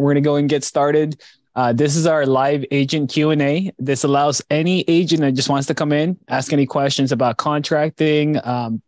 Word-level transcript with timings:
we're 0.00 0.12
gonna 0.12 0.20
go 0.20 0.36
and 0.36 0.48
get 0.48 0.64
started. 0.64 1.20
Uh, 1.54 1.72
this 1.72 1.96
is 1.96 2.06
our 2.06 2.26
live 2.26 2.64
agent 2.70 3.10
Q 3.10 3.30
and 3.30 3.42
A. 3.42 3.72
This 3.78 4.04
allows 4.04 4.40
any 4.50 4.84
agent 4.86 5.20
that 5.22 5.32
just 5.32 5.48
wants 5.48 5.66
to 5.66 5.74
come 5.74 5.92
in, 5.92 6.18
ask 6.28 6.52
any 6.52 6.66
questions 6.66 7.12
about 7.12 7.36
contracting, 7.38 8.38
um, 8.46 8.82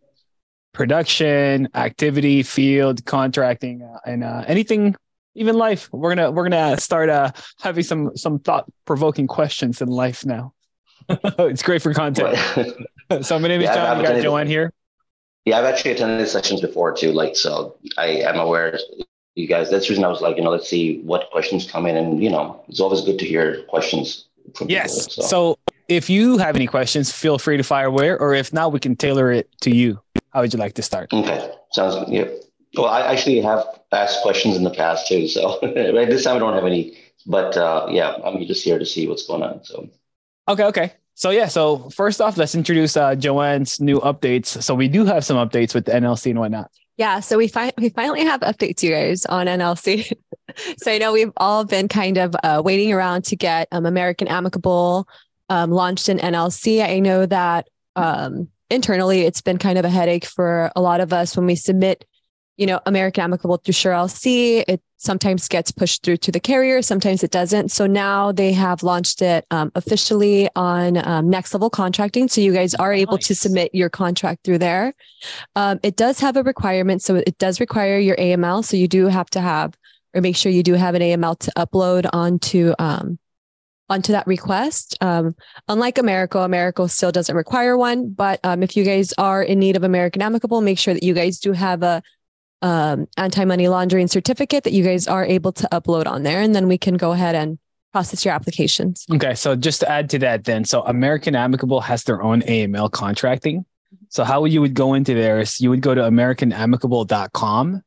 production, 0.72 1.68
activity, 1.74 2.42
field, 2.42 3.04
contracting, 3.04 3.82
uh, 3.82 3.98
and 4.06 4.24
uh, 4.24 4.44
anything, 4.46 4.94
even 5.34 5.56
life. 5.56 5.88
We're 5.92 6.14
gonna 6.14 6.30
we're 6.30 6.48
gonna 6.48 6.78
start 6.78 7.08
uh, 7.08 7.32
having 7.60 7.84
some 7.84 8.16
some 8.16 8.38
thought 8.38 8.70
provoking 8.84 9.26
questions 9.26 9.82
in 9.82 9.88
life 9.88 10.24
now. 10.24 10.54
it's 11.08 11.62
great 11.62 11.82
for 11.82 11.92
content. 11.92 12.38
so 13.22 13.38
my 13.38 13.48
name 13.48 13.60
is 13.60 13.66
Yeah, 13.66 13.74
John. 13.74 13.98
We 13.98 14.04
got 14.04 14.22
Joanne 14.22 14.46
here. 14.46 14.72
Yeah, 15.44 15.58
I've 15.58 15.64
actually 15.64 15.92
attended 15.92 16.28
sessions 16.28 16.60
before 16.60 16.94
too. 16.94 17.10
Like, 17.12 17.34
so 17.34 17.76
I 17.98 18.06
am 18.06 18.38
aware 18.38 18.78
you 19.34 19.46
guys. 19.46 19.70
That's 19.70 19.86
the 19.86 19.92
reason 19.92 20.04
I 20.04 20.08
was 20.08 20.20
like, 20.20 20.36
you 20.36 20.42
know, 20.42 20.50
let's 20.50 20.68
see 20.68 21.00
what 21.02 21.30
questions 21.30 21.70
come 21.70 21.86
in, 21.86 21.96
and 21.96 22.22
you 22.22 22.30
know, 22.30 22.62
it's 22.68 22.80
always 22.80 23.00
good 23.02 23.18
to 23.18 23.26
hear 23.26 23.62
questions 23.64 24.26
from 24.56 24.68
Yes. 24.68 25.08
people. 25.08 25.24
So. 25.24 25.58
if 25.88 26.08
you 26.08 26.38
have 26.38 26.56
any 26.56 26.66
questions, 26.66 27.12
feel 27.12 27.38
free 27.38 27.56
to 27.56 27.62
fire 27.62 27.86
away, 27.86 28.10
or 28.10 28.34
if 28.34 28.52
not, 28.52 28.72
we 28.72 28.80
can 28.80 28.96
tailor 28.96 29.30
it 29.30 29.48
to 29.60 29.74
you. 29.74 30.00
How 30.32 30.40
would 30.40 30.52
you 30.52 30.58
like 30.58 30.74
to 30.74 30.82
start? 30.82 31.12
okay, 31.12 31.50
sounds 31.72 31.94
good. 31.96 32.08
Yeah. 32.08 32.24
Well, 32.76 32.86
I 32.90 33.02
actually 33.12 33.40
have 33.42 33.64
asked 33.92 34.22
questions 34.22 34.56
in 34.56 34.64
the 34.64 34.70
past 34.70 35.06
too. 35.06 35.28
So 35.28 35.58
right 35.62 36.08
this 36.08 36.24
time 36.24 36.36
I 36.36 36.38
don't 36.38 36.54
have 36.54 36.64
any, 36.64 36.96
but 37.26 37.54
uh, 37.56 37.86
yeah, 37.90 38.14
I'm 38.24 38.42
just 38.46 38.64
here 38.64 38.78
to 38.78 38.86
see 38.86 39.06
what's 39.06 39.26
going 39.26 39.42
on. 39.42 39.62
So 39.64 39.88
Okay, 40.48 40.64
okay. 40.64 40.92
So 41.14 41.28
yeah, 41.30 41.48
so 41.48 41.90
first 41.90 42.22
off, 42.22 42.38
let's 42.38 42.54
introduce 42.54 42.96
uh, 42.96 43.14
Joanne's 43.14 43.78
new 43.80 44.00
updates. 44.00 44.62
So 44.62 44.74
we 44.74 44.88
do 44.88 45.04
have 45.04 45.22
some 45.26 45.36
updates 45.36 45.74
with 45.74 45.84
the 45.84 45.92
NLC 45.92 46.30
and 46.30 46.38
whatnot. 46.40 46.70
Yeah, 46.96 47.20
so 47.20 47.38
we 47.38 47.48
fi- 47.48 47.72
we 47.78 47.88
finally 47.88 48.24
have 48.24 48.40
updates, 48.40 48.82
you 48.82 48.90
guys, 48.90 49.24
on 49.26 49.46
NLC. 49.46 50.12
so 50.78 50.92
I 50.92 50.98
know 50.98 51.12
we've 51.12 51.32
all 51.36 51.64
been 51.64 51.88
kind 51.88 52.18
of 52.18 52.34
uh, 52.42 52.62
waiting 52.64 52.92
around 52.92 53.24
to 53.26 53.36
get 53.36 53.68
um, 53.72 53.86
American 53.86 54.28
Amicable 54.28 55.08
um, 55.48 55.70
launched 55.70 56.08
in 56.08 56.18
NLC. 56.18 56.84
I 56.84 56.98
know 56.98 57.26
that 57.26 57.68
um, 57.96 58.48
internally 58.70 59.22
it's 59.22 59.40
been 59.40 59.58
kind 59.58 59.78
of 59.78 59.84
a 59.84 59.90
headache 59.90 60.26
for 60.26 60.70
a 60.76 60.80
lot 60.80 61.00
of 61.00 61.12
us 61.12 61.36
when 61.36 61.46
we 61.46 61.56
submit, 61.56 62.04
you 62.56 62.66
know, 62.66 62.80
American 62.86 63.24
Amicable 63.24 63.56
through 63.56 63.72
Sure 63.72 63.92
LC. 63.92 64.64
It 64.68 64.82
sometimes 65.02 65.48
gets 65.48 65.72
pushed 65.72 66.04
through 66.04 66.18
to 66.18 66.32
the 66.32 66.40
carrier, 66.40 66.80
sometimes 66.80 67.22
it 67.24 67.30
doesn't. 67.30 67.70
So 67.70 67.86
now 67.86 68.32
they 68.32 68.52
have 68.52 68.82
launched 68.82 69.20
it 69.20 69.44
um, 69.50 69.72
officially 69.74 70.48
on 70.54 70.96
um, 71.06 71.28
Next 71.28 71.52
Level 71.52 71.70
Contracting. 71.70 72.28
So 72.28 72.40
you 72.40 72.52
guys 72.52 72.74
are 72.74 72.92
able 72.92 73.18
to 73.18 73.34
submit 73.34 73.74
your 73.74 73.90
contract 73.90 74.44
through 74.44 74.58
there. 74.58 74.94
Um, 75.56 75.80
it 75.82 75.96
does 75.96 76.20
have 76.20 76.36
a 76.36 76.42
requirement. 76.42 77.02
So 77.02 77.16
it 77.16 77.36
does 77.38 77.60
require 77.60 77.98
your 77.98 78.16
AML. 78.16 78.64
So 78.64 78.76
you 78.76 78.88
do 78.88 79.06
have 79.06 79.28
to 79.30 79.40
have 79.40 79.76
or 80.14 80.20
make 80.20 80.36
sure 80.36 80.52
you 80.52 80.62
do 80.62 80.74
have 80.74 80.94
an 80.94 81.02
AML 81.02 81.38
to 81.40 81.52
upload 81.56 82.08
onto 82.12 82.74
um, 82.78 83.18
onto 83.88 84.12
that 84.12 84.26
request. 84.26 84.96
Um, 85.00 85.34
unlike 85.68 85.98
Americo, 85.98 86.42
Americo 86.42 86.86
still 86.86 87.12
doesn't 87.12 87.34
require 87.34 87.76
one. 87.76 88.10
But 88.10 88.40
um, 88.44 88.62
if 88.62 88.76
you 88.76 88.84
guys 88.84 89.12
are 89.18 89.42
in 89.42 89.58
need 89.58 89.76
of 89.76 89.84
American 89.84 90.22
Amicable, 90.22 90.60
make 90.60 90.78
sure 90.78 90.94
that 90.94 91.02
you 91.02 91.14
guys 91.14 91.38
do 91.38 91.52
have 91.52 91.82
a 91.82 92.02
um, 92.62 93.06
anti-money 93.16 93.68
laundering 93.68 94.08
certificate 94.08 94.64
that 94.64 94.72
you 94.72 94.82
guys 94.84 95.06
are 95.06 95.24
able 95.24 95.52
to 95.52 95.68
upload 95.72 96.06
on 96.06 96.22
there, 96.22 96.40
and 96.40 96.54
then 96.54 96.68
we 96.68 96.78
can 96.78 96.96
go 96.96 97.12
ahead 97.12 97.34
and 97.34 97.58
process 97.92 98.24
your 98.24 98.32
applications. 98.34 99.04
Okay, 99.12 99.34
so 99.34 99.54
just 99.54 99.80
to 99.80 99.90
add 99.90 100.08
to 100.10 100.18
that, 100.20 100.44
then, 100.44 100.64
so 100.64 100.82
American 100.82 101.36
Amicable 101.36 101.80
has 101.80 102.04
their 102.04 102.22
own 102.22 102.40
AML 102.42 102.90
contracting. 102.90 103.66
So 104.08 104.24
how 104.24 104.44
you 104.44 104.60
would 104.60 104.74
go 104.74 104.94
into 104.94 105.14
there 105.14 105.40
is 105.40 105.60
you 105.60 105.70
would 105.70 105.82
go 105.82 105.94
to 105.94 106.00
AmericanAmicable.com, 106.02 107.82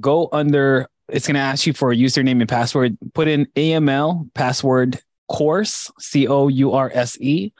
go 0.00 0.28
under. 0.32 0.88
It's 1.08 1.26
going 1.26 1.34
to 1.34 1.40
ask 1.40 1.66
you 1.66 1.72
for 1.72 1.92
a 1.92 1.96
username 1.96 2.40
and 2.40 2.48
password. 2.48 2.96
Put 3.14 3.28
in 3.28 3.46
AML 3.56 4.32
password 4.34 5.00
course 5.28 5.90
C 5.98 6.26
O 6.28 6.48
U 6.48 6.72
R 6.72 6.90
S 6.92 7.18
E. 7.20 7.52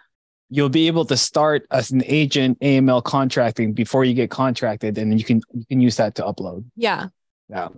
You'll 0.55 0.69
be 0.69 0.86
able 0.86 1.05
to 1.06 1.17
start 1.17 1.67
as 1.70 1.91
an 1.91 2.03
agent 2.06 2.61
AML 2.61 3.03
contracting 3.04 3.72
before 3.72 4.04
you 4.04 4.12
get 4.15 4.31
contracted, 4.31 4.99
and 4.99 5.10
then 5.10 5.19
you 5.19 5.25
can 5.25 5.41
you 5.54 5.65
can 5.66 5.81
use 5.81 5.97
that 5.97 6.15
to 6.16 6.22
upload. 6.22 6.65
Yeah, 6.76 7.09
Yeah. 7.49 7.69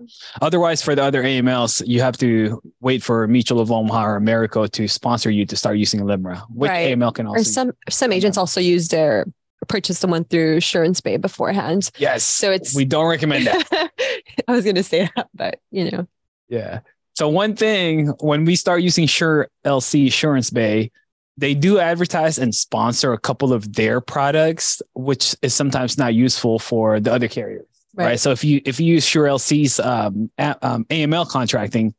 Otherwise, 0.43 0.83
for 0.83 0.95
the 0.95 1.03
other 1.03 1.23
AMLs, 1.23 1.83
you 1.87 2.01
have 2.01 2.17
to 2.19 2.61
wait 2.81 3.03
for 3.03 3.27
Mutual 3.29 3.61
of 3.61 3.71
Omaha 3.71 4.05
or 4.07 4.17
Americo 4.17 4.67
to 4.67 4.89
sponsor 4.89 5.31
you 5.31 5.47
to 5.47 5.57
start 5.57 5.77
using 5.79 6.01
Limra, 6.01 6.43
which 6.51 6.71
Right. 6.71 6.91
AML 6.99 7.13
can 7.15 7.27
also. 7.27 7.41
or 7.41 7.45
some 7.45 7.73
some 7.89 8.11
agents 8.13 8.37
also 8.37 8.61
use 8.61 8.89
their 8.89 9.25
purchase 9.69 9.99
someone 9.99 10.25
through 10.25 10.59
Surance 10.61 11.01
Bay 11.03 11.17
beforehand. 11.17 11.91
yes. 11.99 12.23
So 12.25 12.51
it's 12.51 12.75
we 12.75 12.85
don't 12.85 13.07
recommend 13.09 13.47
that. 13.47 13.63
I 14.49 14.53
was 14.53 14.65
going 14.65 14.77
to 14.77 14.83
say 14.83 15.09
that, 15.17 15.29
but 15.35 15.61
you 15.71 15.91
know, 15.91 16.07
yeah. 16.49 16.81
So 17.15 17.29
one 17.29 17.55
thing 17.57 18.09
when 18.21 18.45
we 18.45 18.57
start 18.57 18.83
using 18.83 19.07
Sure 19.07 19.49
LC 19.65 20.09
Assurance 20.09 20.51
Bay, 20.51 20.91
they 21.37 21.55
do 21.55 21.79
advertise 21.79 22.39
and 22.39 22.55
sponsor 22.55 23.13
a 23.13 23.19
couple 23.19 23.53
of 23.53 23.73
their 23.73 24.01
products, 24.01 24.81
which 24.95 25.35
is 25.43 25.55
sometimes 25.55 25.99
not 25.99 26.15
useful 26.15 26.59
for 26.59 27.01
the 27.01 27.13
other 27.13 27.29
carriers. 27.29 27.67
Right. 27.95 28.19
So 28.19 28.33
if 28.33 28.43
you 28.43 28.61
if 28.65 28.81
you 28.81 28.95
use 28.95 29.07
Sure 29.07 29.27
LC's 29.27 29.79
um, 29.79 30.31
um, 30.39 30.85
AML 30.87 31.29
contracting, 31.29 31.95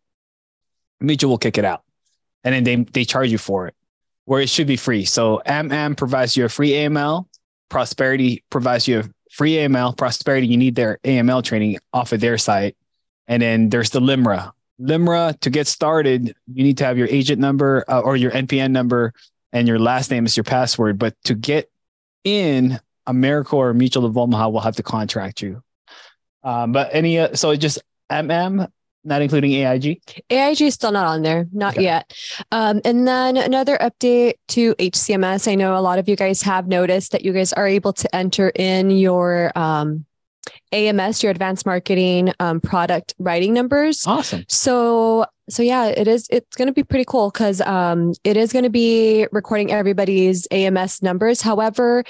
Mutual 0.99 1.31
will 1.31 1.37
kick 1.37 1.57
it 1.57 1.65
out, 1.65 1.83
and 2.43 2.53
then 2.53 2.63
they 2.63 2.75
they 2.91 3.05
charge 3.05 3.31
you 3.31 3.37
for 3.37 3.67
it, 3.67 3.75
where 4.25 4.41
it 4.41 4.49
should 4.49 4.67
be 4.67 4.75
free. 4.75 5.05
So 5.05 5.41
MM 5.45 5.95
provides 5.95 6.35
you 6.35 6.45
a 6.45 6.49
free 6.49 6.71
AML, 6.71 7.27
Prosperity 7.69 8.43
provides 8.49 8.87
you 8.87 8.99
a 8.99 9.03
free 9.31 9.53
AML. 9.53 9.97
Prosperity 9.97 10.47
you 10.47 10.57
need 10.57 10.75
their 10.75 10.99
AML 11.03 11.43
training 11.43 11.77
off 11.91 12.11
of 12.11 12.19
their 12.19 12.37
site, 12.37 12.77
and 13.27 13.41
then 13.41 13.69
there's 13.69 13.89
the 13.89 13.99
Limra. 13.99 14.51
Limra 14.81 15.39
to 15.39 15.49
get 15.49 15.67
started, 15.67 16.35
you 16.53 16.63
need 16.63 16.77
to 16.79 16.85
have 16.85 16.97
your 16.97 17.07
agent 17.07 17.39
number 17.39 17.83
uh, 17.87 18.01
or 18.01 18.15
your 18.17 18.31
NPN 18.31 18.71
number, 18.71 19.13
and 19.53 19.67
your 19.67 19.79
last 19.79 20.11
name 20.11 20.25
is 20.25 20.35
your 20.35 20.43
password. 20.43 20.99
But 20.99 21.15
to 21.25 21.35
get 21.35 21.69
in, 22.23 22.79
Americo 23.07 23.57
or 23.57 23.73
Mutual 23.73 24.05
of 24.05 24.17
Omaha 24.17 24.49
will 24.49 24.59
have 24.61 24.75
to 24.77 24.83
contract 24.83 25.41
you. 25.41 25.61
Um, 26.43 26.71
but 26.71 26.89
any 26.93 27.19
uh, 27.19 27.35
so 27.35 27.55
just 27.55 27.79
MM, 28.11 28.67
not 29.03 29.21
including 29.21 29.53
AIG. 29.53 30.01
AIG 30.29 30.61
is 30.61 30.73
still 30.73 30.91
not 30.91 31.05
on 31.05 31.21
there, 31.21 31.47
not 31.53 31.73
Okay. 31.73 31.83
yet. 31.83 32.11
Um, 32.51 32.81
and 32.83 33.07
then 33.07 33.37
another 33.37 33.77
update 33.77 34.33
to 34.49 34.73
HCMS. 34.75 35.47
I 35.49 35.55
know 35.55 35.77
a 35.77 35.81
lot 35.81 35.99
of 35.99 36.09
you 36.09 36.15
guys 36.15 36.41
have 36.41 36.67
noticed 36.67 37.11
that 37.13 37.23
you 37.23 37.31
guys 37.31 37.53
are 37.53 37.67
able 37.67 37.93
to 37.93 38.15
enter 38.15 38.49
in 38.55 38.89
your 38.91 39.51
um, 39.55 40.05
AMS, 40.75 41.23
your 41.23 41.31
advanced 41.31 41.65
marketing 41.65 42.33
um, 42.39 42.59
product 42.59 43.13
writing 43.17 43.53
numbers. 43.53 44.05
Awesome. 44.05 44.43
So 44.49 45.25
so 45.49 45.63
yeah, 45.63 45.85
it 45.87 46.07
is 46.07 46.27
it's 46.29 46.55
going 46.57 46.67
to 46.67 46.73
be 46.73 46.83
pretty 46.83 47.05
cool 47.05 47.31
cuz 47.31 47.61
um 47.61 48.13
it 48.23 48.35
is 48.35 48.51
going 48.51 48.63
to 48.63 48.69
be 48.69 49.27
recording 49.31 49.71
everybody's 49.71 50.47
AMS 50.51 51.01
numbers. 51.01 51.41
However, 51.41 52.03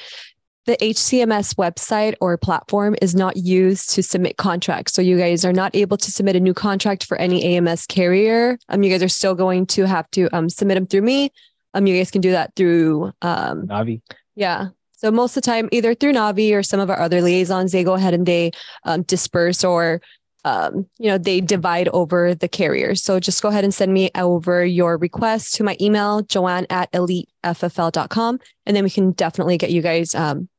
the 0.65 0.77
HCMS 0.77 1.53
website 1.55 2.15
or 2.21 2.37
platform 2.37 2.95
is 3.01 3.13
not 3.13 3.37
used 3.37 3.91
to 3.91 4.01
submit 4.01 4.37
contracts. 4.37 4.93
So 4.93 5.01
you 5.01 5.15
guys 5.17 5.45
are 5.45 5.53
not 5.53 5.75
able 5.75 5.97
to 5.97 6.09
submit 6.11 6.35
a 6.35 6.39
new 6.39 6.55
contract 6.55 7.05
for 7.05 7.17
any 7.17 7.43
AMS 7.43 7.85
carrier. 7.85 8.57
Um 8.69 8.81
you 8.83 8.89
guys 8.89 9.03
are 9.03 9.09
still 9.09 9.35
going 9.35 9.67
to 9.67 9.85
have 9.85 10.09
to 10.11 10.27
um 10.35 10.49
submit 10.49 10.75
them 10.75 10.87
through 10.87 11.03
me. 11.03 11.29
Um 11.75 11.85
you 11.87 11.95
guys 11.97 12.09
can 12.09 12.21
do 12.21 12.31
that 12.31 12.55
through 12.55 13.11
um 13.21 13.67
Navi. 13.67 14.01
yeah. 14.35 14.69
So 15.05 15.11
most 15.11 15.37
of 15.37 15.43
the 15.43 15.51
time, 15.51 15.69
either 15.71 15.93
through 15.93 16.13
Navi 16.13 16.51
or 16.51 16.63
some 16.63 16.79
of 16.79 16.89
our 16.89 16.99
other 16.99 17.21
liaisons, 17.21 17.71
they 17.71 17.83
go 17.83 17.93
ahead 17.93 18.15
and 18.15 18.25
they 18.25 18.49
um, 18.85 19.03
disperse 19.03 19.63
or 19.63 20.01
um, 20.45 20.87
you 20.97 21.11
know 21.11 21.19
they 21.19 21.41
divide 21.41 21.89
over 21.89 22.33
the 22.33 22.47
carriers. 22.47 23.03
So 23.03 23.19
just 23.19 23.43
go 23.43 23.49
ahead 23.49 23.63
and 23.63 23.71
send 23.71 23.93
me 23.93 24.09
over 24.15 24.65
your 24.65 24.97
request 24.97 25.53
to 25.55 25.63
my 25.63 25.77
email, 25.79 26.23
joanne 26.23 26.65
at 26.71 26.91
eliteffl.com, 26.91 28.39
and 28.65 28.75
then 28.75 28.83
we 28.83 28.89
can 28.89 29.11
definitely 29.11 29.59
get 29.59 29.69
you 29.69 29.83
guys 29.83 30.15
um, 30.15 30.49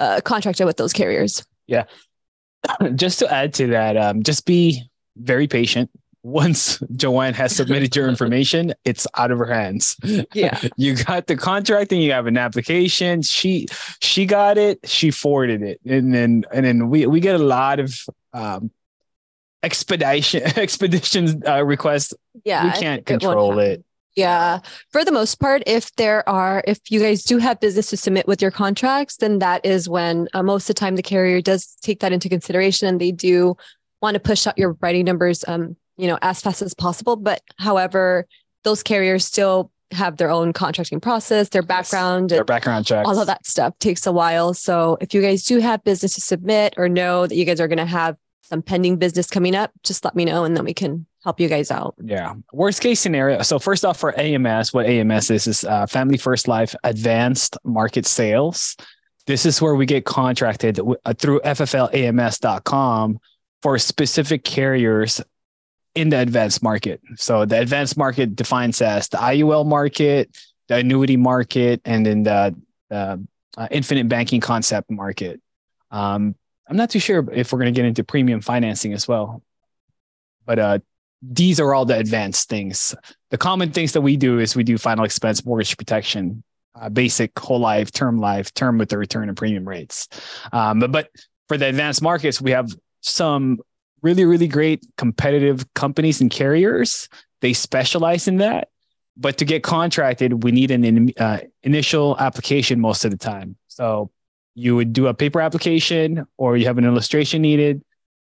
uh, 0.00 0.20
contracted 0.24 0.66
with 0.66 0.76
those 0.76 0.92
carriers. 0.92 1.46
Yeah. 1.68 1.84
just 2.96 3.20
to 3.20 3.32
add 3.32 3.54
to 3.54 3.68
that, 3.68 3.96
um, 3.96 4.24
just 4.24 4.44
be 4.44 4.90
very 5.14 5.46
patient. 5.46 5.88
Once 6.22 6.78
Joanne 6.94 7.34
has 7.34 7.54
submitted 7.54 7.94
your 7.96 8.08
information, 8.08 8.74
it's 8.84 9.06
out 9.16 9.30
of 9.30 9.38
her 9.38 9.52
hands. 9.52 9.96
Yeah. 10.32 10.60
you 10.76 10.96
got 10.96 11.26
the 11.26 11.36
contract 11.36 11.92
and 11.92 12.02
you 12.02 12.12
have 12.12 12.26
an 12.26 12.38
application. 12.38 13.22
She 13.22 13.66
she 14.00 14.26
got 14.26 14.58
it, 14.58 14.80
she 14.84 15.10
forwarded 15.10 15.62
it. 15.62 15.80
And 15.84 16.14
then 16.14 16.44
and 16.52 16.64
then 16.64 16.88
we 16.90 17.06
we 17.06 17.20
get 17.20 17.34
a 17.34 17.44
lot 17.44 17.80
of 17.80 18.00
um 18.32 18.70
expedition 19.62 20.42
expedition 20.56 21.42
uh, 21.46 21.64
requests. 21.64 22.14
Yeah. 22.44 22.64
we 22.64 22.80
can't 22.80 23.00
it 23.00 23.06
control 23.06 23.52
happen. 23.52 23.72
it. 23.72 23.84
Yeah. 24.14 24.60
For 24.90 25.04
the 25.04 25.12
most 25.12 25.40
part, 25.40 25.62
if 25.66 25.94
there 25.96 26.28
are, 26.28 26.62
if 26.66 26.78
you 26.90 27.00
guys 27.00 27.22
do 27.22 27.38
have 27.38 27.60
business 27.60 27.88
to 27.90 27.96
submit 27.96 28.28
with 28.28 28.42
your 28.42 28.50
contracts, 28.50 29.16
then 29.16 29.38
that 29.38 29.64
is 29.64 29.88
when 29.88 30.28
uh, 30.34 30.42
most 30.42 30.68
of 30.68 30.76
the 30.76 30.80
time 30.80 30.96
the 30.96 31.02
carrier 31.02 31.40
does 31.40 31.76
take 31.80 32.00
that 32.00 32.12
into 32.12 32.28
consideration 32.28 32.88
and 32.88 33.00
they 33.00 33.10
do 33.10 33.56
want 34.02 34.14
to 34.14 34.20
push 34.20 34.46
out 34.46 34.58
your 34.58 34.76
writing 34.82 35.06
numbers, 35.06 35.44
um, 35.48 35.76
you 35.96 36.06
know, 36.06 36.18
as 36.22 36.40
fast 36.40 36.62
as 36.62 36.74
possible. 36.74 37.16
But 37.16 37.40
however, 37.58 38.26
those 38.64 38.82
carriers 38.82 39.24
still 39.24 39.70
have 39.92 40.16
their 40.16 40.30
own 40.30 40.52
contracting 40.54 41.00
process, 41.00 41.50
their 41.50 41.62
background, 41.62 42.30
Their 42.30 42.44
background 42.44 42.86
checks. 42.86 43.06
all 43.06 43.18
of 43.20 43.26
that 43.26 43.44
stuff 43.46 43.78
takes 43.78 44.06
a 44.06 44.12
while. 44.12 44.54
So 44.54 44.96
if 45.00 45.12
you 45.12 45.20
guys 45.20 45.44
do 45.44 45.58
have 45.58 45.84
business 45.84 46.14
to 46.14 46.20
submit 46.22 46.74
or 46.78 46.88
know 46.88 47.26
that 47.26 47.34
you 47.34 47.44
guys 47.44 47.60
are 47.60 47.68
going 47.68 47.78
to 47.78 47.84
have 47.84 48.16
some 48.42 48.62
pending 48.62 48.96
business 48.96 49.26
coming 49.28 49.54
up, 49.54 49.70
just 49.82 50.04
let 50.04 50.14
me 50.14 50.24
know 50.24 50.44
and 50.44 50.56
then 50.56 50.64
we 50.64 50.72
can 50.72 51.04
help 51.24 51.38
you 51.40 51.48
guys 51.48 51.70
out. 51.70 51.94
Yeah. 52.02 52.32
Worst 52.54 52.80
case 52.80 53.00
scenario. 53.00 53.42
So 53.42 53.58
first 53.58 53.84
off, 53.84 53.98
for 53.98 54.18
AMS, 54.18 54.72
what 54.72 54.86
AMS 54.86 55.30
is 55.30 55.46
is 55.46 55.64
uh, 55.64 55.86
Family 55.86 56.16
First 56.16 56.48
Life 56.48 56.74
Advanced 56.84 57.58
Market 57.64 58.06
Sales. 58.06 58.76
This 59.26 59.44
is 59.46 59.60
where 59.60 59.74
we 59.74 59.84
get 59.86 60.04
contracted 60.06 60.80
uh, 60.80 61.12
through 61.14 61.40
FFLAMS.com 61.40 63.20
for 63.62 63.78
specific 63.78 64.42
carriers 64.44 65.20
in 65.94 66.08
the 66.08 66.18
advanced 66.18 66.62
market. 66.62 67.00
So 67.16 67.44
the 67.44 67.60
advanced 67.60 67.96
market 67.96 68.34
defines 68.34 68.80
as 68.80 69.08
the 69.08 69.18
IUL 69.18 69.66
market, 69.66 70.30
the 70.68 70.76
annuity 70.76 71.16
market, 71.16 71.80
and 71.84 72.06
then 72.06 72.22
the, 72.22 72.54
uh, 72.90 73.16
infinite 73.70 74.08
banking 74.08 74.40
concept 74.40 74.90
market. 74.90 75.40
Um, 75.90 76.34
I'm 76.68 76.76
not 76.76 76.90
too 76.90 77.00
sure 77.00 77.26
if 77.32 77.52
we're 77.52 77.58
going 77.58 77.72
to 77.72 77.78
get 77.78 77.86
into 77.86 78.04
premium 78.04 78.40
financing 78.40 78.94
as 78.94 79.06
well, 79.06 79.42
but 80.46 80.58
uh, 80.58 80.78
these 81.20 81.60
are 81.60 81.74
all 81.74 81.84
the 81.84 81.98
advanced 81.98 82.48
things. 82.48 82.94
The 83.30 83.38
common 83.38 83.70
things 83.70 83.92
that 83.92 84.00
we 84.00 84.16
do 84.16 84.38
is 84.38 84.56
we 84.56 84.64
do 84.64 84.78
final 84.78 85.04
expense 85.04 85.44
mortgage 85.44 85.76
protection, 85.76 86.42
uh, 86.74 86.88
basic 86.88 87.38
whole 87.38 87.60
life, 87.60 87.92
term 87.92 88.18
life, 88.18 88.54
term 88.54 88.78
with 88.78 88.88
the 88.88 88.98
return 88.98 89.28
and 89.28 89.36
premium 89.36 89.68
rates. 89.68 90.08
Um, 90.52 90.80
but, 90.80 90.92
but 90.92 91.10
for 91.48 91.58
the 91.58 91.66
advanced 91.66 92.02
markets, 92.02 92.40
we 92.40 92.52
have 92.52 92.74
some 93.02 93.58
really, 94.02 94.24
really 94.24 94.48
great 94.48 94.84
competitive 94.96 95.72
companies 95.74 96.20
and 96.20 96.30
carriers. 96.30 97.08
They 97.40 97.52
specialize 97.52 98.28
in 98.28 98.38
that. 98.38 98.68
But 99.16 99.38
to 99.38 99.44
get 99.44 99.62
contracted, 99.62 100.42
we 100.42 100.52
need 100.52 100.70
an 100.70 101.12
uh, 101.18 101.40
initial 101.62 102.16
application 102.18 102.80
most 102.80 103.04
of 103.04 103.10
the 103.10 103.16
time. 103.16 103.56
So 103.68 104.10
you 104.54 104.76
would 104.76 104.92
do 104.92 105.06
a 105.06 105.14
paper 105.14 105.40
application 105.40 106.26
or 106.36 106.56
you 106.56 106.66
have 106.66 106.78
an 106.78 106.84
illustration 106.84 107.42
needed. 107.42 107.82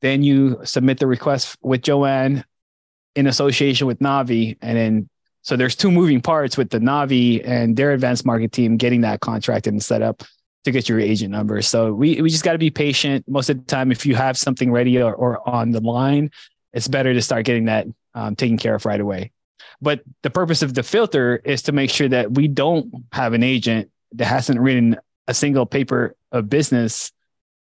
Then 0.03 0.23
you 0.23 0.61
submit 0.65 0.99
the 0.99 1.07
request 1.07 1.57
with 1.63 1.83
Joanne 1.83 2.45
in 3.17 3.27
association 3.27 3.87
with 3.87 3.99
Navi. 3.99 4.57
And 4.63 4.79
then, 4.79 5.09
so 5.43 5.57
there's 5.57 5.75
two 5.75 5.91
moving 5.91 6.21
parts 6.21 6.57
with 6.57 6.71
the 6.71 6.79
Navi 6.79 7.43
and 7.45 7.77
their 7.77 7.93
advanced 7.93 8.25
market 8.25 8.53
team 8.53 8.77
getting 8.77 9.01
that 9.01 9.21
contracted 9.21 9.73
and 9.73 9.83
set 9.83 10.03
up 10.03 10.23
to 10.69 10.79
get 10.79 10.89
your 10.89 11.01
agent 11.01 11.31
number. 11.31 11.61
So 11.63 11.93
we, 11.93 12.21
we 12.21 12.31
just 12.31 12.45
got 12.45 12.53
to 12.53 12.59
be 12.59 12.71
patient. 12.71 13.29
Most 13.29 13.51
of 13.51 13.59
the 13.59 13.65
time, 13.65 13.91
if 13.91 14.07
you 14.07 14.15
have 14.15 14.37
something 14.39 14.71
ready 14.71 15.01
or, 15.01 15.15
or 15.15 15.49
on 15.49 15.71
the 15.71 15.81
line, 15.81 16.31
it's 16.73 16.89
better 16.89 17.13
to 17.13 17.23
start 17.23 17.45
getting 17.45 17.67
that 17.67 17.87
um, 18.15 18.37
taken 18.37 18.59
care 18.59 18.75
of 18.75 18.87
right 18.87 19.01
away. 19.01 19.33
But 19.81 20.03
the 20.23 20.31
purpose 20.31 20.63
of 20.63 20.75
the 20.75 20.83
filter 20.83 21.37
is 21.37 21.63
to 21.63 21.73
make 21.73 21.91
sure 21.91 22.09
that 22.09 22.33
we 22.33 22.49
don't 22.49 22.93
have 23.13 23.33
an 23.33 23.43
agent 23.43 23.91
that 24.13 24.27
hasn't 24.27 24.61
written 24.61 24.97
a 25.27 25.35
single 25.35 25.67
paper 25.67 26.17
of 26.33 26.49
business 26.49 27.13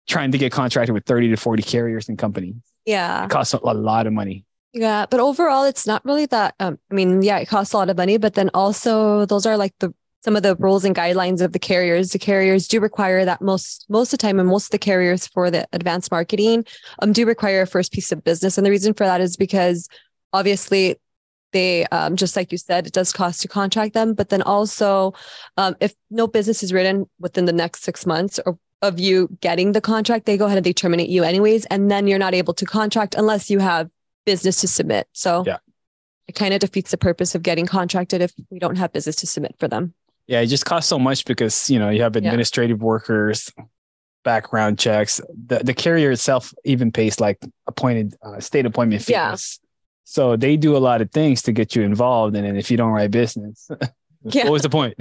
trying 0.08 0.32
to 0.32 0.38
get 0.38 0.50
contracted 0.52 0.92
with 0.92 1.04
30 1.04 1.28
to 1.28 1.36
40 1.36 1.62
carriers 1.62 2.08
and 2.08 2.18
companies. 2.18 2.56
Yeah. 2.84 3.24
It 3.24 3.30
costs 3.30 3.52
a 3.52 3.58
lot 3.58 4.06
of 4.06 4.12
money. 4.12 4.44
Yeah. 4.72 5.06
But 5.08 5.20
overall, 5.20 5.64
it's 5.64 5.86
not 5.86 6.04
really 6.04 6.26
that. 6.26 6.54
Um, 6.58 6.78
I 6.90 6.94
mean, 6.94 7.22
yeah, 7.22 7.38
it 7.38 7.46
costs 7.46 7.72
a 7.74 7.76
lot 7.76 7.90
of 7.90 7.96
money, 7.96 8.16
but 8.18 8.34
then 8.34 8.50
also 8.54 9.26
those 9.26 9.46
are 9.46 9.56
like 9.56 9.74
the 9.78 9.94
some 10.22 10.36
of 10.36 10.42
the 10.42 10.56
rules 10.56 10.84
and 10.84 10.94
guidelines 10.94 11.40
of 11.40 11.52
the 11.52 11.58
carriers. 11.58 12.10
The 12.10 12.18
carriers 12.18 12.68
do 12.68 12.80
require 12.80 13.24
that 13.24 13.40
most 13.40 13.86
most 13.88 14.12
of 14.12 14.18
the 14.18 14.22
time, 14.22 14.38
and 14.38 14.48
most 14.48 14.66
of 14.66 14.70
the 14.70 14.78
carriers 14.78 15.26
for 15.26 15.50
the 15.50 15.66
advanced 15.72 16.10
marketing 16.10 16.64
um, 17.00 17.12
do 17.12 17.26
require 17.26 17.62
a 17.62 17.66
first 17.66 17.92
piece 17.92 18.12
of 18.12 18.22
business. 18.24 18.58
And 18.58 18.66
the 18.66 18.70
reason 18.70 18.94
for 18.94 19.04
that 19.04 19.20
is 19.20 19.36
because 19.36 19.88
obviously 20.32 20.96
they 21.52 21.86
um, 21.86 22.16
just 22.16 22.36
like 22.36 22.52
you 22.52 22.58
said 22.58 22.86
it 22.86 22.92
does 22.92 23.12
cost 23.12 23.40
to 23.42 23.48
contract 23.48 23.94
them 23.94 24.14
but 24.14 24.28
then 24.28 24.42
also 24.42 25.12
um, 25.56 25.76
if 25.80 25.94
no 26.10 26.26
business 26.26 26.62
is 26.62 26.72
written 26.72 27.08
within 27.18 27.44
the 27.44 27.52
next 27.52 27.82
six 27.82 28.06
months 28.06 28.38
or 28.46 28.58
of 28.82 28.98
you 28.98 29.28
getting 29.40 29.72
the 29.72 29.80
contract 29.80 30.26
they 30.26 30.36
go 30.36 30.46
ahead 30.46 30.56
and 30.56 30.64
they 30.64 30.72
terminate 30.72 31.10
you 31.10 31.22
anyways 31.22 31.66
and 31.66 31.90
then 31.90 32.06
you're 32.06 32.18
not 32.18 32.34
able 32.34 32.54
to 32.54 32.64
contract 32.64 33.14
unless 33.14 33.50
you 33.50 33.58
have 33.58 33.90
business 34.24 34.60
to 34.60 34.68
submit 34.68 35.06
so 35.12 35.44
yeah. 35.46 35.58
it 36.28 36.34
kind 36.34 36.54
of 36.54 36.60
defeats 36.60 36.90
the 36.90 36.96
purpose 36.96 37.34
of 37.34 37.42
getting 37.42 37.66
contracted 37.66 38.22
if 38.22 38.32
we 38.48 38.58
don't 38.58 38.76
have 38.76 38.92
business 38.92 39.16
to 39.16 39.26
submit 39.26 39.54
for 39.58 39.68
them 39.68 39.92
yeah 40.30 40.40
it 40.40 40.46
just 40.46 40.64
costs 40.64 40.88
so 40.88 40.98
much 40.98 41.26
because 41.26 41.68
you 41.68 41.78
know 41.78 41.90
you 41.90 42.00
have 42.00 42.16
administrative 42.16 42.78
yeah. 42.78 42.84
workers 42.84 43.52
background 44.24 44.78
checks 44.78 45.20
the, 45.46 45.58
the 45.58 45.74
carrier 45.74 46.10
itself 46.10 46.54
even 46.64 46.90
pays 46.92 47.20
like 47.20 47.38
appointed 47.66 48.14
uh, 48.22 48.40
state 48.40 48.64
appointment 48.64 49.02
fees 49.02 49.10
yeah 49.10 49.36
so 50.10 50.34
they 50.34 50.56
do 50.56 50.76
a 50.76 50.82
lot 50.82 51.02
of 51.02 51.12
things 51.12 51.42
to 51.42 51.52
get 51.52 51.76
you 51.76 51.82
involved. 51.82 52.34
And 52.34 52.44
then 52.44 52.56
if 52.56 52.68
you 52.68 52.76
don't 52.76 52.90
write 52.90 53.12
business, 53.12 53.70
yeah. 54.24 54.42
what 54.42 54.50
was 54.50 54.62
the 54.62 54.68
point? 54.68 54.94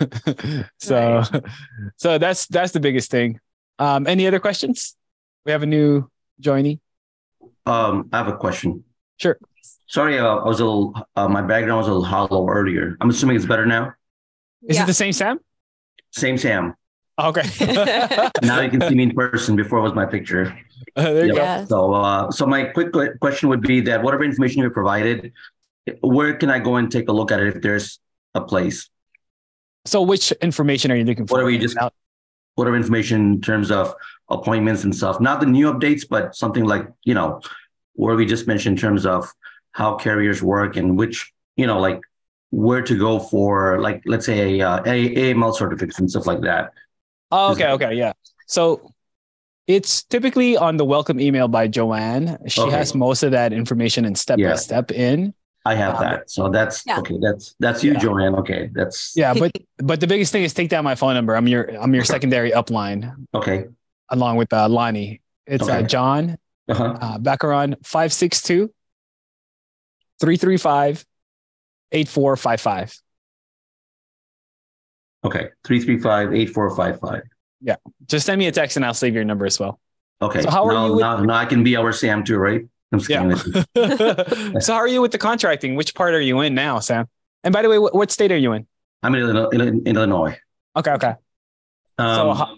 so, 0.78 1.18
right. 1.18 1.44
so 1.98 2.16
that's, 2.16 2.46
that's 2.46 2.72
the 2.72 2.80
biggest 2.80 3.10
thing. 3.10 3.38
Um, 3.78 4.06
any 4.06 4.26
other 4.26 4.40
questions? 4.40 4.96
We 5.44 5.52
have 5.52 5.62
a 5.62 5.66
new 5.66 6.08
joinee. 6.40 6.80
Um, 7.66 8.08
I 8.14 8.16
have 8.16 8.28
a 8.28 8.36
question. 8.38 8.82
Sure. 9.18 9.38
Sorry, 9.88 10.18
uh, 10.18 10.36
I 10.36 10.48
was 10.48 10.60
a 10.60 10.64
little, 10.64 10.94
uh, 11.16 11.28
my 11.28 11.42
background 11.42 11.76
was 11.76 11.88
a 11.88 11.90
little 11.90 12.04
hollow 12.06 12.48
earlier. 12.48 12.96
I'm 13.02 13.10
assuming 13.10 13.36
it's 13.36 13.44
better 13.44 13.66
now. 13.66 13.92
Is 14.66 14.76
yeah. 14.76 14.84
it 14.84 14.86
the 14.86 14.94
same 14.94 15.12
Sam? 15.12 15.40
Same 16.10 16.36
Sam. 16.38 16.74
Okay. 17.18 17.42
now 18.42 18.60
you 18.60 18.70
can 18.70 18.80
see 18.80 18.94
me 18.94 19.04
in 19.04 19.14
person. 19.14 19.56
Before 19.56 19.78
it 19.78 19.82
was 19.82 19.94
my 19.94 20.06
picture. 20.06 20.56
Uh, 20.96 21.12
there 21.12 21.26
you 21.26 21.34
yep. 21.34 21.60
go. 21.60 21.66
So, 21.68 21.94
uh, 21.94 22.30
so 22.30 22.46
my 22.46 22.64
quick 22.64 22.92
question 23.20 23.48
would 23.48 23.60
be 23.62 23.80
that 23.82 24.02
whatever 24.02 24.24
information 24.24 24.62
you 24.62 24.70
provided, 24.70 25.32
where 26.00 26.34
can 26.34 26.50
I 26.50 26.58
go 26.58 26.76
and 26.76 26.90
take 26.90 27.08
a 27.08 27.12
look 27.12 27.30
at 27.30 27.40
it 27.40 27.56
if 27.56 27.62
there's 27.62 28.00
a 28.34 28.40
place? 28.40 28.88
So, 29.84 30.02
which 30.02 30.32
information 30.32 30.90
are 30.90 30.96
you 30.96 31.04
looking 31.04 31.26
for? 31.26 31.34
Whatever 31.34 31.50
you 31.50 31.58
just, 31.58 31.76
whatever 32.54 32.76
information 32.76 33.34
in 33.34 33.40
terms 33.40 33.70
of 33.70 33.94
appointments 34.28 34.84
and 34.84 34.94
stuff, 34.94 35.20
not 35.20 35.40
the 35.40 35.46
new 35.46 35.72
updates, 35.72 36.06
but 36.08 36.34
something 36.34 36.64
like 36.64 36.86
you 37.04 37.14
know, 37.14 37.40
where 37.94 38.14
we 38.16 38.26
just 38.26 38.46
mentioned 38.46 38.76
in 38.76 38.80
terms 38.80 39.06
of 39.06 39.30
how 39.72 39.94
carriers 39.94 40.42
work 40.42 40.76
and 40.76 40.98
which 40.98 41.32
you 41.56 41.66
know, 41.66 41.78
like 41.78 42.00
where 42.50 42.82
to 42.82 42.98
go 42.98 43.18
for, 43.18 43.80
like 43.80 44.02
let's 44.06 44.26
say 44.26 44.60
a, 44.60 44.68
uh, 44.68 44.82
a 44.84 45.32
AML 45.32 45.54
certificates 45.54 45.98
and 45.98 46.10
stuff 46.10 46.26
like 46.26 46.40
that. 46.42 46.72
Oh, 47.30 47.52
okay, 47.52 47.68
okay, 47.68 47.94
yeah. 47.94 48.12
So 48.46 48.92
it's 49.66 50.02
typically 50.02 50.56
on 50.56 50.76
the 50.76 50.84
welcome 50.84 51.20
email 51.20 51.46
by 51.46 51.68
Joanne. 51.68 52.38
She 52.48 52.60
okay. 52.60 52.72
has 52.72 52.94
most 52.94 53.22
of 53.22 53.30
that 53.32 53.52
information 53.52 54.04
and 54.04 54.18
step 54.18 54.38
by 54.38 54.56
step 54.56 54.90
in. 54.90 55.32
I 55.64 55.74
have 55.74 55.96
um, 55.96 56.02
that. 56.02 56.30
So 56.30 56.48
that's 56.48 56.82
yeah. 56.86 56.98
okay. 56.98 57.16
That's 57.20 57.54
that's 57.60 57.84
you, 57.84 57.92
yeah. 57.92 57.98
Joanne. 57.98 58.34
Okay. 58.36 58.70
That's 58.72 59.12
yeah, 59.14 59.34
but 59.38 59.52
but 59.78 60.00
the 60.00 60.06
biggest 60.06 60.32
thing 60.32 60.42
is 60.42 60.54
take 60.54 60.70
down 60.70 60.84
my 60.84 60.94
phone 60.94 61.14
number. 61.14 61.36
I'm 61.36 61.46
your 61.46 61.80
I'm 61.80 61.94
your 61.94 62.04
secondary 62.04 62.50
upline. 62.50 63.14
Okay. 63.34 63.66
Along 64.08 64.36
with 64.36 64.52
uh, 64.52 64.68
Lonnie. 64.68 65.20
It's 65.46 65.62
uh, 65.62 65.72
okay. 65.72 65.84
uh, 65.84 65.86
John 65.86 66.38
uh-huh. 66.68 66.98
uh, 67.00 67.18
Baccaron 67.18 67.74
562 67.84 68.72
335 70.20 71.04
8455. 71.92 73.00
Okay. 75.24 75.48
335 75.64 76.34
8455. 76.34 77.22
Yeah. 77.60 77.76
Just 78.06 78.26
send 78.26 78.38
me 78.38 78.46
a 78.46 78.52
text 78.52 78.76
and 78.76 78.84
I'll 78.84 78.94
save 78.94 79.14
your 79.14 79.24
number 79.24 79.46
as 79.46 79.60
well. 79.60 79.78
Okay. 80.22 80.42
So 80.42 80.50
how 80.50 80.66
are 80.66 80.72
now, 80.72 80.86
you? 80.86 80.92
With- 80.92 81.00
now, 81.00 81.20
now 81.20 81.34
I 81.34 81.44
can 81.44 81.62
be 81.62 81.76
our 81.76 81.92
Sam 81.92 82.24
too, 82.24 82.38
right? 82.38 82.62
yeah. 83.08 83.34
so 84.60 84.72
how 84.72 84.78
are 84.78 84.88
you 84.88 85.00
with 85.00 85.12
the 85.12 85.18
contracting? 85.18 85.76
Which 85.76 85.94
part 85.94 86.14
are 86.14 86.20
you 86.20 86.40
in 86.40 86.54
now, 86.54 86.78
Sam? 86.80 87.06
And 87.44 87.52
by 87.52 87.62
the 87.62 87.68
way, 87.68 87.78
what, 87.78 87.94
what 87.94 88.10
state 88.10 88.32
are 88.32 88.36
you 88.36 88.52
in? 88.52 88.66
I'm 89.02 89.14
in, 89.14 89.36
in, 89.52 89.86
in 89.86 89.96
Illinois. 89.96 90.36
Okay. 90.76 90.92
Okay. 90.92 91.14
Um, 91.98 92.14
so 92.16 92.32
how- 92.34 92.56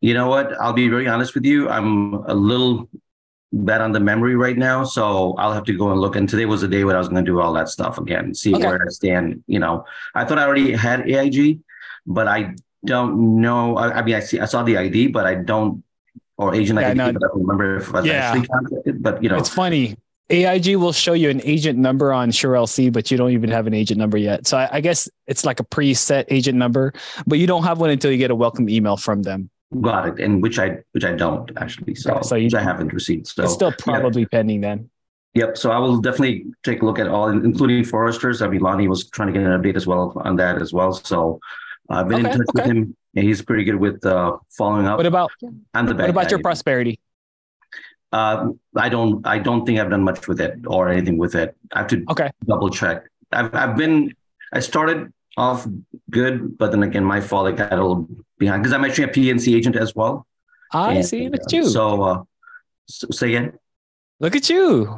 you 0.00 0.12
know 0.12 0.28
what? 0.28 0.52
I'll 0.60 0.74
be 0.74 0.88
very 0.88 1.08
honest 1.08 1.34
with 1.34 1.46
you. 1.46 1.70
I'm 1.70 2.12
a 2.12 2.34
little 2.34 2.90
bad 3.54 3.80
on 3.80 3.92
the 3.92 4.00
memory 4.00 4.34
right 4.36 4.58
now, 4.58 4.84
so 4.84 5.34
I'll 5.38 5.52
have 5.52 5.64
to 5.64 5.72
go 5.72 5.90
and 5.90 6.00
look. 6.00 6.16
And 6.16 6.28
today 6.28 6.44
was 6.44 6.60
the 6.60 6.68
day 6.68 6.84
when 6.84 6.96
I 6.96 6.98
was 6.98 7.08
going 7.08 7.24
to 7.24 7.30
do 7.30 7.40
all 7.40 7.52
that 7.54 7.68
stuff 7.68 7.98
again, 7.98 8.34
see 8.34 8.54
okay. 8.54 8.66
where 8.66 8.80
I 8.84 8.88
stand. 8.90 9.44
You 9.46 9.60
know, 9.60 9.84
I 10.14 10.24
thought 10.24 10.38
I 10.38 10.44
already 10.44 10.72
had 10.72 11.08
AIG, 11.08 11.60
but 12.06 12.26
I 12.26 12.56
don't 12.84 13.40
know. 13.40 13.76
I, 13.76 13.98
I, 13.98 14.02
mean, 14.02 14.16
I 14.16 14.20
see, 14.20 14.40
I 14.40 14.46
saw 14.46 14.62
the 14.62 14.76
ID, 14.76 15.08
but 15.08 15.26
I 15.26 15.36
don't, 15.36 15.82
or 16.36 16.54
agent 16.54 16.80
yeah, 16.80 16.88
ID, 16.88 16.98
no, 16.98 17.12
but 17.12 17.24
I 17.24 17.26
don't 17.28 17.40
remember 17.40 17.76
if 17.76 17.94
I 17.94 18.00
was 18.00 18.06
yeah. 18.06 18.12
actually 18.12 18.46
contacted. 18.48 19.02
But 19.02 19.22
you 19.22 19.28
know, 19.28 19.36
it's 19.36 19.48
funny. 19.48 19.96
AIG 20.30 20.76
will 20.76 20.92
show 20.92 21.12
you 21.12 21.28
an 21.28 21.42
agent 21.44 21.78
number 21.78 22.12
on 22.12 22.30
SureLC, 22.30 22.90
but 22.92 23.10
you 23.10 23.18
don't 23.18 23.32
even 23.32 23.50
have 23.50 23.66
an 23.66 23.74
agent 23.74 23.98
number 23.98 24.16
yet. 24.16 24.46
So 24.46 24.56
I, 24.56 24.68
I, 24.72 24.80
guess 24.80 25.06
it's 25.26 25.44
like 25.44 25.60
a 25.60 25.64
preset 25.64 26.24
agent 26.28 26.56
number, 26.56 26.94
but 27.26 27.38
you 27.38 27.46
don't 27.46 27.62
have 27.64 27.78
one 27.78 27.90
until 27.90 28.10
you 28.10 28.16
get 28.16 28.30
a 28.30 28.34
welcome 28.34 28.70
email 28.70 28.96
from 28.96 29.22
them. 29.22 29.50
Got 29.80 30.08
it, 30.08 30.20
and 30.20 30.42
which 30.42 30.58
I 30.58 30.78
which 30.92 31.04
I 31.04 31.12
don't 31.12 31.50
actually. 31.56 31.94
So, 31.94 32.20
so 32.22 32.36
you, 32.36 32.46
which 32.46 32.54
I 32.54 32.62
haven't 32.62 32.92
received. 32.92 33.26
So 33.26 33.44
it's 33.44 33.54
still 33.54 33.72
probably 33.72 34.22
yeah. 34.22 34.28
pending 34.30 34.60
then. 34.60 34.90
Yep. 35.34 35.58
So 35.58 35.72
I 35.72 35.78
will 35.78 36.00
definitely 36.00 36.46
take 36.62 36.82
a 36.82 36.84
look 36.84 37.00
at 37.00 37.08
all, 37.08 37.28
including 37.28 37.82
Foresters. 37.82 38.40
I 38.40 38.46
mean, 38.46 38.60
Lonnie 38.60 38.86
was 38.86 39.08
trying 39.10 39.32
to 39.32 39.38
get 39.38 39.42
an 39.42 39.60
update 39.60 39.74
as 39.74 39.86
well 39.86 40.12
on 40.24 40.36
that 40.36 40.62
as 40.62 40.72
well. 40.72 40.92
So 40.92 41.40
I've 41.88 42.08
been 42.08 42.24
okay, 42.24 42.32
in 42.32 42.38
touch 42.38 42.48
okay. 42.50 42.62
with 42.62 42.76
him, 42.76 42.96
and 43.16 43.24
he's 43.26 43.42
pretty 43.42 43.64
good 43.64 43.76
with 43.76 44.04
uh, 44.06 44.36
following 44.50 44.86
up. 44.86 44.96
What 44.96 45.06
about 45.06 45.32
I'm 45.74 45.86
the 45.86 45.94
What 45.94 46.10
about 46.10 46.30
your 46.30 46.40
prosperity? 46.40 47.00
Uh, 48.12 48.50
I 48.76 48.88
don't. 48.88 49.26
I 49.26 49.40
don't 49.40 49.66
think 49.66 49.80
I've 49.80 49.90
done 49.90 50.04
much 50.04 50.28
with 50.28 50.40
it 50.40 50.60
or 50.68 50.88
anything 50.88 51.18
with 51.18 51.34
it. 51.34 51.56
I 51.72 51.80
have 51.80 51.88
to 51.88 52.04
okay. 52.10 52.30
double 52.46 52.70
check. 52.70 53.04
I've 53.32 53.52
I've 53.54 53.76
been. 53.76 54.14
I 54.52 54.60
started 54.60 55.12
off 55.36 55.66
good, 56.10 56.56
but 56.58 56.70
then 56.70 56.82
again, 56.82 57.04
my 57.04 57.20
fault. 57.20 57.48
I 57.48 57.52
got 57.52 57.72
a 57.72 57.76
little 57.76 58.08
behind 58.38 58.62
because 58.62 58.72
I'm 58.72 58.84
actually 58.84 59.04
a 59.04 59.08
PNC 59.08 59.54
agent 59.56 59.76
as 59.76 59.94
well. 59.94 60.26
I 60.72 60.94
and, 60.94 61.06
see. 61.06 61.24
It's 61.26 61.52
you. 61.52 61.68
So 61.68 62.02
uh, 62.02 62.22
So, 62.86 63.08
say 63.10 63.28
again. 63.34 63.58
Look 64.20 64.36
at 64.36 64.48
you. 64.48 64.88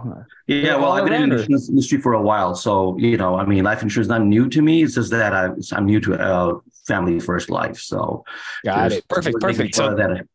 Yeah, 0.46 0.76
well, 0.76 0.92
I've 0.92 1.04
been 1.04 1.22
in 1.22 1.30
the 1.30 1.40
insurance 1.40 1.68
industry 1.68 2.00
for 2.00 2.12
a 2.12 2.20
while, 2.20 2.54
so 2.54 2.96
you 2.98 3.16
know, 3.16 3.36
I 3.36 3.46
mean, 3.46 3.64
life 3.64 3.82
insurance 3.82 4.06
is 4.06 4.10
not 4.10 4.22
new 4.22 4.48
to 4.50 4.60
me. 4.60 4.82
It's 4.82 4.94
just 4.94 5.10
that 5.10 5.32
I, 5.32 5.50
I'm 5.72 5.86
new 5.86 6.00
to 6.00 6.14
uh, 6.14 6.58
family 6.86 7.18
first 7.18 7.48
life. 7.50 7.78
So, 7.78 8.24
got 8.64 8.92
it. 8.92 9.08
Perfect, 9.08 9.40
perfect. 9.40 9.74
So 9.74 9.94
that 9.94 10.26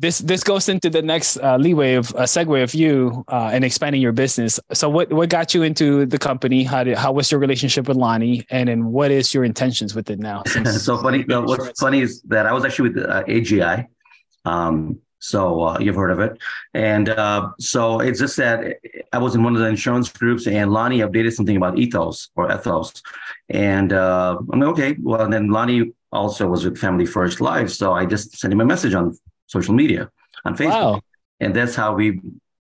this 0.00 0.20
this 0.20 0.42
goes 0.42 0.68
into 0.68 0.88
the 0.88 1.02
next 1.02 1.36
uh, 1.36 1.56
leeway 1.58 1.94
of 1.94 2.10
a 2.10 2.22
segue 2.22 2.62
of 2.62 2.74
you 2.74 3.22
uh, 3.28 3.50
and 3.52 3.64
expanding 3.64 4.00
your 4.00 4.12
business. 4.12 4.58
So, 4.72 4.88
what 4.88 5.12
what 5.12 5.28
got 5.28 5.54
you 5.54 5.62
into 5.62 6.06
the 6.06 6.18
company? 6.18 6.64
How 6.64 6.84
did 6.84 6.96
how 6.96 7.12
was 7.12 7.30
your 7.30 7.38
relationship 7.38 7.86
with 7.86 7.98
Lonnie? 7.98 8.46
And 8.50 8.68
then 8.68 8.86
what 8.86 9.10
is 9.10 9.34
your 9.34 9.44
intentions 9.44 9.94
with 9.94 10.08
it 10.08 10.18
now? 10.18 10.42
so 10.72 10.96
funny. 10.96 11.24
what's 11.28 11.78
funny 11.78 12.00
is 12.00 12.22
that 12.22 12.46
I 12.46 12.52
was 12.52 12.64
actually 12.64 12.90
with 12.90 13.04
uh, 13.04 13.24
AGI. 13.24 13.86
Um, 14.46 15.00
so 15.18 15.62
uh, 15.64 15.78
you've 15.78 15.96
heard 15.96 16.10
of 16.10 16.20
it. 16.20 16.38
And 16.72 17.10
uh, 17.10 17.50
so 17.58 18.00
it's 18.00 18.18
just 18.18 18.38
that 18.38 18.78
I 19.12 19.18
was 19.18 19.34
in 19.34 19.42
one 19.42 19.54
of 19.54 19.60
the 19.60 19.68
insurance 19.68 20.08
groups 20.10 20.46
and 20.46 20.72
Lonnie 20.72 21.00
updated 21.00 21.34
something 21.34 21.58
about 21.58 21.78
ethos 21.78 22.30
or 22.36 22.50
ethos. 22.50 23.02
And 23.50 23.92
uh, 23.92 24.38
I'm 24.50 24.60
like, 24.60 24.70
okay, 24.70 24.96
well, 25.02 25.20
and 25.20 25.32
then 25.32 25.50
Lonnie 25.50 25.92
also 26.10 26.46
was 26.48 26.64
with 26.64 26.78
Family 26.78 27.04
First 27.04 27.42
Life. 27.42 27.68
So 27.68 27.92
I 27.92 28.06
just 28.06 28.38
sent 28.38 28.50
him 28.50 28.62
a 28.62 28.64
message 28.64 28.94
on 28.94 29.14
social 29.50 29.74
media 29.74 30.02
on 30.44 30.56
Facebook. 30.56 30.94
Wow. 30.94 31.00
And 31.40 31.54
that's 31.56 31.74
how 31.74 31.94
we 31.94 32.20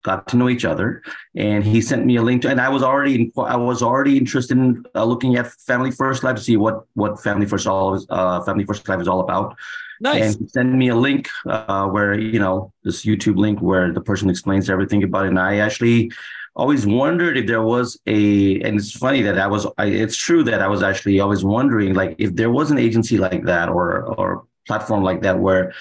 got 0.03 0.27
to 0.29 0.37
know 0.37 0.49
each 0.49 0.65
other. 0.65 1.03
And 1.37 1.63
he 1.65 1.81
sent 1.81 2.05
me 2.05 2.17
a 2.17 2.23
link 2.23 2.43
to, 2.43 2.49
and 2.51 2.61
I 2.61 2.69
was 2.69 2.83
already, 2.83 3.33
I 3.37 3.57
was 3.57 3.83
already 3.83 4.19
interested 4.19 4.57
in 4.59 4.85
uh, 4.95 5.05
looking 5.05 5.37
at 5.37 5.47
Family 5.71 5.91
First 5.91 6.25
Life 6.25 6.37
to 6.37 6.43
see 6.43 6.57
what, 6.57 6.85
what 6.95 7.23
Family 7.23 7.47
First 7.47 7.67
all, 7.67 8.01
uh, 8.11 8.43
Family 8.43 8.65
First 8.65 8.89
Life 8.89 9.01
is 9.01 9.09
all 9.09 9.21
about. 9.21 9.57
Nice. 10.01 10.35
And 10.35 10.51
send 10.51 10.77
me 10.77 10.89
a 10.89 10.97
link 10.97 11.29
uh, 11.47 11.87
where 11.87 12.19
you 12.19 12.41
know 12.41 12.73
this 12.83 13.05
YouTube 13.05 13.37
link 13.37 13.61
where 13.61 13.93
the 13.93 14.01
person 14.01 14.29
explains 14.29 14.69
everything 14.69 15.05
about 15.05 15.27
it. 15.27 15.29
And 15.29 15.39
I 15.39 15.59
actually 15.59 16.11
always 16.57 16.85
wondered 16.85 17.37
if 17.37 17.47
there 17.47 17.63
was 17.63 17.97
a, 18.09 18.61
and 18.63 18.77
it's 18.81 18.91
funny 18.91 19.23
that 19.23 19.39
I 19.39 19.47
was. 19.47 19.65
I, 19.79 19.87
it's 19.87 20.17
true 20.17 20.43
that 20.43 20.61
I 20.61 20.67
was 20.67 20.83
actually 20.83 21.21
always 21.21 21.45
wondering 21.45 21.95
like 21.95 22.17
if 22.19 22.35
there 22.35 22.51
was 22.51 22.73
an 22.73 22.79
agency 22.79 23.17
like 23.17 23.45
that 23.45 23.69
or 23.69 24.03
or 24.19 24.45
platform 24.67 25.03
like 25.03 25.23
that 25.23 25.39
where 25.39 25.73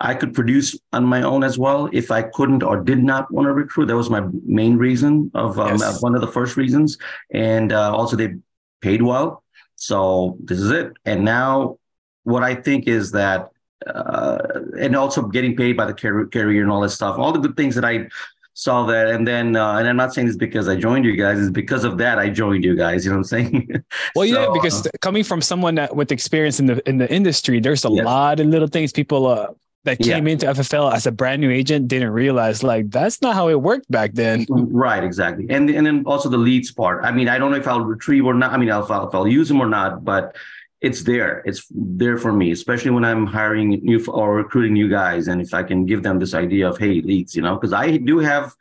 I 0.00 0.14
could 0.14 0.34
produce 0.34 0.78
on 0.92 1.04
my 1.04 1.22
own 1.22 1.44
as 1.44 1.58
well 1.58 1.88
if 1.92 2.10
I 2.10 2.22
couldn't 2.22 2.62
or 2.62 2.82
did 2.82 3.02
not 3.02 3.30
want 3.32 3.46
to 3.46 3.52
recruit. 3.52 3.86
That 3.86 3.96
was 3.96 4.10
my 4.10 4.22
main 4.44 4.76
reason 4.76 5.30
of 5.34 5.58
um, 5.58 5.78
yes. 5.78 6.02
one 6.02 6.14
of 6.14 6.20
the 6.20 6.32
first 6.32 6.56
reasons, 6.56 6.98
and 7.32 7.72
uh, 7.72 7.94
also 7.94 8.16
they 8.16 8.34
paid 8.80 9.02
well. 9.02 9.42
So 9.76 10.36
this 10.44 10.58
is 10.58 10.70
it. 10.70 10.92
And 11.04 11.24
now 11.24 11.78
what 12.24 12.42
I 12.42 12.54
think 12.54 12.86
is 12.86 13.12
that 13.12 13.48
uh, 13.86 14.38
and 14.78 14.94
also 14.94 15.22
getting 15.22 15.56
paid 15.56 15.76
by 15.76 15.86
the 15.86 15.94
car- 15.94 16.26
carrier 16.26 16.62
and 16.62 16.70
all 16.70 16.80
that 16.80 16.90
stuff, 16.90 17.18
all 17.18 17.32
the 17.32 17.40
good 17.40 17.56
things 17.56 17.74
that 17.74 17.84
I 17.84 18.08
saw 18.54 18.84
that. 18.86 19.08
And 19.08 19.26
then, 19.26 19.56
uh, 19.56 19.76
and 19.76 19.88
I'm 19.88 19.96
not 19.96 20.12
saying 20.14 20.26
this 20.26 20.36
because 20.36 20.68
I 20.68 20.76
joined 20.76 21.04
you 21.04 21.16
guys, 21.16 21.38
it's 21.38 21.50
because 21.50 21.84
of 21.84 21.98
that 21.98 22.18
I 22.18 22.28
joined 22.28 22.64
you 22.64 22.76
guys. 22.76 23.04
You 23.04 23.10
know 23.10 23.18
what 23.18 23.32
I'm 23.32 23.44
saying? 23.46 23.68
well, 24.14 24.28
so, 24.28 24.40
yeah, 24.40 24.48
because 24.52 24.86
uh, 24.86 24.90
coming 25.00 25.24
from 25.24 25.40
someone 25.40 25.74
that 25.76 25.94
with 25.94 26.12
experience 26.12 26.60
in 26.60 26.66
the 26.66 26.88
in 26.88 26.98
the 26.98 27.12
industry, 27.12 27.60
there's 27.60 27.84
a 27.84 27.90
yes. 27.90 28.04
lot 28.04 28.40
of 28.40 28.46
little 28.46 28.68
things 28.68 28.92
people 28.92 29.26
uh, 29.26 29.48
that 29.84 29.98
came 29.98 30.26
yeah. 30.26 30.32
into 30.32 30.46
FFL 30.46 30.92
as 30.92 31.06
a 31.06 31.12
brand 31.12 31.40
new 31.40 31.50
agent 31.50 31.88
didn't 31.88 32.10
realize 32.10 32.62
like 32.62 32.90
that's 32.90 33.20
not 33.20 33.34
how 33.34 33.48
it 33.48 33.60
worked 33.60 33.90
back 33.90 34.12
then. 34.12 34.46
Right, 34.48 35.02
exactly. 35.02 35.46
And 35.50 35.68
and 35.70 35.86
then 35.86 36.04
also 36.06 36.28
the 36.28 36.38
leads 36.38 36.70
part. 36.70 37.04
I 37.04 37.10
mean, 37.10 37.28
I 37.28 37.38
don't 37.38 37.50
know 37.50 37.56
if 37.56 37.66
I'll 37.66 37.80
retrieve 37.80 38.24
or 38.24 38.34
not. 38.34 38.52
I 38.52 38.58
mean, 38.58 38.70
I'll, 38.70 38.84
if 38.84 39.14
I'll 39.14 39.28
use 39.28 39.48
them 39.48 39.60
or 39.60 39.68
not, 39.68 40.04
but 40.04 40.36
it's 40.82 41.04
there. 41.04 41.42
It's 41.46 41.66
there 41.70 42.18
for 42.18 42.32
me, 42.32 42.50
especially 42.50 42.90
when 42.90 43.04
I'm 43.04 43.24
hiring 43.24 43.68
new 43.84 44.04
or 44.06 44.34
recruiting 44.34 44.74
new 44.74 44.88
guys. 44.88 45.28
And 45.28 45.40
if 45.40 45.54
I 45.54 45.62
can 45.62 45.86
give 45.86 46.02
them 46.02 46.18
this 46.18 46.34
idea 46.34 46.68
of, 46.68 46.76
hey, 46.76 47.00
leads, 47.00 47.36
you 47.36 47.42
know, 47.42 47.54
because 47.54 47.72
I 47.72 47.98
do 47.98 48.18
have, 48.18 48.52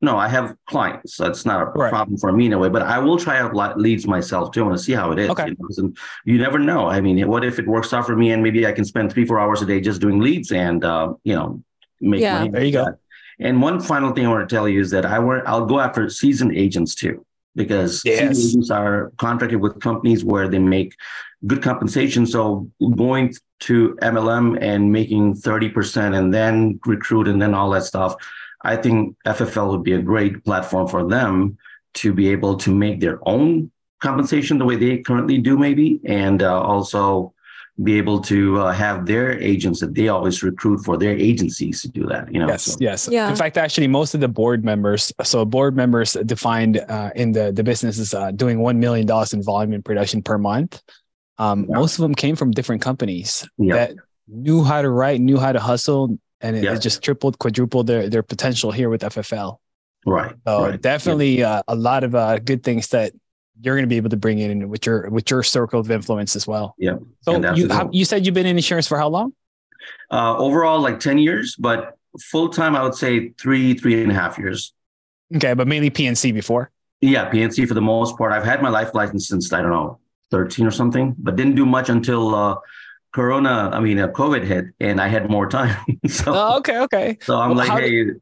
no, 0.00 0.16
I 0.16 0.26
have 0.26 0.56
clients. 0.66 1.14
So 1.14 1.26
it's 1.26 1.46
not 1.46 1.62
a 1.62 1.64
right. 1.66 1.90
problem 1.90 2.18
for 2.18 2.32
me 2.32 2.46
in 2.46 2.52
a 2.54 2.58
way, 2.58 2.68
but 2.68 2.82
I 2.82 2.98
will 2.98 3.18
try 3.18 3.38
out 3.38 3.78
leads 3.78 4.04
myself 4.06 4.50
too. 4.50 4.62
I 4.62 4.66
want 4.66 4.78
to 4.78 4.84
see 4.84 4.92
how 4.92 5.12
it 5.12 5.20
is. 5.20 5.30
Okay. 5.30 5.48
You, 5.48 5.56
know? 5.78 5.92
you 6.24 6.38
never 6.38 6.58
know. 6.58 6.88
I 6.88 7.00
mean, 7.00 7.26
what 7.28 7.44
if 7.44 7.60
it 7.60 7.68
works 7.68 7.92
out 7.92 8.04
for 8.04 8.16
me 8.16 8.32
and 8.32 8.42
maybe 8.42 8.66
I 8.66 8.72
can 8.72 8.84
spend 8.84 9.12
three, 9.12 9.24
four 9.24 9.38
hours 9.38 9.62
a 9.62 9.66
day 9.66 9.80
just 9.80 10.00
doing 10.00 10.18
leads 10.18 10.50
and, 10.50 10.84
uh, 10.84 11.14
you 11.22 11.34
know, 11.36 11.62
make 12.00 12.20
yeah. 12.20 12.38
money. 12.38 12.50
There 12.50 12.64
you 12.64 12.72
go. 12.72 12.84
That. 12.86 12.98
And 13.38 13.62
one 13.62 13.80
final 13.80 14.12
thing 14.12 14.26
I 14.26 14.30
want 14.30 14.48
to 14.48 14.52
tell 14.52 14.68
you 14.68 14.80
is 14.80 14.90
that 14.90 15.06
I 15.06 15.20
work, 15.20 15.44
I'll 15.46 15.66
go 15.66 15.78
after 15.78 16.10
seasoned 16.10 16.56
agents 16.56 16.96
too 16.96 17.24
because 17.58 18.02
yes. 18.04 18.38
agents 18.38 18.70
are 18.70 19.12
contracted 19.18 19.60
with 19.60 19.80
companies 19.80 20.24
where 20.24 20.48
they 20.48 20.60
make 20.60 20.94
good 21.46 21.62
compensation. 21.62 22.26
So 22.26 22.70
going 22.96 23.34
to 23.60 23.96
MLM 24.02 24.58
and 24.60 24.92
making 24.92 25.34
30% 25.34 26.16
and 26.16 26.32
then 26.32 26.80
recruit 26.84 27.28
and 27.28 27.40
then 27.40 27.54
all 27.54 27.70
that 27.70 27.84
stuff, 27.84 28.14
I 28.62 28.76
think 28.76 29.16
FFL 29.26 29.70
would 29.70 29.84
be 29.84 29.92
a 29.92 30.02
great 30.02 30.44
platform 30.44 30.88
for 30.88 31.08
them 31.08 31.58
to 31.94 32.12
be 32.12 32.28
able 32.28 32.56
to 32.58 32.74
make 32.74 33.00
their 33.00 33.20
own 33.26 33.70
compensation 34.00 34.58
the 34.58 34.64
way 34.64 34.76
they 34.76 34.98
currently 34.98 35.38
do, 35.38 35.58
maybe, 35.58 36.00
and 36.04 36.42
uh, 36.42 36.60
also 36.60 37.32
be 37.82 37.96
able 37.96 38.20
to 38.20 38.58
uh, 38.58 38.72
have 38.72 39.06
their 39.06 39.38
agents 39.38 39.80
that 39.80 39.94
they 39.94 40.08
always 40.08 40.42
recruit 40.42 40.78
for 40.84 40.96
their 40.96 41.16
agencies 41.16 41.80
to 41.80 41.88
do 41.88 42.04
that 42.06 42.32
you 42.32 42.40
know 42.40 42.48
yes 42.48 42.64
so. 42.64 42.76
yes 42.80 43.08
yeah. 43.10 43.30
in 43.30 43.36
fact 43.36 43.56
actually 43.56 43.86
most 43.86 44.14
of 44.14 44.20
the 44.20 44.26
board 44.26 44.64
members 44.64 45.12
so 45.22 45.44
board 45.44 45.76
members 45.76 46.14
defined 46.26 46.78
uh, 46.88 47.10
in 47.14 47.30
the 47.30 47.52
the 47.52 47.62
business 47.62 47.98
is 47.98 48.14
uh, 48.14 48.32
doing 48.32 48.58
$1 48.58 48.76
million 48.78 49.08
in 49.32 49.42
volume 49.42 49.72
in 49.72 49.82
production 49.82 50.20
per 50.22 50.38
month 50.38 50.82
um, 51.38 51.66
yeah. 51.68 51.76
most 51.76 51.98
of 51.98 52.02
them 52.02 52.14
came 52.14 52.36
from 52.36 52.50
different 52.50 52.82
companies 52.82 53.48
yeah. 53.58 53.74
that 53.74 53.94
knew 54.26 54.62
how 54.62 54.82
to 54.82 54.90
write 54.90 55.20
knew 55.20 55.38
how 55.38 55.52
to 55.52 55.60
hustle 55.60 56.18
and 56.40 56.56
it, 56.56 56.64
yeah. 56.64 56.74
it, 56.74 56.80
just 56.80 57.02
tripled 57.02 57.38
quadrupled 57.38 57.86
their 57.86 58.08
their 58.08 58.22
potential 58.22 58.70
here 58.70 58.90
with 58.90 59.02
ffl 59.02 59.58
right 60.06 60.34
so 60.46 60.66
right. 60.66 60.82
definitely 60.82 61.42
uh, 61.42 61.62
a 61.68 61.74
lot 61.74 62.04
of 62.04 62.14
uh, 62.14 62.38
good 62.38 62.62
things 62.62 62.88
that 62.88 63.12
you're 63.60 63.74
going 63.74 63.84
to 63.84 63.88
be 63.88 63.96
able 63.96 64.10
to 64.10 64.16
bring 64.16 64.38
in 64.38 64.68
with 64.68 64.86
your 64.86 65.08
with 65.10 65.30
your 65.30 65.42
circle 65.42 65.80
of 65.80 65.90
influence 65.90 66.36
as 66.36 66.46
well. 66.46 66.74
Yeah. 66.78 66.96
So 67.22 67.54
you 67.54 67.68
how, 67.68 67.88
you 67.92 68.04
said 68.04 68.24
you've 68.24 68.34
been 68.34 68.46
in 68.46 68.56
insurance 68.56 68.86
for 68.86 68.98
how 68.98 69.08
long? 69.08 69.32
Uh, 70.10 70.36
overall, 70.36 70.80
like 70.80 71.00
ten 71.00 71.18
years, 71.18 71.56
but 71.58 71.96
full 72.20 72.48
time, 72.48 72.76
I 72.76 72.82
would 72.82 72.94
say 72.94 73.30
three 73.30 73.74
three 73.74 74.02
and 74.02 74.10
a 74.10 74.14
half 74.14 74.38
years. 74.38 74.72
Okay, 75.34 75.54
but 75.54 75.66
mainly 75.66 75.90
PNC 75.90 76.32
before. 76.32 76.70
Yeah, 77.00 77.30
PNC 77.30 77.68
for 77.68 77.74
the 77.74 77.80
most 77.80 78.16
part. 78.16 78.32
I've 78.32 78.44
had 78.44 78.62
my 78.62 78.70
life 78.70 78.94
license 78.94 79.28
since 79.28 79.52
I 79.52 79.60
don't 79.60 79.70
know 79.70 79.98
thirteen 80.30 80.66
or 80.66 80.70
something, 80.70 81.14
but 81.18 81.36
didn't 81.36 81.54
do 81.54 81.66
much 81.66 81.88
until. 81.88 82.34
Uh, 82.34 82.56
Corona, 83.14 83.70
I 83.72 83.80
mean, 83.80 83.98
uh, 83.98 84.08
COVID 84.08 84.44
hit, 84.44 84.66
and 84.80 85.00
I 85.00 85.08
had 85.08 85.30
more 85.30 85.48
time. 85.48 85.74
so, 86.06 86.24
oh, 86.26 86.58
okay, 86.58 86.78
okay. 86.80 87.18
So 87.22 87.40
I'm 87.40 87.56
well, 87.56 87.66
like, 87.66 87.70
hey, 87.70 88.04
did... 88.04 88.20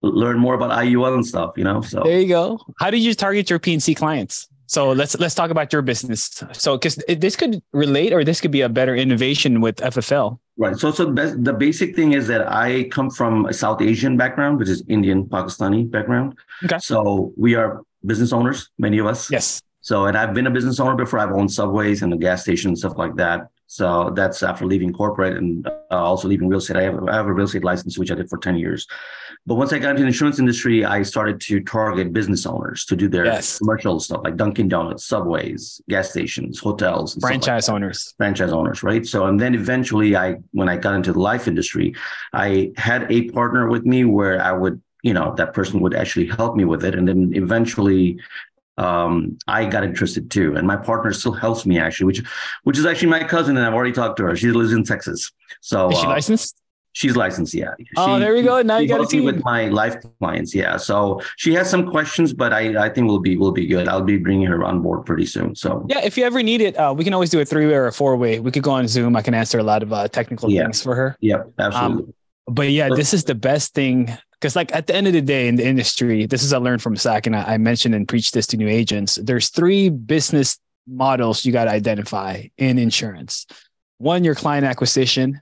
learn 0.00 0.38
more 0.38 0.54
about 0.54 0.70
IUL 0.70 1.14
and 1.14 1.26
stuff, 1.26 1.52
you 1.58 1.62
know. 1.62 1.82
So 1.82 2.02
there 2.02 2.18
you 2.18 2.28
go. 2.28 2.58
How 2.78 2.90
did 2.90 3.02
you 3.02 3.14
target 3.14 3.50
your 3.50 3.58
PNC 3.60 3.94
clients? 3.94 4.48
So 4.66 4.92
let's 4.92 5.18
let's 5.20 5.34
talk 5.34 5.50
about 5.50 5.72
your 5.72 5.82
business. 5.82 6.42
So 6.52 6.76
because 6.76 6.96
this 7.06 7.36
could 7.36 7.62
relate, 7.72 8.12
or 8.12 8.24
this 8.24 8.40
could 8.40 8.50
be 8.50 8.62
a 8.62 8.68
better 8.68 8.94
innovation 8.96 9.60
with 9.60 9.76
FFL. 9.76 10.38
Right. 10.56 10.76
So 10.76 10.90
so 10.90 11.12
the 11.12 11.52
basic 11.52 11.94
thing 11.94 12.12
is 12.12 12.26
that 12.28 12.50
I 12.50 12.84
come 12.84 13.10
from 13.10 13.46
a 13.46 13.52
South 13.52 13.82
Asian 13.82 14.16
background, 14.16 14.58
which 14.58 14.68
is 14.68 14.82
Indian 14.88 15.26
Pakistani 15.26 15.90
background. 15.90 16.34
Okay. 16.64 16.78
So 16.78 17.32
we 17.36 17.54
are 17.54 17.82
business 18.06 18.32
owners, 18.32 18.70
many 18.78 18.98
of 18.98 19.06
us. 19.06 19.30
Yes. 19.30 19.60
So 19.84 20.06
and 20.06 20.16
I've 20.16 20.32
been 20.32 20.46
a 20.46 20.50
business 20.50 20.80
owner 20.80 20.96
before. 20.96 21.18
I've 21.18 21.32
owned 21.32 21.52
subways 21.52 22.00
and 22.00 22.10
a 22.10 22.16
gas 22.16 22.40
station 22.40 22.70
and 22.70 22.78
stuff 22.78 22.96
like 22.96 23.16
that. 23.16 23.48
So 23.66 24.12
that's 24.16 24.42
after 24.42 24.64
leaving 24.64 24.94
corporate 24.94 25.36
and 25.36 25.66
uh, 25.66 25.72
also 25.90 26.26
leaving 26.26 26.48
real 26.48 26.58
estate. 26.58 26.78
I 26.78 26.84
have, 26.84 27.06
I 27.06 27.14
have 27.14 27.26
a 27.26 27.32
real 27.32 27.44
estate 27.44 27.64
license, 27.64 27.98
which 27.98 28.10
I 28.10 28.14
did 28.14 28.30
for 28.30 28.38
10 28.38 28.56
years. 28.56 28.86
But 29.44 29.56
once 29.56 29.74
I 29.74 29.78
got 29.78 29.90
into 29.90 30.02
the 30.02 30.06
insurance 30.06 30.38
industry, 30.38 30.86
I 30.86 31.02
started 31.02 31.38
to 31.42 31.60
target 31.60 32.14
business 32.14 32.46
owners 32.46 32.86
to 32.86 32.96
do 32.96 33.08
their 33.08 33.26
yes. 33.26 33.58
commercial 33.58 34.00
stuff 34.00 34.22
like 34.24 34.36
Dunkin' 34.36 34.68
Donuts, 34.68 35.04
Subways, 35.04 35.82
gas 35.90 36.08
stations, 36.08 36.58
hotels, 36.58 37.18
franchise 37.20 37.68
like 37.68 37.74
owners, 37.74 38.14
franchise 38.16 38.52
owners, 38.52 38.82
right? 38.82 39.04
So, 39.04 39.26
and 39.26 39.38
then 39.38 39.54
eventually 39.54 40.16
I, 40.16 40.36
when 40.52 40.70
I 40.70 40.78
got 40.78 40.94
into 40.94 41.12
the 41.12 41.20
life 41.20 41.46
industry, 41.46 41.94
I 42.32 42.72
had 42.78 43.10
a 43.12 43.28
partner 43.32 43.68
with 43.68 43.84
me 43.84 44.06
where 44.06 44.40
I 44.40 44.52
would 44.52 44.80
you 45.02 45.12
know 45.12 45.34
that 45.36 45.52
person 45.52 45.80
would 45.80 45.92
actually 45.94 46.26
help 46.26 46.56
me 46.56 46.64
with 46.64 46.82
it 46.82 46.94
and 46.94 47.06
then 47.06 47.30
eventually 47.34 48.18
um, 48.76 49.38
I 49.46 49.66
got 49.66 49.84
interested 49.84 50.30
too. 50.30 50.56
And 50.56 50.66
my 50.66 50.76
partner 50.76 51.12
still 51.12 51.32
helps 51.32 51.66
me 51.66 51.78
actually, 51.78 52.06
which 52.06 52.22
which 52.64 52.78
is 52.78 52.86
actually 52.86 53.08
my 53.08 53.24
cousin, 53.24 53.56
and 53.56 53.66
I've 53.66 53.74
already 53.74 53.92
talked 53.92 54.16
to 54.18 54.24
her. 54.24 54.36
She 54.36 54.50
lives 54.50 54.72
in 54.72 54.84
Texas. 54.84 55.30
So 55.60 55.90
is 55.90 55.98
she 55.98 56.06
uh, 56.06 56.10
licensed? 56.10 56.60
She's 56.96 57.16
licensed, 57.16 57.54
yeah. 57.54 57.74
She, 57.80 57.86
oh, 57.96 58.20
there 58.20 58.32
we 58.34 58.42
go. 58.42 58.62
Now 58.62 58.78
you 58.78 58.86
got 58.86 58.98
to 58.98 59.06
see 59.08 59.20
with 59.20 59.42
my 59.42 59.66
life 59.66 59.96
clients, 60.20 60.54
yeah. 60.54 60.76
So 60.76 61.20
she 61.36 61.52
has 61.54 61.68
some 61.68 61.90
questions, 61.90 62.32
but 62.32 62.52
I 62.52 62.84
I 62.84 62.88
think 62.88 63.08
we'll 63.08 63.18
be 63.18 63.36
we'll 63.36 63.50
be 63.50 63.66
good. 63.66 63.88
I'll 63.88 64.00
be 64.00 64.16
bringing 64.16 64.46
her 64.46 64.62
on 64.62 64.80
board 64.80 65.04
pretty 65.04 65.26
soon. 65.26 65.56
So 65.56 65.84
yeah, 65.88 66.04
if 66.04 66.16
you 66.16 66.24
ever 66.24 66.40
need 66.40 66.60
it, 66.60 66.76
uh, 66.76 66.94
we 66.96 67.02
can 67.02 67.12
always 67.12 67.30
do 67.30 67.40
a 67.40 67.44
three 67.44 67.66
way 67.66 67.74
or 67.74 67.86
a 67.86 67.92
four 67.92 68.16
way. 68.16 68.38
We 68.38 68.52
could 68.52 68.62
go 68.62 68.70
on 68.70 68.86
Zoom. 68.86 69.16
I 69.16 69.22
can 69.22 69.34
answer 69.34 69.58
a 69.58 69.64
lot 69.64 69.82
of 69.82 69.92
uh, 69.92 70.06
technical 70.06 70.50
yeah. 70.50 70.62
things 70.62 70.82
for 70.84 70.94
her. 70.94 71.16
Yep, 71.20 71.54
absolutely. 71.58 72.04
Um, 72.04 72.14
but 72.46 72.70
yeah, 72.70 72.90
this 72.90 73.12
is 73.12 73.24
the 73.24 73.34
best 73.34 73.74
thing 73.74 74.16
because 74.44 74.56
like 74.56 74.74
at 74.74 74.86
the 74.86 74.94
end 74.94 75.06
of 75.06 75.14
the 75.14 75.22
day 75.22 75.48
in 75.48 75.56
the 75.56 75.64
industry, 75.64 76.26
this 76.26 76.42
is 76.42 76.52
I 76.52 76.58
learned 76.58 76.82
from 76.82 76.96
Zach 76.96 77.26
and 77.26 77.34
I, 77.34 77.54
I 77.54 77.56
mentioned 77.56 77.94
and 77.94 78.06
preached 78.06 78.34
this 78.34 78.46
to 78.48 78.58
new 78.58 78.68
agents. 78.68 79.14
There's 79.14 79.48
three 79.48 79.88
business 79.88 80.58
models 80.86 81.46
you 81.46 81.52
got 81.52 81.64
to 81.64 81.70
identify 81.70 82.48
in 82.58 82.78
insurance. 82.78 83.46
One, 83.96 84.22
your 84.22 84.34
client 84.34 84.66
acquisition. 84.66 85.40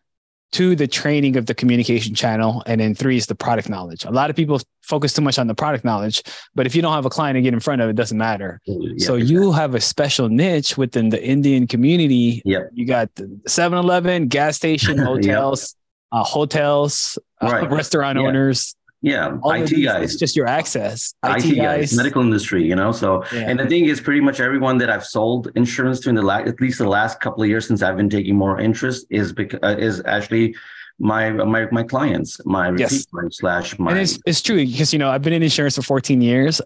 two, 0.53 0.77
the 0.77 0.87
training 0.87 1.37
of 1.37 1.47
the 1.47 1.55
communication 1.55 2.15
channel, 2.15 2.63
and 2.67 2.81
then 2.81 2.95
three 2.95 3.17
is 3.17 3.27
the 3.27 3.35
product 3.35 3.69
knowledge. 3.69 4.05
A 4.05 4.11
lot 4.13 4.31
of 4.31 4.37
people 4.37 4.61
focus 4.83 5.15
too 5.15 5.23
much 5.23 5.37
on 5.37 5.49
the 5.49 5.55
product 5.55 5.85
knowledge, 5.85 6.23
but 6.55 6.65
if 6.65 6.77
you 6.77 6.83
don't 6.83 6.93
have 6.93 7.07
a 7.07 7.11
client 7.11 7.35
to 7.35 7.43
get 7.43 7.55
in 7.55 7.59
front 7.59 7.83
of, 7.83 7.91
it 7.91 7.97
doesn't 7.97 8.19
matter. 8.19 8.61
Yeah, 8.67 8.77
so 8.99 9.15
exactly. 9.17 9.25
you 9.25 9.51
have 9.51 9.75
a 9.75 9.81
special 9.81 10.29
niche 10.29 10.79
within 10.79 11.09
the 11.09 11.21
Indian 11.21 11.67
community. 11.67 12.41
Yeah, 12.45 12.65
you 12.73 12.87
got 12.87 13.13
7-Eleven, 13.17 14.29
gas 14.29 14.55
station, 14.55 14.99
hotels, 15.11 15.75
yep. 16.13 16.21
uh, 16.21 16.25
hotels, 16.25 17.19
uh, 17.41 17.49
right. 17.51 17.65
uh, 17.65 17.75
restaurant 17.75 18.21
yeah. 18.21 18.27
owners. 18.27 18.77
Yeah, 19.03 19.37
IT 19.45 19.67
these, 19.67 19.85
guys. 19.85 20.13
It's 20.13 20.17
just 20.17 20.37
your 20.37 20.47
access. 20.47 21.15
IT, 21.25 21.45
IT 21.45 21.57
guys, 21.57 21.57
guys, 21.57 21.97
medical 21.97 22.23
industry, 22.23 22.65
you 22.65 22.77
know. 22.77 22.93
So, 22.93 23.25
yeah. 23.33 23.51
and 23.51 23.59
the 23.59 23.67
thing 23.67 23.87
is, 23.87 24.01
pretty 24.01 24.21
much 24.21 24.39
everyone 24.39 24.79
that 24.79 24.91
I've 24.91 25.05
sold 25.05 25.51
insurance 25.57 25.99
to 26.01 26.09
in 26.09 26.15
the 26.15 26.23
last, 26.23 26.47
at 26.47 26.61
least 26.61 26.79
the 26.79 26.89
last 26.89 27.19
couple 27.19 27.43
of 27.43 27.49
years 27.49 27.67
since 27.67 27.83
I've 27.83 27.97
been 27.97 28.09
taking 28.09 28.37
more 28.37 28.61
interest, 28.61 29.07
is 29.11 29.33
because 29.33 29.59
uh, 29.65 29.77
is 29.77 30.03
actually 30.07 30.55
my 31.01 31.31
my 31.31 31.67
my 31.73 31.83
clients, 31.83 32.41
my 32.47 32.69
repeat 32.69 32.91
yes. 32.91 33.07
slash 33.31 33.77
my. 33.79 33.91
And 33.91 34.01
it's 34.01 34.21
it's 34.25 34.41
true 34.41 34.65
because 34.65 34.93
you 34.93 35.01
know 35.01 35.11
I've 35.11 35.23
been 35.23 35.33
in 35.33 35.43
insurance 35.43 35.75
for 35.75 35.83
14 35.83 36.21
years. 36.21 36.61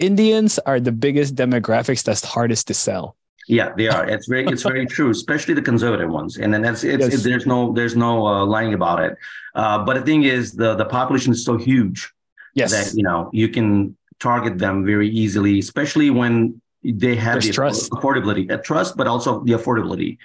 Indians 0.00 0.58
are 0.60 0.80
the 0.80 0.92
biggest 0.92 1.36
demographics 1.36 2.02
that's 2.02 2.24
hardest 2.24 2.66
to 2.68 2.74
sell. 2.74 3.16
Yeah, 3.48 3.72
they 3.76 3.88
are. 3.88 4.06
It's 4.06 4.26
very, 4.26 4.46
it's 4.46 4.62
very 4.62 4.86
true, 4.96 5.10
especially 5.10 5.54
the 5.54 5.62
conservative 5.62 6.10
ones. 6.10 6.36
And 6.36 6.52
then 6.52 6.62
that's 6.62 6.84
it's, 6.84 7.04
yes. 7.04 7.14
it, 7.14 7.28
there's 7.28 7.46
no 7.46 7.72
there's 7.72 7.96
no 7.96 8.26
uh, 8.26 8.44
lying 8.44 8.74
about 8.74 9.02
it. 9.02 9.16
Uh, 9.54 9.84
but 9.84 9.94
the 9.94 10.02
thing 10.02 10.24
is, 10.24 10.52
the 10.52 10.74
the 10.74 10.84
population 10.84 11.32
is 11.32 11.44
so 11.44 11.56
huge 11.56 12.12
yes. 12.54 12.70
that 12.72 12.94
you 12.96 13.02
know 13.02 13.30
you 13.32 13.48
can 13.48 13.96
target 14.20 14.58
them 14.58 14.84
very 14.84 15.08
easily, 15.08 15.58
especially 15.58 16.10
when 16.10 16.60
they 16.84 17.16
have 17.16 17.34
there's 17.34 17.46
the 17.46 17.52
trust. 17.52 17.90
affordability, 17.90 18.52
a 18.52 18.58
trust, 18.58 18.96
but 18.96 19.06
also 19.06 19.40
the 19.44 19.52
affordability 19.52 20.18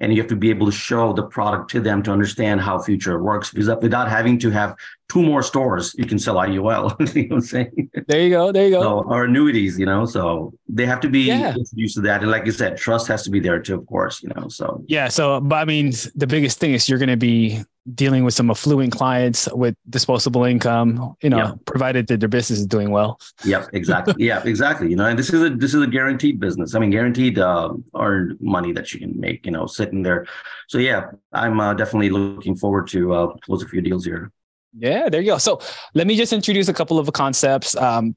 and 0.00 0.12
you 0.12 0.20
have 0.20 0.28
to 0.28 0.36
be 0.36 0.50
able 0.50 0.66
to 0.66 0.72
show 0.72 1.12
the 1.12 1.22
product 1.22 1.70
to 1.70 1.80
them 1.80 2.02
to 2.02 2.10
understand 2.10 2.60
how 2.60 2.78
future 2.78 3.22
works 3.22 3.50
because 3.50 3.68
without 3.80 4.08
having 4.08 4.38
to 4.38 4.50
have 4.50 4.76
two 5.08 5.22
more 5.22 5.42
stores 5.42 5.94
you 5.96 6.04
can 6.04 6.18
sell 6.18 6.36
IUL 6.36 7.14
you 7.14 7.28
know 7.28 7.36
what 7.36 7.36
I'm 7.36 7.40
saying? 7.42 7.90
There 8.06 8.20
you 8.20 8.30
go 8.30 8.52
there 8.52 8.66
you 8.66 8.72
go. 8.72 8.82
So, 8.82 9.04
or 9.08 9.24
annuities 9.24 9.78
you 9.78 9.86
know 9.86 10.04
so 10.06 10.52
they 10.68 10.86
have 10.86 11.00
to 11.00 11.08
be 11.08 11.20
yeah. 11.20 11.54
introduced 11.54 11.94
to 11.96 12.00
that 12.02 12.22
and 12.22 12.30
like 12.30 12.46
you 12.46 12.52
said 12.52 12.76
trust 12.76 13.08
has 13.08 13.22
to 13.24 13.30
be 13.30 13.40
there 13.40 13.60
too 13.60 13.74
of 13.74 13.86
course 13.86 14.22
you 14.22 14.30
know 14.36 14.48
so. 14.48 14.84
Yeah 14.86 15.08
so 15.08 15.40
but 15.40 15.56
I 15.56 15.64
mean 15.64 15.92
the 16.14 16.26
biggest 16.26 16.58
thing 16.58 16.72
is 16.72 16.88
you're 16.88 16.98
going 16.98 17.08
to 17.08 17.16
be 17.16 17.62
dealing 17.94 18.24
with 18.24 18.34
some 18.34 18.50
affluent 18.50 18.92
clients 18.92 19.48
with 19.52 19.76
disposable 19.88 20.44
income, 20.44 21.16
you 21.22 21.30
know, 21.30 21.38
yep. 21.38 21.64
provided 21.66 22.06
that 22.08 22.20
their 22.20 22.28
business 22.28 22.58
is 22.58 22.66
doing 22.66 22.90
well. 22.90 23.20
Yep, 23.44 23.70
exactly. 23.72 24.14
yeah, 24.18 24.42
exactly. 24.44 24.90
You 24.90 24.96
know, 24.96 25.06
and 25.06 25.18
this 25.18 25.32
is 25.32 25.42
a 25.42 25.50
this 25.50 25.74
is 25.74 25.82
a 25.82 25.86
guaranteed 25.86 26.40
business. 26.40 26.74
I 26.74 26.78
mean, 26.78 26.90
guaranteed 26.90 27.38
uh, 27.38 27.74
earned 27.94 28.38
money 28.40 28.72
that 28.72 28.92
you 28.92 29.00
can 29.00 29.18
make. 29.18 29.46
You 29.46 29.52
know, 29.52 29.66
sitting 29.66 30.02
there. 30.02 30.26
So 30.68 30.78
yeah, 30.78 31.10
I'm 31.32 31.60
uh, 31.60 31.74
definitely 31.74 32.10
looking 32.10 32.56
forward 32.56 32.88
to 32.88 33.14
uh, 33.14 33.26
close 33.44 33.62
a 33.62 33.68
few 33.68 33.80
deals 33.80 34.04
here. 34.04 34.32
Yeah, 34.76 35.08
there 35.08 35.20
you 35.20 35.32
go. 35.32 35.38
So 35.38 35.60
let 35.94 36.06
me 36.06 36.16
just 36.16 36.32
introduce 36.32 36.68
a 36.68 36.74
couple 36.74 36.98
of 36.98 37.10
concepts. 37.12 37.76
Um, 37.76 38.16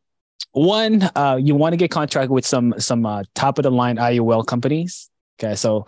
one, 0.51 1.09
uh, 1.15 1.39
you 1.41 1.55
want 1.55 1.73
to 1.73 1.77
get 1.77 1.91
contracted 1.91 2.31
with 2.31 2.45
some 2.45 2.73
some 2.79 3.05
uh, 3.05 3.23
top 3.35 3.59
of 3.59 3.63
the 3.63 3.71
line 3.71 3.97
IUL 3.97 4.45
companies. 4.45 5.09
Okay, 5.39 5.55
so 5.55 5.85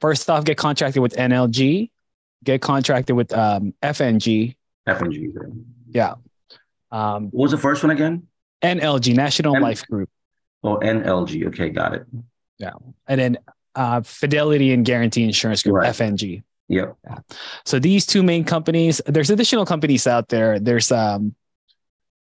first 0.00 0.30
off, 0.30 0.44
get 0.44 0.56
contracted 0.56 1.02
with 1.02 1.14
NLG 1.14 1.90
get 2.44 2.60
contracted 2.60 3.16
with 3.16 3.32
um, 3.32 3.74
FNG. 3.82 4.56
FNG. 4.86 5.32
Yeah. 5.88 6.14
Um, 6.90 7.24
what 7.30 7.44
was 7.44 7.50
the 7.50 7.58
first 7.58 7.82
one 7.82 7.90
again? 7.90 8.28
NLG, 8.62 9.14
National 9.14 9.56
N- 9.56 9.62
Life 9.62 9.86
Group. 9.86 10.08
Oh, 10.62 10.76
NLG. 10.78 11.46
Okay, 11.48 11.70
got 11.70 11.94
it. 11.94 12.06
Yeah. 12.58 12.72
And 13.08 13.20
then 13.20 13.38
uh, 13.74 14.02
Fidelity 14.02 14.72
and 14.72 14.84
Guaranty 14.84 15.24
Insurance 15.24 15.62
Group, 15.62 15.76
right. 15.76 15.90
FNG. 15.92 16.42
Yep. 16.68 16.96
Yeah. 17.04 17.18
So 17.64 17.78
these 17.78 18.06
two 18.06 18.22
main 18.22 18.44
companies, 18.44 19.00
there's 19.06 19.30
additional 19.30 19.66
companies 19.66 20.06
out 20.06 20.28
there. 20.28 20.58
There's 20.58 20.90
um 20.90 21.34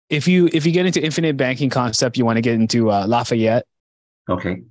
if 0.09 0.27
you 0.27 0.49
if 0.53 0.67
you 0.67 0.73
get 0.73 0.87
into 0.87 1.03
infinite 1.03 1.37
banking 1.37 1.71
concept, 1.71 2.17
you 2.17 2.25
want 2.25 2.37
to 2.37 2.41
get 2.41 2.55
into 2.55 2.91
uh, 2.91 3.07
Lafayette. 3.07 3.65
Okay. 4.29 4.63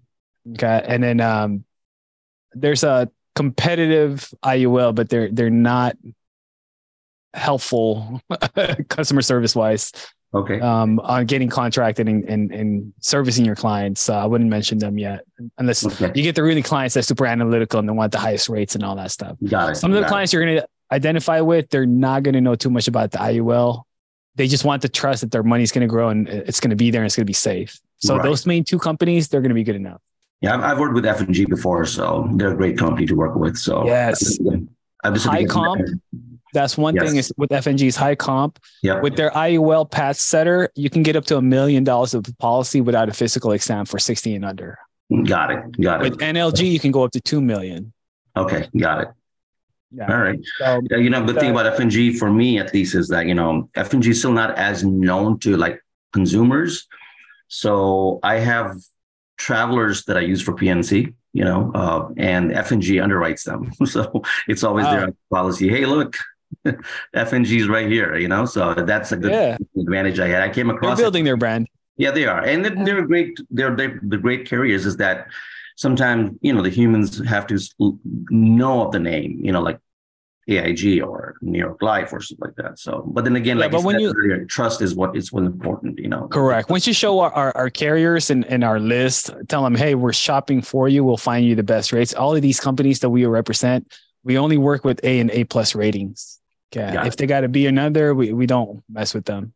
Okay. 0.53 0.83
And 0.85 1.01
then 1.01 1.21
um 1.21 1.63
there's 2.51 2.83
a 2.83 3.09
competitive 3.35 4.33
IUL, 4.43 4.95
but 4.95 5.09
they're 5.09 5.29
they're 5.31 5.49
not 5.49 5.95
helpful 7.33 8.21
customer 8.89 9.21
service 9.21 9.55
wise. 9.55 9.91
Okay. 10.35 10.59
Um, 10.59 10.99
on 11.01 11.27
getting 11.27 11.47
contracted 11.47 12.09
and, 12.09 12.23
and, 12.23 12.51
and 12.51 12.91
servicing 13.01 13.45
your 13.45 13.55
clients. 13.55 14.09
Uh, 14.09 14.17
I 14.17 14.25
wouldn't 14.25 14.49
mention 14.49 14.79
them 14.79 14.97
yet, 14.97 15.25
unless 15.59 15.85
okay. 15.85 16.11
you 16.15 16.23
get 16.23 16.33
the 16.33 16.41
really 16.41 16.63
clients 16.63 16.95
that 16.95 17.03
super 17.03 17.27
analytical 17.27 17.79
and 17.79 17.87
they 17.87 17.93
want 17.93 18.11
the 18.11 18.17
highest 18.17 18.49
rates 18.49 18.73
and 18.73 18.83
all 18.83 18.95
that 18.95 19.11
stuff. 19.11 19.37
Got 19.47 19.73
it. 19.73 19.75
Some 19.75 19.91
of 19.91 19.95
the 19.95 20.01
Got 20.01 20.09
clients 20.09 20.33
it. 20.33 20.37
you're 20.37 20.45
going 20.45 20.57
to 20.57 20.67
identify 20.91 21.39
with, 21.41 21.69
they're 21.69 21.85
not 21.85 22.23
going 22.23 22.33
to 22.33 22.41
know 22.41 22.55
too 22.55 22.71
much 22.71 22.87
about 22.87 23.11
the 23.11 23.19
IUL. 23.19 23.83
They 24.35 24.47
just 24.47 24.65
want 24.65 24.81
the 24.81 24.89
trust 24.89 25.21
that 25.21 25.29
their 25.29 25.43
money's 25.43 25.71
going 25.71 25.87
to 25.87 25.87
grow 25.87 26.09
and 26.09 26.27
it's 26.27 26.59
going 26.59 26.71
to 26.71 26.75
be 26.75 26.89
there 26.89 27.01
and 27.01 27.05
it's 27.05 27.15
going 27.15 27.25
to 27.25 27.29
be 27.29 27.33
safe. 27.33 27.79
So 27.97 28.15
right. 28.15 28.23
those 28.23 28.47
main 28.47 28.63
two 28.63 28.79
companies, 28.79 29.27
they're 29.27 29.41
going 29.41 29.49
to 29.49 29.55
be 29.55 29.63
good 29.63 29.75
enough. 29.75 30.01
Yeah, 30.43 30.55
I've, 30.55 30.61
I've 30.61 30.79
worked 30.79 30.93
with 30.93 31.05
FNG 31.05 31.47
before, 31.47 31.85
so 31.85 32.27
they're 32.33 32.51
a 32.51 32.55
great 32.55 32.77
company 32.77 33.07
to 33.07 33.15
work 33.15 33.33
with. 33.35 33.57
So 33.57 33.85
yes, 33.85 34.37
I've 35.01 35.13
just 35.13 35.25
high 35.25 35.45
comp. 35.45 35.81
That's 36.53 36.77
one 36.77 36.95
yes. 36.95 37.05
thing 37.05 37.15
is 37.15 37.33
with 37.37 37.49
FNG's 37.49 37.95
high 37.95 38.15
comp. 38.15 38.59
Yeah. 38.83 38.99
With 38.99 39.15
their 39.15 39.31
IUL 39.31 39.89
Pathsetter, 39.89 40.69
you 40.75 40.89
can 40.89 41.01
get 41.01 41.15
up 41.15 41.23
to 41.25 41.37
a 41.37 41.41
million 41.41 41.85
dollars 41.85 42.13
of 42.13 42.25
policy 42.39 42.81
without 42.81 43.07
a 43.07 43.13
physical 43.13 43.53
exam 43.53 43.85
for 43.85 43.97
60 43.97 44.35
and 44.35 44.43
under. 44.43 44.77
Got 45.25 45.51
it. 45.51 45.81
Got 45.81 46.05
it. 46.05 46.11
With 46.11 46.19
NLG, 46.19 46.69
you 46.69 46.79
can 46.79 46.91
go 46.91 47.03
up 47.05 47.11
to 47.11 47.21
two 47.21 47.39
million. 47.39 47.93
Okay, 48.35 48.67
got 48.77 49.01
it. 49.01 49.07
Yeah. 49.91 50.11
All 50.11 50.21
right. 50.21 50.39
So, 50.57 50.81
you 50.91 51.09
know, 51.09 51.25
the 51.25 51.33
thing 51.35 51.55
uh, 51.55 51.61
about 51.61 51.79
FNG 51.79 52.17
for 52.17 52.29
me 52.29 52.59
at 52.59 52.73
least 52.73 52.95
is 52.95 53.07
that, 53.07 53.27
you 53.27 53.33
know, 53.33 53.69
FNG 53.77 54.07
is 54.07 54.19
still 54.19 54.33
not 54.33 54.57
as 54.57 54.83
known 54.83 55.39
to 55.39 55.55
like 55.55 55.79
consumers. 56.11 56.85
So 57.47 58.19
I 58.23 58.39
have 58.39 58.75
travelers 59.37 60.05
that 60.05 60.17
I 60.17 60.21
use 60.21 60.41
for 60.41 60.53
PNC, 60.53 61.13
you 61.33 61.43
know, 61.43 61.71
uh, 61.73 62.09
and 62.17 62.51
FNG 62.51 63.03
underwrites 63.03 63.43
them. 63.43 63.71
so 63.85 64.23
it's 64.47 64.63
always 64.63 64.85
wow. 64.85 64.91
their 64.91 65.13
policy. 65.31 65.69
Hey, 65.69 65.85
look, 65.85 66.15
FNG 67.15 67.59
is 67.59 67.67
right 67.67 67.89
here, 67.89 68.17
you 68.17 68.27
know. 68.27 68.45
So 68.45 68.73
that's 68.73 69.11
a 69.11 69.17
good 69.17 69.31
yeah. 69.31 69.57
advantage 69.77 70.19
I 70.19 70.27
had. 70.27 70.41
I 70.41 70.49
came 70.49 70.69
across 70.69 70.97
they're 70.97 71.05
building 71.05 71.23
it. 71.23 71.25
their 71.25 71.37
brand. 71.37 71.67
Yeah, 71.97 72.11
they 72.11 72.25
are, 72.25 72.43
and 72.43 72.65
they're, 72.65 72.85
they're 72.85 73.05
great. 73.05 73.37
They're, 73.51 73.75
they're 73.75 73.99
the 74.01 74.17
great 74.17 74.47
carriers. 74.47 74.85
Is 74.85 74.97
that 74.97 75.27
sometimes 75.75 76.37
you 76.41 76.53
know 76.53 76.61
the 76.61 76.69
humans 76.69 77.23
have 77.27 77.45
to 77.47 77.59
know 78.29 78.85
of 78.85 78.91
the 78.91 78.99
name, 78.99 79.39
you 79.43 79.51
know, 79.51 79.61
like 79.61 79.79
AIG 80.47 81.01
or 81.01 81.35
New 81.41 81.59
York 81.59 81.81
Life 81.81 82.11
or 82.11 82.21
something 82.21 82.47
like 82.47 82.55
that. 82.55 82.79
So, 82.79 83.03
but 83.07 83.23
then 83.23 83.35
again, 83.35 83.57
yeah, 83.57 83.63
like 83.63 83.71
but 83.71 83.83
when 83.83 83.99
you 83.99 84.13
earlier, 84.15 84.45
trust 84.45 84.81
is 84.81 84.95
what 84.95 85.15
is 85.15 85.31
what's 85.31 85.45
important, 85.45 85.99
you 85.99 86.09
know. 86.09 86.27
Correct. 86.27 86.69
Once 86.69 86.85
you 86.85 86.93
show 86.93 87.19
our, 87.19 87.31
our, 87.31 87.55
our 87.55 87.69
carriers 87.69 88.29
and, 88.29 88.45
and 88.45 88.63
our 88.63 88.79
list, 88.79 89.31
tell 89.47 89.63
them, 89.63 89.75
hey, 89.75 89.95
we're 89.95 90.13
shopping 90.13 90.61
for 90.61 90.89
you. 90.89 91.03
We'll 91.03 91.17
find 91.17 91.45
you 91.45 91.55
the 91.55 91.63
best 91.63 91.93
rates. 91.93 92.13
All 92.13 92.35
of 92.35 92.41
these 92.41 92.59
companies 92.59 92.99
that 92.99 93.09
we 93.09 93.25
represent, 93.25 93.93
we 94.23 94.37
only 94.37 94.57
work 94.57 94.83
with 94.83 94.99
A 95.03 95.19
and 95.19 95.31
A 95.31 95.45
plus 95.45 95.75
ratings. 95.75 96.39
Okay. 96.75 96.93
Got 96.93 97.07
if 97.07 97.13
it. 97.13 97.17
they 97.17 97.27
got 97.27 97.43
a 97.43 97.47
B 97.47 97.65
or 97.65 97.69
another, 97.69 98.13
we, 98.13 98.33
we 98.33 98.45
don't 98.45 98.83
mess 98.89 99.13
with 99.13 99.25
them. 99.25 99.53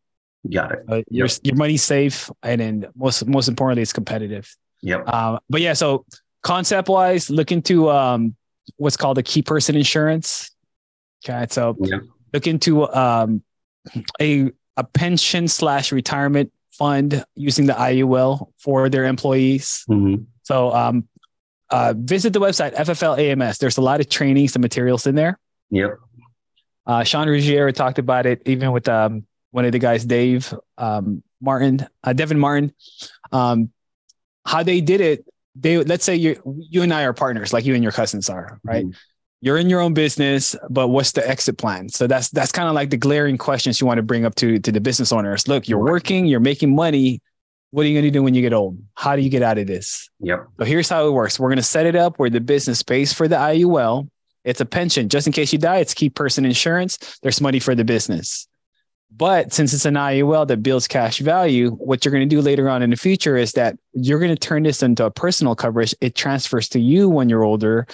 Got 0.52 0.72
it. 0.72 0.86
Uh, 0.88 1.02
your 1.10 1.28
your 1.44 1.56
money's 1.56 1.84
safe, 1.84 2.30
and 2.44 2.62
then 2.62 2.86
most 2.96 3.26
most 3.26 3.48
importantly, 3.50 3.82
it's 3.82 3.92
competitive. 3.92 4.56
Yep. 4.82 5.04
Uh, 5.08 5.40
but 5.50 5.62
yeah, 5.62 5.74
so 5.74 6.06
concept 6.44 6.88
wise, 6.88 7.30
look 7.30 7.52
into 7.52 7.90
um, 7.90 8.36
what's 8.78 8.96
called 8.96 9.18
a 9.18 9.24
key 9.24 9.42
person 9.42 9.76
insurance. 9.76 10.52
Okay, 11.26 11.46
so 11.50 11.76
yeah. 11.80 12.00
look 12.34 12.48
into 12.48 12.88
um, 12.94 13.42
a 14.22 14.52
a 14.76 14.84
pension 14.84 15.48
slash 15.48 15.92
retirement 15.92 16.52
fund 16.72 17.26
using 17.36 17.66
the 17.66 17.74
IUL 17.74 18.52
for 18.58 18.90
their 18.90 19.06
employees. 19.06 19.84
Mm-hmm. 19.90 20.24
So 20.44 20.72
um, 20.74 21.08
uh, 21.72 21.94
visit 21.98 22.34
the 22.34 22.40
website 22.40 22.76
FFL 22.76 23.18
AMS. 23.18 23.58
There's 23.58 23.78
a 23.78 23.82
lot 23.82 24.00
of 24.00 24.08
trainings 24.08 24.56
and 24.56 24.62
materials 24.62 25.08
in 25.08 25.16
there. 25.16 25.40
Yep. 25.72 25.98
Uh, 26.86 27.04
Sean 27.04 27.28
Ruggiero 27.28 27.72
talked 27.72 28.00
about 28.00 28.26
it 28.26 28.44
even 28.46 28.72
with 28.72 28.88
um, 28.88 29.26
one 29.52 29.66
of 29.66 29.72
the 29.72 29.80
guys, 29.80 30.06
Dave 30.06 30.54
um, 30.78 31.24
Martin, 31.42 31.86
uh, 32.04 32.14
Devin 32.14 32.40
Martin. 32.40 32.74
Um, 33.32 33.72
how 34.46 34.64
they 34.64 34.80
did 34.80 35.02
it, 35.02 35.26
they 35.56 35.78
let's 35.78 36.06
say 36.06 36.16
you 36.16 36.40
you 36.70 36.84
and 36.84 36.94
I 36.94 37.04
are 37.04 37.14
partners, 37.14 37.52
like 37.52 37.66
you 37.66 37.74
and 37.74 37.84
your 37.84 37.92
cousins 37.92 38.30
are, 38.30 38.60
right? 38.64 38.86
Mm-hmm 38.86 38.98
you're 39.42 39.58
in 39.58 39.70
your 39.70 39.82
own 39.82 39.94
business, 39.94 40.56
but 40.70 40.88
what's 40.88 41.12
the 41.12 41.28
exit 41.28 41.58
plan? 41.58 41.90
So 41.90 42.08
that's 42.08 42.30
that's 42.30 42.52
kind 42.52 42.68
of 42.68 42.76
like 42.76 42.90
the 42.90 42.98
glaring 42.98 43.38
questions 43.38 43.80
you 43.80 43.88
want 43.88 43.98
to 43.98 44.04
bring 44.04 44.26
up 44.26 44.36
to 44.36 44.60
to 44.60 44.72
the 44.72 44.82
business 44.82 45.12
owners. 45.12 45.48
Look, 45.48 45.68
you're 45.68 45.80
working, 45.80 46.26
you're 46.26 46.40
making 46.40 46.76
money. 46.76 47.22
What 47.72 47.86
are 47.86 47.90
you 47.90 47.96
going 47.96 48.06
to 48.06 48.12
do 48.12 48.24
when 48.24 48.34
you 48.34 48.42
get 48.42 48.54
old? 48.54 48.80
How 48.96 49.16
do 49.16 49.22
you 49.22 49.30
get 49.30 49.44
out 49.44 49.58
of 49.58 49.68
this? 49.68 50.10
Yep. 50.22 50.48
So 50.60 50.66
here's 50.66 50.90
how 50.90 51.08
it 51.08 51.12
works. 51.12 51.40
We're 51.40 51.50
going 51.50 51.58
to 51.58 51.64
set 51.64 51.86
it 51.86 51.96
up 51.96 52.18
where 52.18 52.30
the 52.30 52.40
business 52.40 52.82
pays 52.82 53.12
for 53.14 53.28
the 53.28 53.36
IUL. 53.36 54.10
It's 54.46 54.62
a 54.62 54.66
pension. 54.66 55.10
Just 55.10 55.28
in 55.28 55.34
case 55.34 55.52
you 55.52 55.60
die, 55.60 55.80
it's 55.80 55.94
key 55.94 56.10
person 56.10 56.46
insurance. 56.46 57.20
There's 57.22 57.42
money 57.42 57.60
for 57.60 57.76
the 57.76 57.84
business. 57.84 58.48
But 59.16 59.54
since 59.54 59.74
it's 59.74 59.86
an 59.86 59.96
IUL 59.96 60.48
that 60.48 60.64
builds 60.64 60.88
cash 60.88 61.20
value, 61.20 61.72
what 61.72 62.04
you're 62.04 62.12
going 62.12 62.28
to 62.28 62.36
do 62.36 62.42
later 62.42 62.70
on 62.70 62.82
in 62.82 62.90
the 62.90 62.96
future 62.96 63.36
is 63.36 63.52
that 63.54 63.78
you're 63.94 64.20
going 64.20 64.36
to 64.36 64.40
turn 64.40 64.64
this 64.64 64.82
into 64.82 65.06
a 65.06 65.12
personal 65.12 65.54
coverage. 65.54 65.94
It 66.02 66.16
transfers 66.16 66.70
to 66.70 66.80
you 66.80 67.10
when 67.10 67.28
you're 67.28 67.44
older 67.44 67.88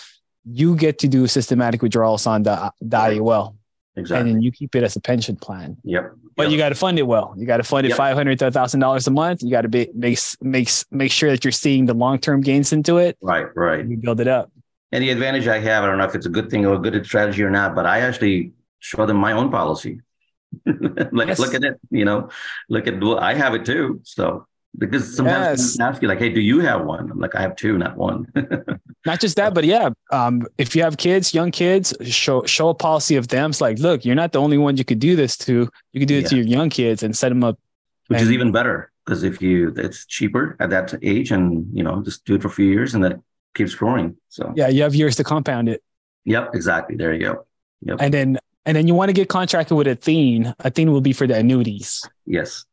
you 0.45 0.75
get 0.75 0.99
to 0.99 1.07
do 1.07 1.27
systematic 1.27 1.81
withdrawals 1.81 2.27
on 2.27 2.43
the, 2.43 2.51
uh, 2.51 2.69
Right. 2.81 3.17
IUL 3.17 3.55
Exactly. 3.95 4.19
and 4.31 4.37
then 4.37 4.41
you 4.41 4.51
keep 4.51 4.75
it 4.75 4.83
as 4.83 4.95
a 4.95 4.99
pension 5.01 5.35
plan. 5.35 5.77
yep. 5.83 6.13
But 6.35 6.43
yep. 6.43 6.51
you 6.51 6.57
got 6.57 6.69
to 6.69 6.75
fund 6.75 6.97
it 6.97 7.03
well. 7.03 7.35
You 7.37 7.45
got 7.45 7.57
to 7.57 7.63
fund 7.63 7.85
it 7.85 7.89
Yep. 7.89 7.97
five 7.97 8.15
hundred 8.17 8.39
to 8.39 8.49
thousand 8.49 8.79
dollars 8.79 9.05
a 9.07 9.11
month. 9.11 9.43
You 9.43 9.51
got 9.51 9.61
to 9.61 9.67
be 9.69 9.89
make 9.93 10.17
make 10.41 10.67
make 10.89 11.11
sure 11.11 11.29
that 11.29 11.45
you're 11.45 11.51
seeing 11.51 11.85
the 11.85 11.93
long 11.93 12.17
term 12.17 12.41
gains 12.41 12.73
into 12.73 12.97
it. 12.97 13.17
right, 13.21 13.45
right. 13.55 13.85
You 13.87 13.97
build 13.97 14.19
it 14.19 14.27
up. 14.27 14.51
And 14.91 15.03
the 15.03 15.09
advantage 15.11 15.47
I 15.47 15.59
have, 15.59 15.83
I 15.83 15.87
don't 15.87 15.97
know 15.99 16.05
if 16.05 16.15
it's 16.15 16.25
a 16.25 16.29
good 16.29 16.49
thing 16.49 16.65
or 16.65 16.73
a 16.75 16.79
good 16.79 17.05
strategy 17.05 17.43
or 17.43 17.49
not, 17.51 17.75
but 17.75 17.85
I 17.85 17.99
actually 18.01 18.53
show 18.79 19.05
them 19.05 19.17
my 19.17 19.31
own 19.33 19.49
policy. 19.51 20.01
like, 20.65 21.27
Yes. 21.29 21.39
look 21.39 21.53
at 21.55 21.63
it, 21.63 21.79
you 21.89 22.05
know, 22.05 22.29
look 22.69 22.87
at, 22.87 22.99
well, 23.01 23.19
I 23.19 23.33
have 23.33 23.53
it 23.55 23.65
too. 23.65 24.01
So, 24.03 24.45
because 24.77 25.15
sometimes 25.15 25.59
Yes. 25.59 25.71
people 25.73 25.85
ask 25.85 26.01
you, 26.01 26.07
like, 26.07 26.19
hey, 26.19 26.29
do 26.29 26.41
you 26.41 26.59
have 26.59 26.83
one? 26.85 27.11
I'm 27.11 27.19
like, 27.19 27.35
I 27.35 27.41
have 27.41 27.55
two, 27.55 27.77
not 27.77 27.95
one. 27.97 28.25
Not 29.05 29.19
just 29.19 29.35
that, 29.35 29.53
but 29.53 29.65
yeah, 29.65 29.89
um, 30.11 30.47
if 30.57 30.75
you 30.75 30.81
have 30.83 30.95
kids, 30.97 31.33
young 31.33 31.51
kids, 31.51 31.93
show 32.05 32.45
show 32.45 32.69
a 32.69 32.73
policy 32.73 33.17
of 33.17 33.27
them. 33.27 33.49
It's 33.49 33.59
like, 33.59 33.77
look, 33.79 34.05
you're 34.05 34.15
not 34.15 34.31
the 34.31 34.39
only 34.39 34.57
one 34.57 34.77
you 34.77 34.85
could 34.85 34.99
do 34.99 35.17
this 35.17 35.35
to. 35.39 35.67
You 35.91 35.99
could 35.99 36.07
do 36.07 36.19
it 36.19 36.27
to 36.27 36.37
your 36.37 36.45
young 36.45 36.69
kids 36.69 37.03
and 37.03 37.15
set 37.15 37.27
them 37.29 37.43
up. 37.43 37.59
Which 38.07 38.21
is 38.21 38.31
even 38.31 38.53
better 38.53 38.91
because 39.05 39.23
if 39.23 39.41
you, 39.41 39.73
it's 39.75 40.05
cheaper 40.05 40.55
at 40.61 40.69
that 40.69 40.93
age 41.01 41.31
and, 41.31 41.67
you 41.73 41.83
know, 41.83 42.01
just 42.01 42.23
do 42.23 42.35
it 42.35 42.41
for 42.41 42.47
a 42.47 42.51
few 42.51 42.67
years 42.67 42.93
and 42.95 43.03
that 43.03 43.19
keeps 43.55 43.75
growing. 43.75 44.15
So, 44.29 44.53
Yeah, 44.55 44.69
you 44.69 44.83
have 44.83 44.95
years 44.95 45.17
to 45.17 45.23
compound 45.25 45.67
it, 45.67 45.83
yep, 46.23 46.51
exactly. 46.53 46.95
There 46.95 47.13
you 47.13 47.19
go. 47.25 47.45
Yep. 47.81 47.97
and 47.99 48.13
then 48.13 48.37
and 48.65 48.77
then 48.77 48.87
you 48.87 48.93
want 48.93 49.09
to 49.09 49.13
get 49.13 49.27
contracted 49.27 49.75
with 49.75 49.87
Athene. 49.87 50.53
Athene 50.59 50.93
will 50.93 51.01
be 51.01 51.11
for 51.11 51.27
the 51.27 51.35
annuities. 51.35 52.01
yes. 52.25 52.63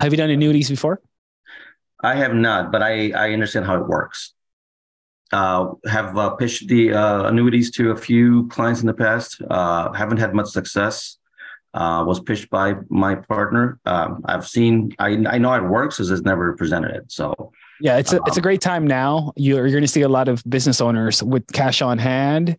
Have 0.00 0.12
you 0.12 0.16
done 0.16 0.30
annuities 0.30 0.70
before? 0.70 1.00
I 2.02 2.14
have 2.16 2.34
not, 2.34 2.72
but 2.72 2.82
I, 2.82 3.10
I 3.10 3.32
understand 3.32 3.66
how 3.66 3.76
it 3.76 3.86
works. 3.86 4.32
Uh, 5.32 5.74
have 5.86 6.16
uh, 6.16 6.30
pitched 6.30 6.66
the 6.68 6.92
uh, 6.92 7.24
annuities 7.24 7.70
to 7.72 7.90
a 7.92 7.96
few 7.96 8.48
clients 8.48 8.80
in 8.80 8.86
the 8.86 8.94
past. 8.94 9.40
Uh, 9.48 9.92
haven't 9.92 10.16
had 10.16 10.34
much 10.34 10.48
success. 10.48 11.18
Uh, 11.72 12.02
was 12.04 12.18
pitched 12.18 12.50
by 12.50 12.74
my 12.88 13.14
partner. 13.14 13.78
Um, 13.86 14.22
I've 14.24 14.48
seen. 14.48 14.92
I 14.98 15.10
I 15.28 15.38
know 15.38 15.54
it 15.54 15.62
works, 15.62 15.98
because 15.98 16.10
it's 16.10 16.22
never 16.22 16.56
presented 16.56 16.90
it. 16.96 17.04
So 17.12 17.52
Yeah, 17.80 17.98
it's 17.98 18.12
a 18.12 18.20
it's 18.26 18.38
a 18.38 18.40
great 18.40 18.60
time 18.60 18.88
now. 18.88 19.32
You're, 19.36 19.58
you're 19.66 19.70
going 19.70 19.82
to 19.82 19.88
see 19.88 20.02
a 20.02 20.08
lot 20.08 20.26
of 20.26 20.42
business 20.48 20.80
owners 20.80 21.22
with 21.22 21.46
cash 21.52 21.80
on 21.80 21.98
hand. 21.98 22.56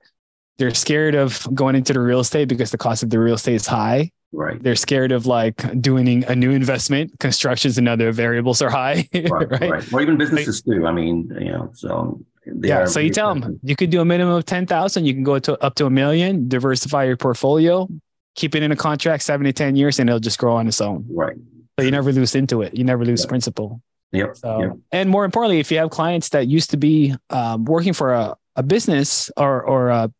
They're 0.59 0.73
scared 0.73 1.15
of 1.15 1.45
going 1.53 1.75
into 1.75 1.91
the 1.91 1.99
real 1.99 2.21
estate 2.21 2.47
because 2.47 2.71
the 2.71 2.77
cost 2.77 3.03
of 3.03 3.09
the 3.09 3.19
real 3.19 3.35
estate 3.35 3.55
is 3.55 3.67
high. 3.67 4.11
Right, 4.31 4.61
They're 4.61 4.75
scared 4.75 5.11
of 5.11 5.25
like 5.25 5.81
doing 5.81 6.23
a 6.25 6.35
new 6.35 6.51
investment. 6.51 7.19
Constructions 7.19 7.77
and 7.77 7.87
other 7.87 8.11
variables 8.11 8.61
are 8.61 8.69
high, 8.69 9.07
right, 9.13 9.29
right? 9.51 9.69
right, 9.69 9.93
or 9.93 10.01
even 10.01 10.17
businesses 10.17 10.61
too. 10.61 10.85
I 10.87 10.91
mean, 10.91 11.29
you 11.39 11.51
know, 11.51 11.69
so 11.73 12.19
Yeah. 12.45 12.85
So 12.85 12.99
you 12.99 13.09
tell 13.11 13.33
them 13.35 13.59
you 13.63 13.75
could 13.75 13.89
do 13.89 14.01
a 14.01 14.05
minimum 14.05 14.35
of 14.35 14.45
ten 14.45 14.65
thousand. 14.65 15.05
You 15.05 15.13
can 15.13 15.23
go 15.23 15.39
to 15.39 15.61
up 15.63 15.75
to 15.75 15.85
a 15.85 15.89
million. 15.89 16.47
Diversify 16.47 17.05
your 17.05 17.17
portfolio. 17.17 17.87
Keep 18.35 18.55
it 18.55 18.63
in 18.63 18.71
a 18.71 18.75
contract 18.75 19.23
seven 19.23 19.45
to 19.45 19.53
ten 19.53 19.75
years, 19.75 19.99
and 19.99 20.09
it'll 20.09 20.19
just 20.19 20.39
grow 20.39 20.55
on 20.55 20.67
its 20.67 20.81
own. 20.81 21.05
Right. 21.09 21.35
So 21.79 21.85
you 21.85 21.91
never 21.91 22.11
lose 22.11 22.35
into 22.35 22.61
it. 22.61 22.75
You 22.75 22.83
never 22.83 23.03
lose 23.05 23.23
Yeah. 23.23 23.29
principal. 23.29 23.81
Yep. 24.13 24.35
So, 24.37 24.61
yep. 24.61 24.71
and 24.91 25.09
more 25.09 25.23
importantly, 25.23 25.59
if 25.59 25.71
you 25.71 25.77
have 25.77 25.89
clients 25.89 26.29
that 26.29 26.47
used 26.47 26.71
to 26.71 26.77
be 26.77 27.15
um, 27.29 27.63
working 27.63 27.93
for 27.93 28.13
a, 28.13 28.35
a 28.57 28.63
business 28.63 29.31
or 29.37 29.63
or 29.63 29.87
a, 29.89 30.11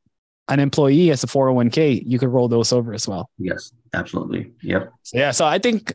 an 0.48 0.60
employee 0.60 1.12
as 1.12 1.24
a 1.24 1.28
401k, 1.28 2.04
you 2.06 2.18
could 2.20 2.30
roll 2.30 2.48
those 2.48 2.72
over 2.72 2.94
as 2.94 3.06
well. 3.08 3.30
Yes. 3.38 3.72
Absolutely. 3.94 4.52
Yep. 4.62 4.94
So, 5.04 5.18
yeah. 5.18 5.32
So 5.32 5.46
I 5.46 5.60
think 5.60 5.94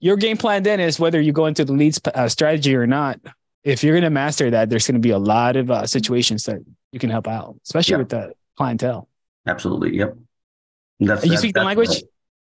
your 0.00 0.16
game 0.16 0.36
plan 0.36 0.62
then 0.62 0.80
is 0.80 1.00
whether 1.00 1.20
you 1.20 1.32
go 1.32 1.46
into 1.46 1.64
the 1.64 1.72
leads 1.72 2.00
uh, 2.14 2.28
strategy 2.28 2.74
or 2.74 2.86
not. 2.86 3.20
If 3.64 3.82
you're 3.82 3.94
going 3.94 4.04
to 4.04 4.10
master 4.10 4.50
that, 4.50 4.70
there's 4.70 4.86
going 4.86 4.94
to 4.94 5.00
be 5.00 5.10
a 5.10 5.18
lot 5.18 5.56
of 5.56 5.70
uh, 5.70 5.86
situations 5.86 6.44
that 6.44 6.60
you 6.92 6.98
can 6.98 7.10
help 7.10 7.26
out, 7.26 7.56
especially 7.64 7.96
with 7.96 8.08
the 8.10 8.32
clientele. 8.56 9.08
Absolutely. 9.46 9.96
Yep. 9.96 10.16
That's 11.00 11.24
you 11.24 11.36
speak 11.36 11.54
the 11.54 11.64
language? 11.64 11.88
right. 11.88 12.02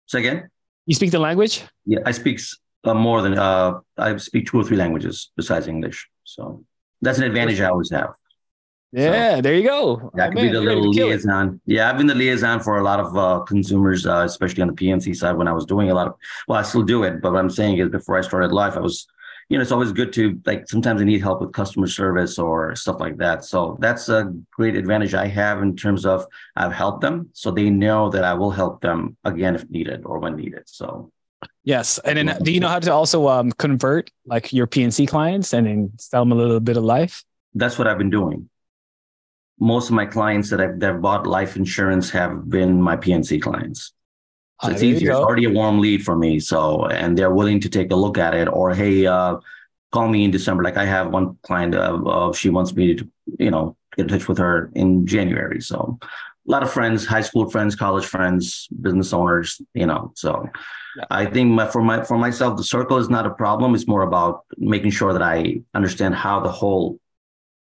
Say 0.07 0.21
again. 0.21 0.51
You 0.87 0.95
speak 0.95 1.11
the 1.11 1.19
language? 1.19 1.63
Yeah, 1.87 2.01
I 2.05 2.13
speak 2.13 2.41
uh, 2.85 2.95
more 2.95 3.23
than 3.23 3.39
uh, 3.39 3.81
I 3.97 4.17
speak 4.17 4.47
two 4.47 4.59
or 4.59 4.65
three 4.65 4.77
languages 4.77 5.31
besides 5.37 5.69
English. 5.69 6.09
So 6.25 6.65
that's 7.01 7.19
an 7.19 7.25
advantage 7.25 7.61
I 7.61 7.69
always 7.69 7.91
have. 7.91 8.15
Yeah, 8.93 9.41
there 9.41 9.55
you 9.55 9.63
go. 9.63 10.11
That 10.15 10.29
Oh, 10.29 10.31
could 10.31 10.35
man, 10.35 10.47
be 10.47 10.53
the 10.53 10.61
little 10.61 10.91
liaison. 10.91 11.61
Yeah, 11.67 11.89
I've 11.89 11.97
been 11.97 12.09
the 12.09 12.15
liaison 12.15 12.61
for 12.61 12.79
a 12.79 12.83
lot 12.83 12.99
of 12.99 13.17
uh, 13.17 13.41
consumers, 13.41 14.05
uh, 14.07 14.23
especially 14.25 14.63
on 14.63 14.69
the 14.69 14.75
PNC 14.75 15.15
side. 15.15 15.37
When 15.37 15.47
I 15.47 15.53
was 15.53 15.65
doing 15.65 15.91
a 15.91 15.95
lot 15.95 16.09
of, 16.09 16.15
well, 16.49 16.59
I 16.59 16.63
still 16.63 16.83
do 16.83 17.05
it, 17.05 17.23
but 17.23 17.33
what 17.33 17.39
I'm 17.39 17.51
saying 17.51 17.79
is, 17.79 17.89
before 17.89 18.19
I 18.19 18.21
started 18.21 18.51
life, 18.51 18.77
I 18.77 18.81
was, 18.81 19.07
you 19.49 19.57
know, 19.57 19.63
it's 19.63 19.71
always 19.71 19.93
good 19.93 20.13
to 20.15 20.41
like. 20.45 20.69
Sometimes 20.69 21.01
I 21.01 21.05
need 21.05 21.21
help 21.21 21.41
with 21.41 21.53
customer 21.53 21.87
service 21.87 22.37
or 22.39 22.75
stuff 22.75 22.99
like 22.99 23.17
that. 23.19 23.45
So 23.45 23.79
that's 23.81 24.09
a 24.09 24.33
great 24.53 24.75
advantage 24.75 25.15
I 25.15 25.27
have 25.29 25.63
in 25.63 25.77
terms 25.77 26.05
of 26.05 26.27
I've 26.57 26.73
helped 26.73 27.01
them, 27.01 27.31
so 27.33 27.53
they 27.53 27.71
know 27.71 28.11
that 28.11 28.25
I 28.25 28.35
will 28.35 28.51
help 28.51 28.81
them 28.81 29.17
again 29.25 29.55
if 29.55 29.71
needed 29.71 30.03
or 30.05 30.19
when 30.19 30.35
needed. 30.37 30.65
So 30.67 31.13
Yes. 31.63 31.99
And 32.01 32.19
then 32.19 32.37
do 32.43 32.53
you 32.53 32.61
know 32.61 32.69
how 32.69 32.81
to 32.81 32.93
also 32.93 33.29
um, 33.29 33.53
convert 33.53 34.11
like 34.27 34.53
your 34.53 34.67
PNC 34.67 35.09
clients 35.09 35.55
and 35.55 35.67
then 35.67 35.93
sell 35.99 36.23
them 36.23 36.33
a 36.33 36.35
little 36.35 36.59
bit 36.61 36.77
of 36.77 36.83
life? 36.83 37.23
that's 37.55 37.79
what 37.79 37.89
I've 37.89 37.99
been 37.99 38.11
doing. 38.11 38.49
Most 39.61 39.89
of 39.89 39.95
my 39.95 40.07
clients 40.07 40.51
that 40.51 40.61
I've 40.61 40.81
that 40.81 40.93
have 40.93 41.03
bought 41.03 41.27
life 41.27 41.57
insurance 41.57 42.11
have 42.11 42.49
been 42.49 42.81
my 42.81 42.97
PNC 42.97 43.41
clients. 43.43 43.93
So 44.63 44.69
Ah, 44.69 44.73
it's 44.73 44.83
easier. 44.83 45.11
It's 45.11 45.19
already 45.19 45.45
a 45.45 45.51
warm 45.51 45.81
lead 45.81 46.05
for 46.05 46.17
me. 46.17 46.41
So 46.41 46.87
and 46.87 47.17
they're 47.17 47.35
willing 47.35 47.61
to 47.61 47.69
take 47.69 47.91
a 47.91 47.97
look 47.97 48.19
at 48.19 48.35
it. 48.35 48.49
Or 48.49 48.75
hey, 48.75 49.07
uh, 49.07 49.37
call 49.93 50.09
me 50.09 50.25
in 50.25 50.31
December. 50.31 50.63
Like 50.63 50.77
I 50.77 50.85
have 50.85 51.11
one 51.11 51.39
client. 51.43 51.75
Uh, 51.75 52.03
uh, 52.05 52.33
she 52.33 52.51
wants 52.51 52.75
me 52.75 52.95
to, 52.95 53.09
you 53.39 53.51
know, 53.51 53.77
get 53.97 54.03
in 54.03 54.09
touch 54.09 54.29
with 54.29 54.39
her 54.39 54.71
in 54.75 55.07
January. 55.07 55.61
So 55.61 55.99
a 56.03 56.51
lot 56.51 56.63
of 56.63 56.71
friends, 56.71 57.07
high 57.07 57.23
school 57.23 57.49
friends, 57.49 57.75
college 57.75 58.05
friends, 58.05 58.69
business 58.81 59.13
owners. 59.13 59.61
You 59.75 59.87
know, 59.87 60.13
so. 60.15 60.49
Yeah. 60.97 61.05
I 61.09 61.27
think 61.27 61.53
my, 61.53 61.69
for 61.69 61.83
my 61.83 62.03
for 62.03 62.19
myself, 62.19 62.57
the 62.57 62.65
circle 62.65 62.97
is 62.97 63.09
not 63.09 63.25
a 63.25 63.31
problem. 63.31 63.77
It's 63.77 63.87
more 63.87 64.03
about 64.03 64.45
making 64.59 64.91
sure 64.91 65.13
that 65.13 65.23
I 65.23 65.63
understand 65.73 66.17
how 66.17 66.41
the 66.41 66.51
whole 66.51 66.99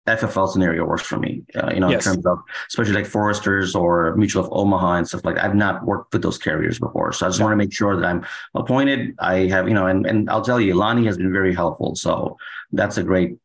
FFL 0.07 0.47
scenario 0.51 0.85
works 0.85 1.03
for 1.03 1.17
me. 1.17 1.43
Uh, 1.55 1.71
you 1.73 1.79
know, 1.79 1.89
Yes. 1.89 2.05
in 2.05 2.13
terms 2.13 2.25
of 2.27 2.37
especially 2.67 2.93
like 2.93 3.05
Foresters 3.07 3.75
or 3.75 4.15
Mutual 4.15 4.43
of 4.45 4.49
Omaha 4.51 4.97
and 4.97 5.07
stuff 5.07 5.25
like 5.25 5.35
that. 5.35 5.45
I've 5.45 5.55
not 5.55 5.83
worked 5.85 6.13
with 6.13 6.21
those 6.21 6.37
carriers 6.37 6.77
before, 6.79 7.11
so 7.11 7.25
I 7.25 7.29
just 7.29 7.41
want 7.41 7.51
to 7.53 7.57
make 7.57 7.73
sure 7.73 7.95
that 7.99 8.05
I'm 8.05 8.25
appointed. 8.53 9.15
I 9.19 9.47
have, 9.47 9.67
you 9.67 9.73
know, 9.73 9.87
and 9.87 10.05
and 10.05 10.29
I'll 10.29 10.43
tell 10.43 10.59
you, 10.61 10.75
Lonnie 10.75 11.05
has 11.05 11.17
been 11.17 11.31
very 11.33 11.53
helpful. 11.55 11.95
So 11.95 12.37
that's 12.71 12.97
a 12.97 13.03
great 13.03 13.37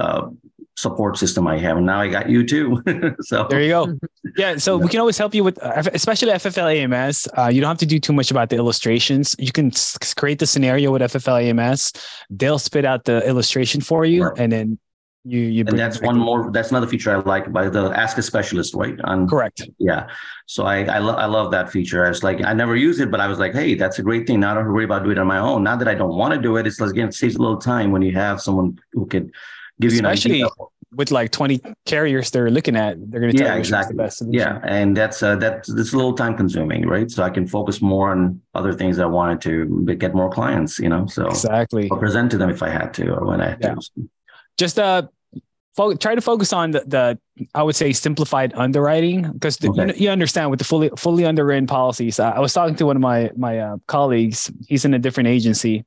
uh, 0.00 0.28
support 0.76 1.18
system 1.18 1.46
I 1.48 1.58
have, 1.58 1.76
and 1.76 1.86
now 1.86 2.00
I 2.00 2.08
got 2.08 2.28
you 2.28 2.46
too. 2.46 2.82
so 3.20 3.46
There 3.50 3.60
you 3.62 3.68
go. 3.70 3.98
Yeah. 4.36 4.56
So 4.58 4.76
Yeah. 4.76 4.84
we 4.84 4.88
can 4.90 5.00
always 5.00 5.18
help 5.18 5.34
you 5.34 5.42
with, 5.42 5.60
uh, 5.62 5.82
especially 5.92 6.30
FFL 6.32 6.68
AMS. 6.82 7.26
Uh, 7.36 7.46
you 7.52 7.60
don't 7.60 7.68
have 7.68 7.78
to 7.78 7.86
do 7.86 7.98
too 7.98 8.12
much 8.12 8.30
about 8.30 8.50
the 8.50 8.56
illustrations. 8.56 9.34
You 9.38 9.50
can 9.52 9.68
s- 9.72 9.96
create 10.14 10.38
the 10.38 10.46
scenario 10.46 10.92
with 10.92 11.02
FFL 11.02 11.38
AMS. 11.42 11.92
They'll 12.30 12.58
spit 12.60 12.84
out 12.84 13.04
the 13.04 13.26
illustration 13.26 13.80
for 13.80 14.04
you, 14.04 14.24
Right. 14.24 14.38
and 14.38 14.52
then 14.52 14.78
you 15.28 15.40
you. 15.56 15.64
and 15.68 15.78
that's 15.78 16.00
one 16.00 16.18
more. 16.18 16.50
That's 16.50 16.70
another 16.70 16.86
feature 16.86 17.10
I 17.14 17.16
like 17.34 17.52
by 17.52 17.68
the 17.68 17.84
Ask 18.04 18.18
a 18.18 18.22
Specialist 18.22 18.74
way 18.74 18.96
on 19.04 19.28
Correct. 19.28 19.58
Yeah. 19.78 20.08
So 20.46 20.64
I 20.64 20.76
I, 20.96 20.98
lo- 20.98 21.18
I 21.24 21.26
love 21.26 21.50
that 21.56 21.70
feature. 21.70 22.04
I 22.04 22.08
was 22.08 22.22
like, 22.28 22.38
I 22.44 22.52
never 22.62 22.74
use 22.76 22.98
it, 23.00 23.10
but 23.10 23.20
I 23.20 23.26
was 23.32 23.38
like, 23.38 23.52
hey, 23.60 23.74
that's 23.74 23.98
a 23.98 24.02
great 24.02 24.26
thing. 24.26 24.40
Now 24.40 24.50
I 24.50 24.54
don't 24.54 24.62
have 24.64 24.70
to 24.70 24.74
worry 24.74 24.84
about 24.84 25.02
doing 25.04 25.16
it 25.18 25.20
on 25.20 25.26
my 25.26 25.38
own. 25.38 25.62
Not 25.62 25.78
that 25.80 25.88
I 25.88 25.94
don't 25.94 26.16
want 26.16 26.32
to 26.34 26.40
do 26.40 26.56
it. 26.58 26.66
It's 26.66 26.80
like, 26.80 26.90
again, 26.90 27.08
it 27.08 27.14
saves 27.14 27.36
a 27.36 27.42
little 27.44 27.58
time 27.58 27.90
when 27.92 28.02
you 28.02 28.12
have 28.12 28.40
someone 28.40 28.78
who 28.92 29.06
could 29.06 29.30
give 29.80 29.92
you 29.92 29.98
an 30.00 30.06
Especially 30.06 30.42
idea. 30.44 30.48
With 30.96 31.10
like 31.10 31.30
twenty 31.32 31.60
carriers 31.84 32.30
they're 32.30 32.50
looking 32.50 32.74
at, 32.74 32.96
they're 33.10 33.20
going 33.20 33.32
to 33.32 33.36
tell 33.38 33.46
Yeah, 33.48 33.54
you 33.56 33.60
exactly. 33.60 33.94
the 33.94 34.02
best 34.04 34.16
solution. 34.18 34.40
Yeah, 34.40 34.58
and 34.64 34.96
that's 34.96 35.22
uh, 35.22 35.36
that's 35.36 35.68
that's 35.74 35.92
a 35.92 35.96
little 35.96 36.14
time 36.14 36.34
consuming, 36.34 36.86
right? 36.88 37.10
So 37.10 37.22
I 37.22 37.28
can 37.28 37.46
focus 37.46 37.82
more 37.82 38.10
on 38.10 38.40
other 38.54 38.72
things 38.72 38.96
that 38.96 39.02
I 39.02 39.06
wanted 39.20 39.42
to 39.42 39.94
get 39.96 40.14
more 40.14 40.30
clients, 40.30 40.78
you 40.78 40.88
know. 40.88 41.04
So 41.06 41.26
Exactly. 41.26 41.90
or 41.90 41.98
present 41.98 42.30
to 42.30 42.38
them 42.38 42.48
if 42.48 42.62
I 42.62 42.70
had 42.70 42.94
to 42.94 43.10
or 43.16 43.26
when 43.26 43.42
I 43.42 43.50
had 43.50 43.58
Yeah. 43.60 43.74
to. 43.74 44.08
just 44.56 44.78
uh 44.78 45.02
fo- 45.78 45.94
try 45.94 46.14
to 46.14 46.20
focus 46.20 46.52
on 46.52 46.72
the, 46.72 46.80
the 46.94 47.04
I 47.54 47.62
would 47.62 47.76
say 47.76 47.92
simplified 47.92 48.50
underwriting 48.54 49.22
because 49.32 49.62
you, 49.62 49.70
Okay. 49.70 49.84
know, 49.86 49.94
you 49.94 50.10
understand 50.10 50.50
with 50.50 50.58
the 50.58 50.64
fully 50.64 50.90
fully 50.96 51.24
underwritten 51.24 51.66
policies. 51.66 52.18
Uh, 52.18 52.32
I 52.38 52.40
was 52.40 52.52
talking 52.52 52.76
to 52.76 52.86
one 52.86 52.96
of 52.96 53.02
my 53.02 53.30
my 53.36 53.54
uh, 53.66 53.76
colleagues. 53.86 54.50
He's 54.66 54.84
in 54.84 54.92
a 54.94 54.98
different 54.98 55.28
agency, 55.28 55.84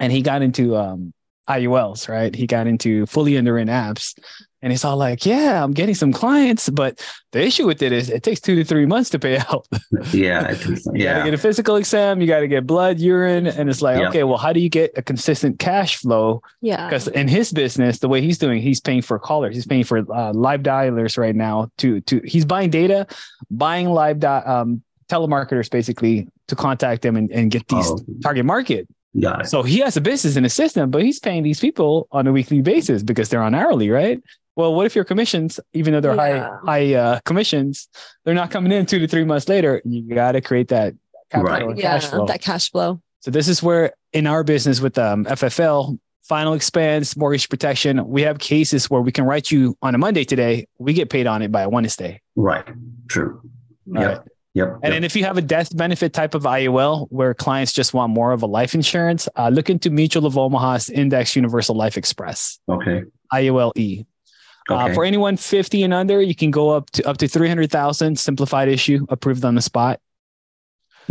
and 0.00 0.10
he 0.10 0.20
got 0.22 0.40
into 0.42 0.74
um, 0.76 1.12
IULs. 1.48 2.08
Right, 2.08 2.34
he 2.34 2.46
got 2.46 2.66
into 2.66 3.04
fully 3.06 3.36
underwritten 3.36 3.68
apps, 3.72 4.18
and 4.64 4.72
he's 4.72 4.84
all 4.84 4.96
like, 4.96 5.26
"Yeah, 5.26 5.62
I'm 5.62 5.72
getting 5.72 5.94
some 5.94 6.10
clients, 6.12 6.68
but 6.70 6.98
the 7.32 7.42
issue 7.44 7.66
with 7.66 7.82
it 7.82 7.92
is 7.92 8.08
it 8.08 8.22
takes 8.22 8.40
two 8.40 8.56
to 8.56 8.64
three 8.64 8.86
months 8.86 9.10
to 9.10 9.18
pay 9.18 9.36
out. 9.50 9.66
Yeah, 10.12 10.40
I 10.48 10.54
think 10.54 10.78
so. 10.78 10.90
You 10.94 11.04
got 11.04 11.12
to 11.12 11.18
yeah, 11.20 11.24
get 11.26 11.34
a 11.34 11.38
physical 11.38 11.76
exam, 11.76 12.20
you 12.22 12.26
got 12.26 12.40
to 12.40 12.48
get 12.48 12.66
blood, 12.66 12.98
urine, 12.98 13.46
and 13.46 13.68
it's 13.68 13.82
like, 13.82 14.00
Yeah. 14.00 14.08
okay, 14.08 14.24
well, 14.24 14.38
how 14.38 14.52
do 14.52 14.60
you 14.60 14.70
get 14.70 14.90
a 14.96 15.02
consistent 15.02 15.58
cash 15.58 15.98
flow 15.98 16.40
Yeah. 16.62 16.86
because 16.88 17.06
in 17.08 17.28
his 17.28 17.52
business, 17.52 17.98
the 17.98 18.08
way 18.08 18.20
he's 18.22 18.38
doing, 18.38 18.62
he's 18.62 18.80
paying 18.80 19.02
for 19.02 19.18
callers. 19.18 19.54
He's 19.54 19.66
paying 19.66 19.84
for 19.84 19.98
uh, 20.12 20.32
live 20.32 20.62
dialers 20.62 21.18
right 21.18 21.36
now. 21.36 21.70
To 21.78 22.00
to 22.08 22.20
he's 22.24 22.44
buying 22.46 22.70
data, 22.70 23.06
buying 23.50 23.88
live 23.90 24.18
di- 24.20 24.42
um, 24.46 24.82
telemarketers 25.08 25.70
basically 25.70 26.26
to 26.48 26.56
contact 26.56 27.02
them 27.02 27.16
and, 27.16 27.30
and 27.32 27.50
get 27.50 27.68
these 27.68 27.86
Oh. 27.90 27.98
target 28.22 28.44
market. 28.46 28.88
Yeah. 29.16 29.42
So 29.42 29.62
he 29.62 29.78
has 29.78 29.96
a 29.96 30.00
business 30.00 30.34
in 30.36 30.42
his 30.42 30.54
system, 30.54 30.90
but 30.90 31.02
he's 31.02 31.20
paying 31.20 31.42
these 31.44 31.60
people 31.60 32.08
on 32.10 32.26
a 32.26 32.32
weekly 32.32 32.62
basis 32.62 33.02
because 33.04 33.28
they're 33.28 33.42
on 33.42 33.54
hourly, 33.54 33.88
right? 33.88 34.20
Well, 34.56 34.74
what 34.74 34.86
if 34.86 34.94
your 34.94 35.04
commissions, 35.04 35.58
even 35.72 35.92
though 35.92 36.00
they're 36.00 36.14
Yeah. 36.14 36.48
high 36.64 36.72
high 36.88 36.94
uh, 36.94 37.20
commissions, 37.24 37.88
they're 38.24 38.34
not 38.34 38.50
coming 38.50 38.70
in 38.72 38.86
two 38.86 38.98
to 39.00 39.08
three 39.08 39.24
months 39.24 39.48
later? 39.48 39.82
You 39.84 40.14
got 40.14 40.32
to 40.32 40.40
create 40.40 40.68
that 40.68 40.94
capital 41.30 41.52
Right. 41.52 41.62
and 41.62 41.78
Yeah, 41.78 41.92
cash 41.98 42.06
flow. 42.06 42.26
that 42.26 42.40
cash 42.42 42.70
flow. 42.70 43.00
So 43.20 43.30
this 43.30 43.48
is 43.48 43.62
where 43.62 43.92
in 44.12 44.26
our 44.26 44.44
business 44.44 44.80
with 44.80 44.96
um, 44.98 45.24
FFL, 45.26 45.98
final 46.22 46.52
expense, 46.54 47.16
mortgage 47.16 47.48
protection, 47.48 48.06
we 48.08 48.22
have 48.22 48.38
cases 48.38 48.88
where 48.90 49.00
we 49.00 49.10
can 49.12 49.24
write 49.24 49.50
you 49.50 49.76
on 49.82 49.94
a 49.94 49.98
Monday 49.98 50.24
today. 50.24 50.66
We 50.78 50.92
get 50.92 51.10
paid 51.10 51.26
on 51.26 51.42
it 51.42 51.50
by 51.50 51.62
a 51.62 51.68
Wednesday. 51.68 52.20
Right. 52.36 52.64
True. 53.08 53.40
All 53.96 54.00
Yep. 54.02 54.18
right. 54.18 54.28
Yep. 54.54 54.68
And 54.68 54.82
yep. 54.84 54.92
then 54.92 55.04
if 55.04 55.16
you 55.16 55.24
have 55.24 55.36
a 55.36 55.42
death 55.42 55.76
benefit 55.76 56.12
type 56.12 56.34
of 56.34 56.44
IUL 56.46 57.08
where 57.10 57.34
clients 57.34 57.72
just 57.72 57.92
want 57.92 58.12
more 58.12 58.30
of 58.30 58.42
a 58.42 58.46
life 58.46 58.72
insurance, 58.74 59.28
uh, 59.36 59.48
look 59.48 59.68
into 59.68 59.90
Mutual 59.90 60.26
of 60.26 60.38
Omaha's 60.38 60.88
Index 60.90 61.34
Universal 61.34 61.74
Life 61.76 61.96
Express, 61.98 62.60
okay. 62.68 63.02
IULE. 63.32 64.06
Uh, 64.68 64.92
for 64.94 65.04
anyone 65.04 65.36
50 65.36 65.82
and 65.82 65.92
under, 65.92 66.22
you 66.22 66.34
can 66.34 66.50
go 66.50 66.70
up 66.70 66.90
to 66.92 67.06
up 67.06 67.18
to 67.18 67.28
300,000 67.28 68.18
simplified 68.18 68.68
issue 68.68 69.06
approved 69.08 69.44
on 69.44 69.54
the 69.54 69.60
spot. 69.60 70.00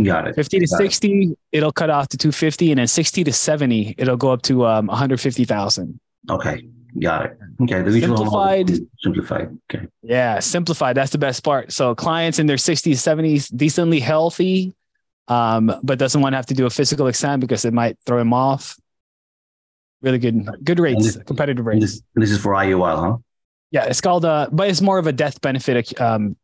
Got 0.02 0.28
it. 0.28 0.34
50 0.34 0.58
to 0.58 0.66
Got 0.66 0.76
60, 0.78 1.36
it'll 1.52 1.72
cut 1.72 1.88
off 1.88 2.08
to 2.08 2.18
250 2.18 2.72
and 2.72 2.78
then 2.80 2.88
60 2.88 3.24
to 3.24 3.32
70, 3.32 3.94
it'll 3.96 4.16
go 4.16 4.32
up 4.32 4.42
to 4.42 4.66
um, 4.66 4.86
150,000. 4.88 6.00
Okay. 6.30 6.66
Got 6.98 7.26
it. 7.26 7.38
Okay. 7.62 7.82
The 7.82 8.00
Simplified. 8.00 8.70
Simplified. 8.98 9.58
Okay. 9.72 9.86
Yeah, 10.02 10.38
simplified. 10.38 10.96
That's 10.96 11.10
the 11.10 11.18
best 11.18 11.42
part. 11.42 11.72
So 11.72 11.94
clients 11.94 12.38
in 12.38 12.46
their 12.46 12.56
60s, 12.56 12.92
70s, 12.92 13.56
decently 13.56 14.00
healthy, 14.00 14.74
um, 15.28 15.72
but 15.82 15.98
doesn't 15.98 16.20
want 16.20 16.32
to 16.32 16.36
have 16.36 16.46
to 16.46 16.54
do 16.54 16.66
a 16.66 16.70
physical 16.70 17.06
exam 17.06 17.40
because 17.40 17.64
it 17.64 17.72
might 17.72 17.96
throw 18.06 18.20
him 18.20 18.32
off. 18.32 18.76
Really 20.02 20.18
good, 20.18 20.48
good 20.62 20.78
rates, 20.78 21.14
this- 21.14 21.24
competitive 21.24 21.66
rates. 21.66 21.80
this, 21.80 22.02
this 22.14 22.30
is 22.30 22.38
for 22.38 22.52
IUL, 22.52 23.00
huh? 23.00 23.16
Yeah, 23.70 23.84
it's 23.84 24.00
called 24.00 24.24
uh, 24.24 24.48
but 24.52 24.68
it's 24.70 24.80
more 24.80 24.98
of 24.98 25.06
a 25.06 25.12
death 25.12 25.40
benefit 25.40 26.00
um, 26.00 26.36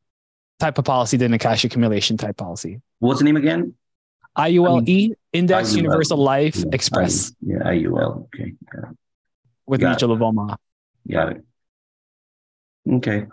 type 0.58 0.78
of 0.78 0.84
policy 0.84 1.16
than 1.16 1.32
a 1.32 1.38
cash 1.38 1.64
accumulation 1.64 2.16
type 2.16 2.36
policy. 2.36 2.80
What's 2.98 3.20
the 3.20 3.24
name 3.24 3.36
again? 3.36 3.74
IULE, 4.36 5.14
Index 5.32 5.70
IUL. 5.72 5.76
Universal 5.76 6.18
Life 6.18 6.56
Yeah, 6.56 6.64
Express 6.72 7.30
I- 7.32 7.34
yeah, 7.42 7.58
IUL. 7.88 8.26
Okay. 8.34 8.54
Got 8.72 8.94
with 9.66 9.80
got 9.80 10.02
of 10.02 10.22
Omaha. 10.22 10.56
Got 11.10 11.32
it. 11.32 11.44
Okay. 12.90 13.26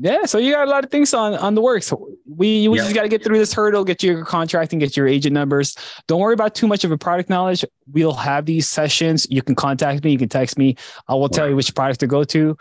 Yeah, 0.00 0.26
so 0.26 0.38
you 0.38 0.52
got 0.52 0.68
a 0.68 0.70
lot 0.70 0.84
of 0.84 0.90
things 0.90 1.12
on 1.12 1.34
on 1.34 1.56
the 1.56 1.60
works. 1.60 1.92
We 2.26 2.68
we 2.68 2.78
Yeah. 2.78 2.84
just 2.84 2.94
got 2.94 3.02
to 3.02 3.08
get 3.08 3.24
through 3.24 3.38
this 3.38 3.52
hurdle, 3.52 3.84
get 3.84 4.00
your 4.02 4.24
contract, 4.24 4.72
and 4.72 4.78
get 4.80 4.96
your 4.96 5.08
agent 5.08 5.34
numbers. 5.34 5.76
Don't 6.06 6.20
worry 6.20 6.34
about 6.34 6.54
too 6.54 6.68
much 6.68 6.84
of 6.84 6.92
a 6.92 6.98
product 6.98 7.28
knowledge. 7.28 7.64
We'll 7.90 8.12
have 8.12 8.46
these 8.46 8.68
sessions. 8.68 9.26
You 9.28 9.42
can 9.42 9.56
contact 9.56 10.04
me. 10.04 10.12
You 10.12 10.18
can 10.18 10.28
text 10.28 10.56
me. 10.56 10.76
I 11.08 11.14
will 11.14 11.28
tell 11.28 11.48
you 11.48 11.56
which 11.56 11.74
product 11.74 11.98
to 12.00 12.06
go 12.06 12.22
to. 12.24 12.56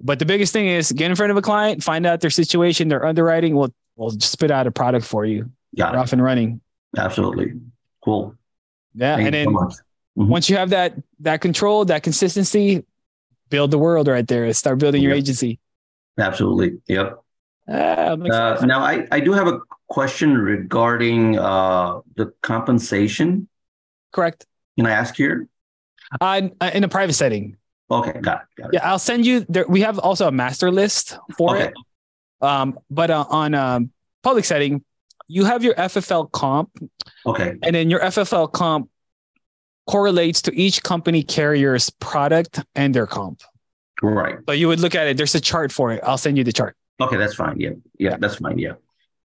But 0.00 0.18
the 0.18 0.26
biggest 0.26 0.52
thing 0.52 0.66
is 0.66 0.92
get 0.92 1.10
in 1.10 1.16
front 1.16 1.30
of 1.30 1.36
a 1.36 1.42
client, 1.42 1.82
find 1.82 2.04
out 2.06 2.20
their 2.20 2.30
situation, 2.30 2.88
their 2.88 3.04
underwriting. 3.04 3.56
We'll 3.56 3.72
we'll 3.96 4.10
spit 4.20 4.50
out 4.50 4.66
a 4.66 4.70
product 4.70 5.06
for 5.06 5.24
you. 5.24 5.50
Got 5.76 5.94
it. 5.94 5.98
off 5.98 6.12
and 6.12 6.22
running. 6.22 6.60
Absolutely. 6.96 7.52
Cool. 8.04 8.34
Yeah, 8.94 9.16
Thank 9.16 9.26
and 9.26 9.34
then 9.34 9.44
so 9.46 9.50
much. 9.50 9.74
Mhm. 10.18 10.28
once 10.28 10.48
you 10.50 10.56
have 10.56 10.70
that 10.70 10.94
that 11.20 11.40
control, 11.40 11.84
that 11.86 12.02
consistency, 12.02 12.84
build 13.50 13.70
the 13.70 13.78
world 13.78 14.08
right 14.08 14.26
there. 14.26 14.52
Start 14.52 14.78
building 14.78 15.02
your 15.02 15.12
Yep. 15.12 15.18
agency. 15.18 15.58
Absolutely. 16.18 16.78
Yep. 16.88 17.20
Ah, 17.68 18.12
I'm 18.12 18.22
Uh, 18.22 18.60
now, 18.64 18.80
I, 18.80 19.06
I 19.10 19.20
do 19.20 19.32
have 19.32 19.48
a 19.48 19.60
question 19.88 20.38
regarding 20.38 21.38
uh, 21.38 22.00
the 22.16 22.32
compensation. 22.42 23.48
Correct. 24.12 24.46
Can 24.78 24.86
I 24.86 24.92
ask 24.92 25.16
here? 25.16 25.48
Uh, 26.20 26.48
in 26.72 26.84
a 26.84 26.88
private 26.88 27.14
setting. 27.14 27.56
Okay, 27.90 28.20
got 28.20 28.42
it. 28.42 28.60
Got 28.62 28.66
it. 28.68 28.74
Yeah, 28.74 28.90
I'll 28.90 28.98
send 28.98 29.24
you 29.24 29.46
there. 29.48 29.64
We 29.68 29.80
have 29.82 29.98
also 29.98 30.26
a 30.26 30.32
master 30.32 30.70
list 30.70 31.18
for 31.38 31.56
Okay. 31.56 31.66
it. 31.68 31.74
Um, 32.40 32.78
but 32.90 33.10
uh, 33.10 33.24
on 33.30 33.54
um, 33.54 33.90
public 34.22 34.44
setting, 34.44 34.84
you 35.28 35.44
have 35.44 35.62
your 35.64 35.74
FFL 35.74 36.30
comp, 36.32 36.70
Okay. 37.24 37.54
and 37.62 37.74
then 37.74 37.90
your 37.90 38.00
FFL 38.00 38.52
comp 38.52 38.88
correlates 39.86 40.42
to 40.42 40.54
each 40.54 40.82
company 40.82 41.22
carrier's 41.22 41.90
product 41.90 42.64
and 42.74 42.94
their 42.94 43.06
comp. 43.06 43.40
Right. 44.02 44.36
So 44.46 44.52
you 44.52 44.68
would 44.68 44.80
look 44.80 44.94
at 44.94 45.06
it. 45.06 45.16
There's 45.16 45.34
a 45.34 45.40
chart 45.40 45.72
for 45.72 45.92
it. 45.92 46.00
I'll 46.02 46.18
send 46.18 46.36
you 46.36 46.44
the 46.44 46.52
chart. 46.52 46.76
Okay, 47.00 47.16
that's 47.16 47.34
fine. 47.34 47.58
Yeah. 47.58 47.70
Yeah, 47.98 48.16
that's 48.18 48.36
fine. 48.36 48.58
Yeah. 48.58 48.72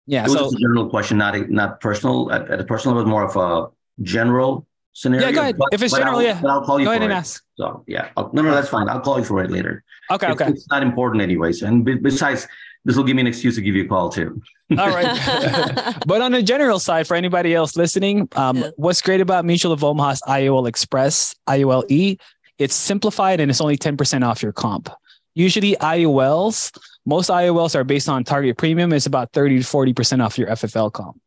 Yeah. 0.06 0.22
it 0.24 0.30
was 0.30 0.34
So 0.34 0.48
a 0.48 0.58
general 0.60 0.88
question, 0.88 1.18
not 1.18 1.34
a, 1.34 1.52
not 1.52 1.80
personal. 1.80 2.30
At, 2.30 2.50
at 2.50 2.60
a 2.60 2.64
personal, 2.64 2.96
it 2.98 3.02
was 3.02 3.10
more 3.10 3.24
of 3.24 3.36
a 3.36 4.02
general 4.02 4.66
scenario. 4.92 5.26
Yeah, 5.26 5.32
go 5.32 5.40
ahead. 5.40 5.56
But- 5.58 5.68
If 5.72 5.82
it's 5.82 5.94
general, 5.94 6.16
I'll, 6.16 6.22
yeah. 6.22 6.40
but 6.40 6.50
I'll 6.50 6.64
call 6.64 6.78
you 6.78 6.84
go 6.86 6.90
for 6.90 6.94
ahead 6.96 7.02
and 7.04 7.12
it. 7.12 7.16
ask. 7.16 7.42
So 7.56 7.84
yeah, 7.86 8.08
I'll, 8.16 8.30
no, 8.32 8.42
no, 8.42 8.50
that's 8.52 8.68
fine. 8.68 8.88
I'll 8.88 9.00
call 9.00 9.18
you 9.18 9.24
for 9.24 9.42
it 9.42 9.50
later. 9.50 9.84
Okay. 10.10 10.30
It's, 10.32 10.40
Okay. 10.40 10.50
it's 10.50 10.68
not 10.70 10.82
important 10.82 11.22
anyways. 11.22 11.62
And 11.62 11.84
be, 11.84 11.94
besides, 11.96 12.46
this 12.84 12.96
will 12.96 13.04
give 13.04 13.14
me 13.16 13.20
an 13.20 13.26
excuse 13.26 13.54
to 13.56 13.60
give 13.60 13.74
you 13.74 13.84
a 13.84 13.88
call 13.88 14.08
too. 14.10 14.40
All 14.78 14.88
right. 14.88 15.96
but 16.06 16.20
on 16.22 16.32
the 16.32 16.42
general 16.42 16.78
side, 16.78 17.06
for 17.06 17.14
anybody 17.16 17.54
else 17.54 17.76
listening, 17.76 18.28
um, 18.36 18.56
Yeah. 18.56 18.70
what's 18.76 19.02
great 19.02 19.20
about 19.20 19.44
Mutual 19.44 19.72
of 19.72 19.84
Omaha's 19.84 20.22
IUL 20.26 20.66
Express, 20.66 21.34
IULE, 21.48 22.18
it's 22.58 22.74
simplified 22.74 23.40
and 23.40 23.50
it's 23.50 23.60
only 23.60 23.76
10% 23.78 24.26
off 24.26 24.42
your 24.42 24.52
comp. 24.52 24.88
Usually 25.34 25.76
IULs, 25.76 26.76
most 27.06 27.30
IULs 27.30 27.74
are 27.74 27.84
based 27.84 28.08
on 28.08 28.24
target 28.24 28.58
premium. 28.58 28.92
It's 28.92 29.06
about 29.06 29.32
30 29.32 29.60
to 29.60 29.64
40% 29.64 30.24
off 30.24 30.36
your 30.38 30.48
FFL 30.48 30.92
comp. 30.92 31.20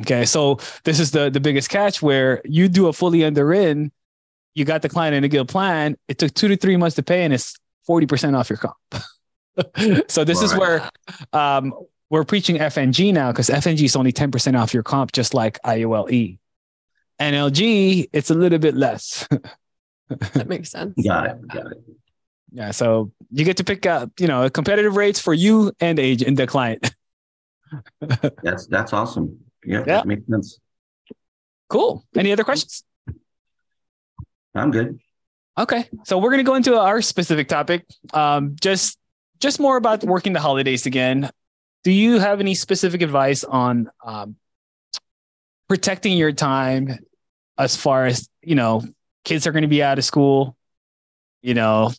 Okay. 0.00 0.24
So 0.24 0.58
this 0.84 0.98
is 0.98 1.10
the, 1.10 1.30
the 1.30 1.40
biggest 1.40 1.68
catch 1.68 2.00
where 2.00 2.40
you 2.44 2.68
do 2.68 2.88
a 2.88 2.92
fully 2.92 3.24
underwritten, 3.24 3.92
you 4.54 4.64
got 4.64 4.82
the 4.82 4.88
client 4.88 5.14
in 5.14 5.24
a 5.24 5.28
good 5.28 5.48
plan. 5.48 5.96
It 6.08 6.18
took 6.18 6.32
two 6.34 6.48
to 6.48 6.56
three 6.56 6.76
months 6.76 6.96
to 6.96 7.02
pay 7.02 7.24
and 7.24 7.32
it's 7.32 7.58
40% 7.88 8.36
off 8.36 8.48
your 8.50 8.58
comp. 8.58 10.08
so 10.10 10.24
this 10.24 10.40
is 10.40 10.54
where 10.54 10.88
um, 11.32 11.74
we're 12.10 12.24
preaching 12.24 12.56
FNG 12.56 13.12
now 13.12 13.32
because 13.32 13.48
FNG 13.48 13.82
is 13.82 13.96
only 13.96 14.12
10% 14.12 14.58
off 14.58 14.72
your 14.72 14.82
comp, 14.82 15.12
just 15.12 15.34
like 15.34 15.60
IULE. 15.62 16.38
NLG, 17.20 18.08
it's 18.12 18.30
a 18.30 18.34
little 18.34 18.58
bit 18.58 18.74
less. 18.74 19.28
that 20.08 20.48
makes 20.48 20.70
sense. 20.70 20.94
Got 21.04 21.26
it. 21.26 21.48
Got 21.48 21.72
it. 21.72 21.78
yeah. 22.50 22.70
So 22.70 23.12
you 23.30 23.44
get 23.44 23.58
to 23.58 23.64
pick 23.64 23.86
up, 23.86 24.10
you 24.18 24.26
know, 24.26 24.48
competitive 24.50 24.96
rates 24.96 25.20
for 25.20 25.34
you 25.34 25.72
and 25.80 25.98
the 25.98 26.02
agent, 26.02 26.36
the 26.36 26.46
client. 26.46 26.94
That's 28.42 28.66
that's 28.66 28.92
awesome. 28.92 29.38
Yeah, 29.64 29.84
Yeah. 29.86 30.02
makes 30.04 30.26
sense. 30.28 30.58
cool. 31.68 32.04
Any 32.16 32.32
other 32.32 32.44
questions? 32.44 32.84
I'm 34.54 34.70
good. 34.70 34.98
Okay. 35.58 35.88
So 36.04 36.18
we're 36.18 36.30
going 36.30 36.44
to 36.44 36.48
go 36.50 36.54
into 36.56 36.78
our 36.78 37.00
specific 37.02 37.48
topic. 37.48 37.86
Um, 38.12 38.56
just, 38.60 38.98
just 39.40 39.58
more 39.60 39.76
about 39.76 40.04
working 40.04 40.32
the 40.34 40.40
holidays 40.40 40.84
again. 40.86 41.30
Do 41.84 41.90
you 41.90 42.18
have 42.18 42.40
any 42.40 42.54
specific 42.54 43.00
advice 43.02 43.44
on 43.44 43.90
um, 44.04 44.36
protecting 45.68 46.16
your 46.16 46.32
time 46.32 46.98
as 47.58 47.76
far 47.76 48.06
as, 48.06 48.28
you 48.42 48.54
know, 48.54 48.82
kids 49.24 49.46
are 49.46 49.52
going 49.52 49.62
to 49.62 49.68
be 49.68 49.82
out 49.82 49.98
of 49.98 50.04
school, 50.04 50.56
you 51.40 51.54
know, 51.54 51.92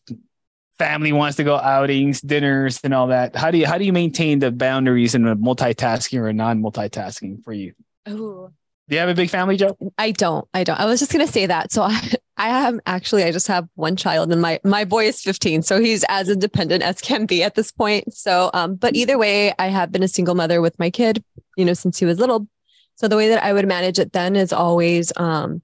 family 0.83 1.13
wants 1.13 1.37
to 1.37 1.43
go 1.43 1.55
outings, 1.55 2.19
dinners 2.19 2.79
and 2.83 2.93
all 2.93 3.07
that. 3.07 3.35
How 3.35 3.51
do 3.51 3.57
you, 3.57 3.65
how 3.65 3.77
do 3.77 3.85
you 3.85 3.93
maintain 3.93 4.39
the 4.39 4.51
boundaries 4.51 5.15
and 5.15 5.25
the 5.25 5.35
multitasking 5.35 6.19
or 6.19 6.33
non-multitasking 6.33 7.43
for 7.43 7.53
you? 7.53 7.73
Do 8.05 8.51
you 8.89 8.99
have 8.99 9.07
a 9.07 9.13
big 9.13 9.29
family, 9.29 9.55
Joe? 9.55 9.77
I 9.97 10.11
don't. 10.11 10.45
I 10.53 10.65
don't. 10.65 10.77
I 10.77 10.85
was 10.85 10.99
just 10.99 11.11
gonna 11.11 11.25
say 11.25 11.45
that. 11.45 11.71
So 11.71 11.81
I, 11.89 12.11
I 12.35 12.67
am 12.67 12.81
actually. 12.85 13.23
I 13.23 13.31
just 13.31 13.47
have 13.47 13.67
one 13.75 13.95
child, 13.95 14.31
and 14.31 14.41
my 14.41 14.59
my 14.65 14.83
boy 14.83 15.05
is 15.05 15.21
15, 15.21 15.61
so 15.61 15.79
he's 15.79 16.03
as 16.09 16.29
independent 16.29 16.83
as 16.83 16.99
can 16.99 17.25
be 17.25 17.43
at 17.43 17.55
this 17.55 17.71
point. 17.71 18.13
So, 18.13 18.51
um, 18.53 18.75
but 18.75 18.95
either 18.95 19.17
way, 19.17 19.53
I 19.57 19.67
have 19.67 19.91
been 19.91 20.03
a 20.03 20.07
single 20.09 20.35
mother 20.35 20.59
with 20.59 20.77
my 20.79 20.89
kid, 20.89 21.23
you 21.55 21.63
know, 21.63 21.73
since 21.73 21.97
he 21.97 22.05
was 22.05 22.19
little. 22.19 22.47
So 22.95 23.07
the 23.07 23.15
way 23.15 23.29
that 23.29 23.43
I 23.43 23.53
would 23.53 23.67
manage 23.67 23.99
it 23.99 24.11
then 24.11 24.35
is 24.35 24.51
always, 24.51 25.13
um, 25.15 25.61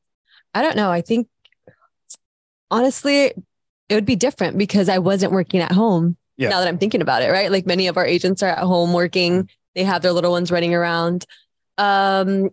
I 0.53 0.61
don't 0.61 0.77
know. 0.77 0.89
I 0.89 1.01
think 1.01 1.27
honestly, 2.71 3.33
it 3.89 3.95
would 3.95 4.05
be 4.05 4.15
different 4.15 4.57
because 4.57 4.87
I 4.87 4.99
wasn't 4.99 5.33
working 5.33 5.59
at 5.59 5.71
home. 5.71 6.15
Yeah. 6.37 6.49
Now 6.49 6.59
that 6.59 6.67
I'm 6.67 6.77
thinking 6.77 7.01
about 7.01 7.21
it, 7.21 7.31
right? 7.31 7.51
Like 7.51 7.65
many 7.65 7.87
of 7.87 7.97
our 7.97 8.05
agents 8.05 8.41
are 8.43 8.49
at 8.49 8.59
home 8.59 8.93
working. 8.93 9.49
They 9.75 9.83
have 9.83 10.01
their 10.01 10.13
little 10.13 10.31
ones 10.31 10.51
running 10.51 10.73
around. 10.73 11.25
Um, 11.77 12.51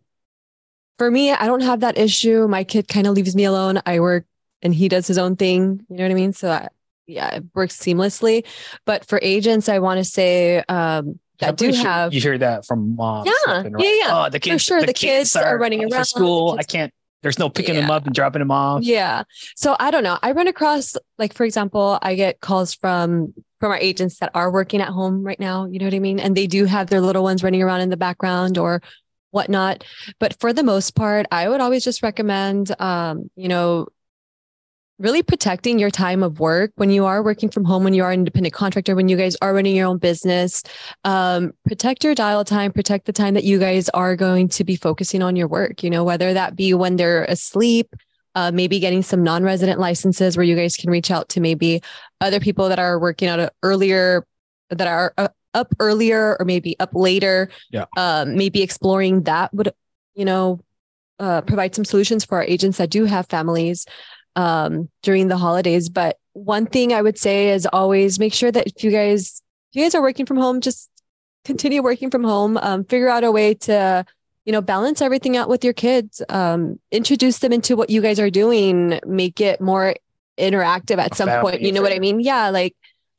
for 0.99 1.11
me, 1.11 1.31
I 1.31 1.47
don't 1.47 1.61
have 1.61 1.81
that 1.81 1.99
issue. 1.99 2.49
My 2.49 2.65
kid 2.65 2.89
kind 2.89 3.07
of 3.07 3.15
leaves 3.15 3.37
me 3.37 3.45
alone. 3.45 3.81
I 3.87 4.01
work 4.01 4.25
and 4.63 4.75
he 4.75 4.89
does 4.89 5.07
his 5.07 5.19
own 5.19 5.37
thing. 5.37 5.85
You 5.89 5.97
know 5.97 6.05
what 6.05 6.11
I 6.11 6.15
mean? 6.15 6.33
So 6.33 6.51
I, 6.51 6.69
yeah, 7.07 7.37
it 7.37 7.45
works 7.55 7.77
seamlessly. 7.77 8.45
But 8.85 9.05
for 9.07 9.21
agents, 9.23 9.69
I 9.69 9.79
want 9.79 9.99
to 9.99 10.05
say 10.05 10.59
um, 10.69 11.21
that 11.39 11.51
I'm 11.51 11.55
do 11.55 11.73
sure 11.73 11.85
have 11.85 12.15
you 12.15 12.21
hear 12.21 12.39
that 12.39 12.67
from 12.67 12.97
moms. 12.97 13.31
Yeah, 13.47 13.61
and 13.61 13.77
yeah, 13.79 13.93
yeah. 13.93 14.25
Oh, 14.25 14.31
the 14.31 14.41
kids, 14.41 14.63
sure, 14.63 14.85
the 14.85 14.93
kids 14.93 15.37
are 15.37 15.59
running 15.59 15.83
around. 15.83 15.93
for 15.93 16.05
school. 16.05 16.57
I 16.59 16.63
can't. 16.63 16.93
There's 17.23 17.39
no 17.39 17.49
picking 17.49 17.75
them 17.75 17.91
up 17.91 18.07
and 18.07 18.15
dropping 18.15 18.41
them 18.41 18.51
off. 18.51 18.83
Yeah. 18.83 19.25
So 19.57 19.77
I 19.81 19.91
don't 19.91 20.05
know. 20.05 20.19
I 20.23 20.33
run 20.33 20.49
across 20.49 20.97
like 21.19 21.35
for 21.35 21.45
example, 21.45 21.99
I 22.03 22.15
get 22.15 22.41
calls 22.41 22.75
from 22.75 23.35
from 23.59 23.73
our 23.73 23.79
agents 23.79 24.19
that 24.19 24.31
are 24.35 24.53
working 24.53 24.81
at 24.81 24.89
home 24.89 25.25
right 25.25 25.41
now, 25.41 25.67
you 25.67 25.79
know 25.79 25.87
what 25.87 25.95
I 25.95 25.99
mean? 25.99 26.21
And 26.21 26.37
they 26.37 26.47
do 26.47 26.67
have 26.67 26.89
their 26.89 27.01
little 27.01 27.23
ones 27.23 27.43
running 27.43 27.63
around 27.63 27.81
in 27.81 27.89
the 27.89 27.97
background 27.97 28.59
or 28.59 28.83
whatnot. 29.31 29.83
But 30.19 30.39
for 30.41 30.53
the 30.53 30.63
most 30.63 30.95
part, 30.95 31.27
I 31.31 31.49
would 31.49 31.61
always 31.61 31.83
just 31.83 32.03
recommend 32.03 32.79
um, 32.81 33.31
you 33.35 33.49
know, 33.49 33.89
really 34.99 35.23
protecting 35.23 35.79
your 35.79 35.91
time 35.91 36.23
of 36.23 36.41
work 36.41 36.73
when 36.77 36.91
you 36.91 37.05
are 37.05 37.23
working 37.23 37.51
from 37.51 37.65
home, 37.65 37.85
when 37.85 37.93
you 37.93 38.03
are 38.03 38.13
an 38.13 38.21
independent 38.21 38.55
contractor, 38.55 38.95
when 38.95 39.09
you 39.09 39.17
guys 39.17 39.37
are 39.43 39.53
running 39.53 39.77
your 39.77 39.87
own 39.87 39.99
business. 39.99 40.63
Um, 41.05 41.53
protect 41.67 42.03
your 42.03 42.15
dial 42.15 42.45
time, 42.45 42.73
protect 42.73 43.05
the 43.05 43.13
time 43.13 43.35
that 43.35 43.45
you 43.45 43.59
guys 43.59 43.89
are 43.91 44.17
going 44.17 44.49
to 44.51 44.65
be 44.65 44.77
focusing 44.77 45.23
on 45.23 45.37
your 45.37 45.49
work, 45.49 45.83
you 45.83 45.91
know, 45.91 46.05
whether 46.05 46.33
that 46.33 46.57
be 46.57 46.73
when 46.73 46.97
they're 46.97 47.25
asleep, 47.25 47.95
uh, 48.35 48.51
maybe 48.53 48.79
getting 48.79 49.03
some 49.03 49.23
non-resident 49.23 49.79
licenses 49.79 50.37
where 50.37 50.45
you 50.45 50.57
guys 50.57 50.77
can 50.77 50.91
reach 50.91 51.11
out 51.11 51.29
to 51.31 51.41
maybe 51.41 51.83
other 52.21 52.41
people 52.41 52.69
that 52.69 52.79
are 52.79 52.99
working 52.99 53.29
out 53.29 53.53
earlier 53.63 54.27
that 54.71 54.87
are 54.87 55.13
uh, 55.19 55.29
up 55.53 55.75
earlier 55.79 56.37
or 56.39 56.45
maybe 56.45 56.79
up 56.81 56.91
later. 56.95 57.51
Yeah. 57.71 57.85
Um, 57.97 58.37
maybe 58.37 58.63
exploring 58.63 59.23
that 59.25 59.53
would 59.53 59.73
you 60.15 60.25
know 60.25 60.61
uh, 61.19 61.41
provide 61.43 61.75
some 61.75 61.85
solutions 61.85 62.25
for 62.25 62.37
our 62.37 62.45
agents 62.45 62.79
that 62.79 62.91
do 62.91 63.05
have 63.05 63.27
families 63.27 63.87
um, 64.37 64.89
during 65.03 65.29
the 65.29 65.37
holidays 65.37 65.89
but 65.89 66.19
one 66.33 66.67
thing 66.67 66.93
i 66.93 67.03
would 67.03 67.19
say 67.19 67.51
is 67.51 67.67
always 67.73 68.19
make 68.19 68.33
sure 68.33 68.53
that 68.53 68.67
if 68.67 68.85
you 68.85 68.91
guys 68.91 69.43
if 69.71 69.77
you 69.77 69.83
guys 69.83 69.95
are 69.95 70.03
working 70.03 70.27
from 70.27 70.37
home 70.37 70.61
just 70.61 70.91
continue 71.45 71.83
working 71.83 72.11
from 72.11 72.23
home 72.23 72.57
um, 72.59 72.85
figure 72.85 73.09
out 73.09 73.25
a 73.25 73.33
way 73.33 73.55
to 73.55 74.05
you 74.47 74.53
know, 74.53 74.63
balance 74.63 75.03
everything 75.03 75.37
out 75.37 75.49
with 75.49 75.65
your 75.65 75.73
kids. 75.73 76.23
Um, 76.29 76.79
introduce 76.93 77.41
them 77.41 77.53
into 77.53 77.77
what 77.77 77.91
you 77.91 78.01
guys 78.01 78.21
are 78.21 78.31
doing. 78.31 79.01
Make 79.05 79.41
it 79.41 79.61
more 79.61 79.97
interactive 80.39 80.99
at 80.99 81.17
some 81.17 81.29
point. 81.41 81.63
You 81.63 81.73
know 81.73 81.83
what 81.83 81.93
I 81.93 81.99
mean? 81.99 82.21
Yeah, 82.21 82.49
like 82.51 82.75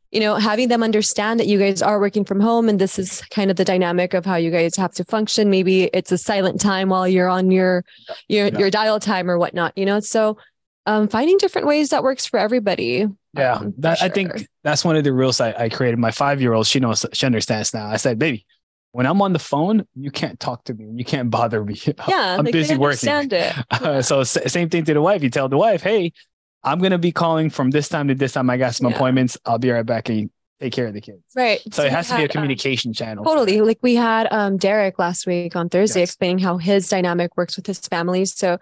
you 0.09 0.21
know, 0.21 0.35
having 0.35 0.69
them 0.69 0.83
understand 0.83 1.37
that 1.41 1.47
you 1.47 1.59
guys 1.59 1.81
are 1.81 1.99
working 1.99 2.23
from 2.23 2.39
home 2.39 2.69
and 2.69 2.79
this 2.79 2.97
is 2.97 3.21
kind 3.29 3.51
of 3.51 3.57
the 3.57 3.65
dynamic 3.65 4.13
of 4.13 4.25
how 4.25 4.37
you 4.37 4.49
guys 4.49 4.77
have 4.77 4.93
to 4.93 5.03
function. 5.03 5.49
Maybe 5.49 5.83
it's 5.93 6.13
a 6.13 6.17
silent 6.17 6.61
time 6.61 6.87
while 6.87 7.05
you're 7.05 7.27
on 7.27 7.51
your 7.51 7.83
your 8.29 8.47
yeah. 8.47 8.57
your 8.57 8.69
dial 8.69 9.01
time 9.01 9.29
or 9.29 9.37
whatnot. 9.37 9.77
You 9.77 9.85
know, 9.85 9.99
so 9.99 10.37
um, 10.87 11.09
finding 11.09 11.37
different 11.37 11.67
ways 11.67 11.89
that 11.89 12.01
works 12.01 12.25
for 12.25 12.39
everybody. 12.39 13.05
Yeah, 13.33 13.53
um, 13.55 13.73
that, 13.79 13.99
sure. 13.99 14.05
I 14.05 14.09
think 14.09 14.47
that's 14.63 14.85
one 14.85 14.95
of 14.95 15.03
the 15.03 15.11
rules 15.11 15.39
I, 15.41 15.51
I 15.51 15.69
created. 15.69 15.99
My 15.99 16.11
five 16.11 16.41
year 16.41 16.53
old, 16.53 16.65
she 16.65 16.79
knows, 16.79 17.05
she 17.13 17.25
understands 17.25 17.73
now. 17.73 17.87
I 17.87 17.97
said, 17.97 18.17
baby, 18.17 18.45
when 18.93 19.05
I'm 19.05 19.21
on 19.21 19.33
the 19.33 19.39
phone, 19.39 19.85
you 19.95 20.09
can't 20.09 20.39
talk 20.39 20.63
to 20.63 20.73
me. 20.73 20.87
You 20.95 21.05
can't 21.05 21.29
bother 21.29 21.63
me. 21.63 21.79
Yeah, 22.07 22.37
I'm 22.39 22.45
busy 22.45 22.77
working. 22.77 23.09
Yeah. 23.31 23.61
Uh, 23.69 24.01
so 24.01 24.23
same 24.23 24.69
thing 24.69 24.85
to 24.85 24.93
the 24.93 25.01
wife. 25.01 25.21
You 25.21 25.29
tell 25.29 25.49
the 25.49 25.57
wife, 25.57 25.83
hey, 25.83 26.13
I'm 26.63 26.79
gonna 26.79 26.97
be 26.97 27.11
calling 27.11 27.49
from 27.49 27.69
this 27.69 27.89
time 27.89 28.07
to 28.07 28.15
this 28.15 28.31
time. 28.31 28.49
I 28.49 28.57
got 28.57 28.73
some 28.73 28.89
yeah. 28.89 28.95
appointments. 28.95 29.37
I'll 29.45 29.59
be 29.59 29.69
right 29.69 29.85
back 29.85 30.09
and 30.09 30.29
take 30.61 30.73
care 30.73 30.87
of 30.87 30.93
the 30.93 31.01
kids. 31.01 31.21
Right. 31.35 31.61
So, 31.65 31.81
so 31.81 31.83
it 31.83 31.91
has 31.91 32.07
to 32.09 32.15
be 32.15 32.23
a 32.23 32.25
uh, 32.25 32.29
communication 32.29 32.91
uh, 32.91 32.93
channel. 32.93 33.25
Totally. 33.25 33.59
Like 33.61 33.79
we 33.81 33.95
had 33.95 34.27
um, 34.31 34.57
Derek 34.57 34.97
last 34.97 35.27
week 35.27 35.55
on 35.55 35.69
Thursday 35.69 35.99
yes. 35.99 36.09
explaining 36.09 36.39
how 36.39 36.57
his 36.57 36.87
dynamic 36.87 37.35
works 37.35 37.57
with 37.57 37.67
his 37.67 37.79
family. 37.79 38.25
So 38.25 38.57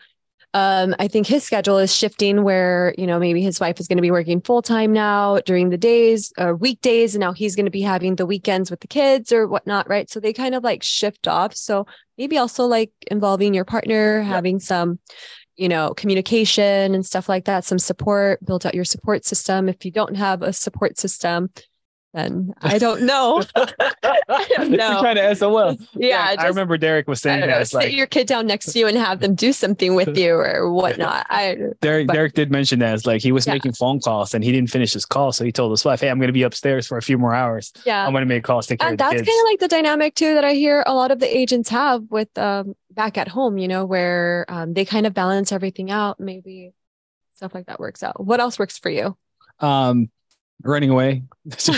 um, 0.56 0.96
I 1.00 1.10
think 1.10 1.28
his 1.28 1.44
schedule 1.44 1.78
is 1.80 1.94
shifting 1.94 2.41
where, 2.41 2.96
you 2.98 3.06
know, 3.06 3.20
maybe 3.20 3.41
his 3.41 3.60
wife 3.60 3.78
is 3.82 3.89
going 3.89 3.98
to 3.98 4.02
be 4.02 4.10
working 4.10 4.39
full 4.39 4.62
time 4.62 4.94
now 4.94 5.39
during 5.39 5.70
the 5.70 5.78
days 5.78 6.32
or 6.38 6.52
uh, 6.52 6.54
weekdays. 6.54 7.13
And 7.13 7.20
now 7.20 7.34
he's 7.34 7.58
going 7.58 7.65
to 7.65 7.72
be 7.72 7.82
having 7.82 8.15
the 8.15 8.26
weekends 8.26 8.72
with 8.72 8.80
the 8.80 8.88
kids 8.88 9.34
or 9.34 9.50
whatnot. 9.50 9.89
Right. 9.89 10.10
So 10.10 10.22
they 10.22 10.32
kind 10.32 10.56
of 10.56 10.63
like 10.63 10.82
shift 10.82 11.28
off. 11.28 11.54
So 11.58 11.88
maybe 12.18 12.38
also 12.38 12.68
like 12.68 12.94
involving 13.12 13.54
your 13.54 13.65
partner, 13.65 14.22
having 14.22 14.62
some, 14.62 14.98
you 15.58 15.68
know, 15.68 15.94
communication 15.94 16.96
and 16.96 17.06
stuff 17.06 17.28
like 17.28 17.44
that, 17.46 17.65
some 17.65 17.80
support, 17.80 18.39
build 18.46 18.65
out 18.65 18.76
your 18.76 18.86
support 18.86 19.26
system. 19.26 19.68
If 19.68 19.84
you 19.84 19.91
don't 19.91 20.15
have 20.15 20.41
a 20.41 20.54
support 20.54 20.98
system, 20.98 21.50
then 22.15 22.54
I 22.62 22.78
don't 22.78 23.01
know. 23.01 23.43
I 23.56 24.47
don't 24.56 24.71
know. 24.71 25.01
Trying 25.01 25.17
to 25.17 25.36
SOL. 25.36 25.78
Yeah, 25.95 26.34
just, 26.34 26.39
I 26.39 26.47
remember 26.47 26.78
Derek 26.78 27.08
was 27.08 27.21
saying 27.21 27.41
that. 27.41 27.67
sit 27.67 27.78
like, 27.78 27.93
your 27.93 28.08
kid 28.08 28.28
down 28.28 28.47
next 28.47 28.71
to 28.71 28.80
you 28.80 28.88
and 28.88 28.97
have 28.97 29.19
them 29.19 29.36
do 29.36 29.51
something 29.51 29.95
with 29.95 30.17
you 30.17 30.34
or 30.34 30.71
whatnot. 30.71 31.28
I 31.30 31.58
Derek 31.82 32.08
but, 32.08 32.13
Derek 32.13 32.34
did 32.34 32.51
mention 32.51 32.80
that. 32.80 32.93
It's 32.95 33.06
like 33.06 33.21
he 33.21 33.32
was 33.32 33.45
yeah. 33.45 33.54
making 33.54 33.73
phone 33.73 33.99
calls 33.99 34.34
and 34.34 34.43
he 34.43 34.51
didn't 34.51 34.69
finish 34.69 34.93
his 34.93 35.06
call, 35.06 35.34
so 35.34 35.43
he 35.43 35.51
told 35.51 35.71
his 35.71 35.84
wife, 35.84 35.99
"Hey, 35.99 36.10
I'm 36.10 36.17
going 36.17 36.28
to 36.28 36.34
be 36.34 36.43
upstairs 36.43 36.88
for 36.88 36.97
a 36.97 37.01
few 37.01 37.17
more 37.17 37.34
hours. 37.34 37.73
Yeah, 37.86 38.06
I'm 38.06 38.13
going 38.13 38.21
to 38.21 38.28
make 38.28 38.43
calls 38.43 38.67
to 38.67 38.78
care 38.78 38.88
and 38.88 38.97
that's 38.97 39.13
kind 39.13 39.28
of 39.28 39.45
like 39.45 39.60
the 39.60 39.67
dynamic 39.67 40.15
too 40.15 40.36
that 40.36 40.45
I 40.45 40.54
hear 40.54 40.84
a 40.88 40.93
lot 40.93 41.12
of 41.12 41.19
the 41.19 41.38
agents 41.38 41.69
have 41.69 42.04
with 42.10 42.36
um, 42.38 42.75
back 42.91 43.17
at 43.17 43.28
home. 43.28 43.58
You 43.58 43.67
know, 43.67 43.86
where 43.86 44.45
um, 44.47 44.73
they 44.73 44.86
kind 44.86 45.06
of 45.06 45.13
balance 45.13 45.51
everything 45.51 45.91
out. 45.91 46.19
Maybe 46.19 46.73
stuff 47.36 47.54
like 47.54 47.65
that 47.65 47.80
works 47.80 48.04
out. 48.04 48.23
What 48.23 48.39
else 48.39 48.58
works 48.58 48.78
for 48.78 48.89
you? 48.89 49.17
Um, 49.60 50.10
running 50.63 50.89
away. 50.89 51.23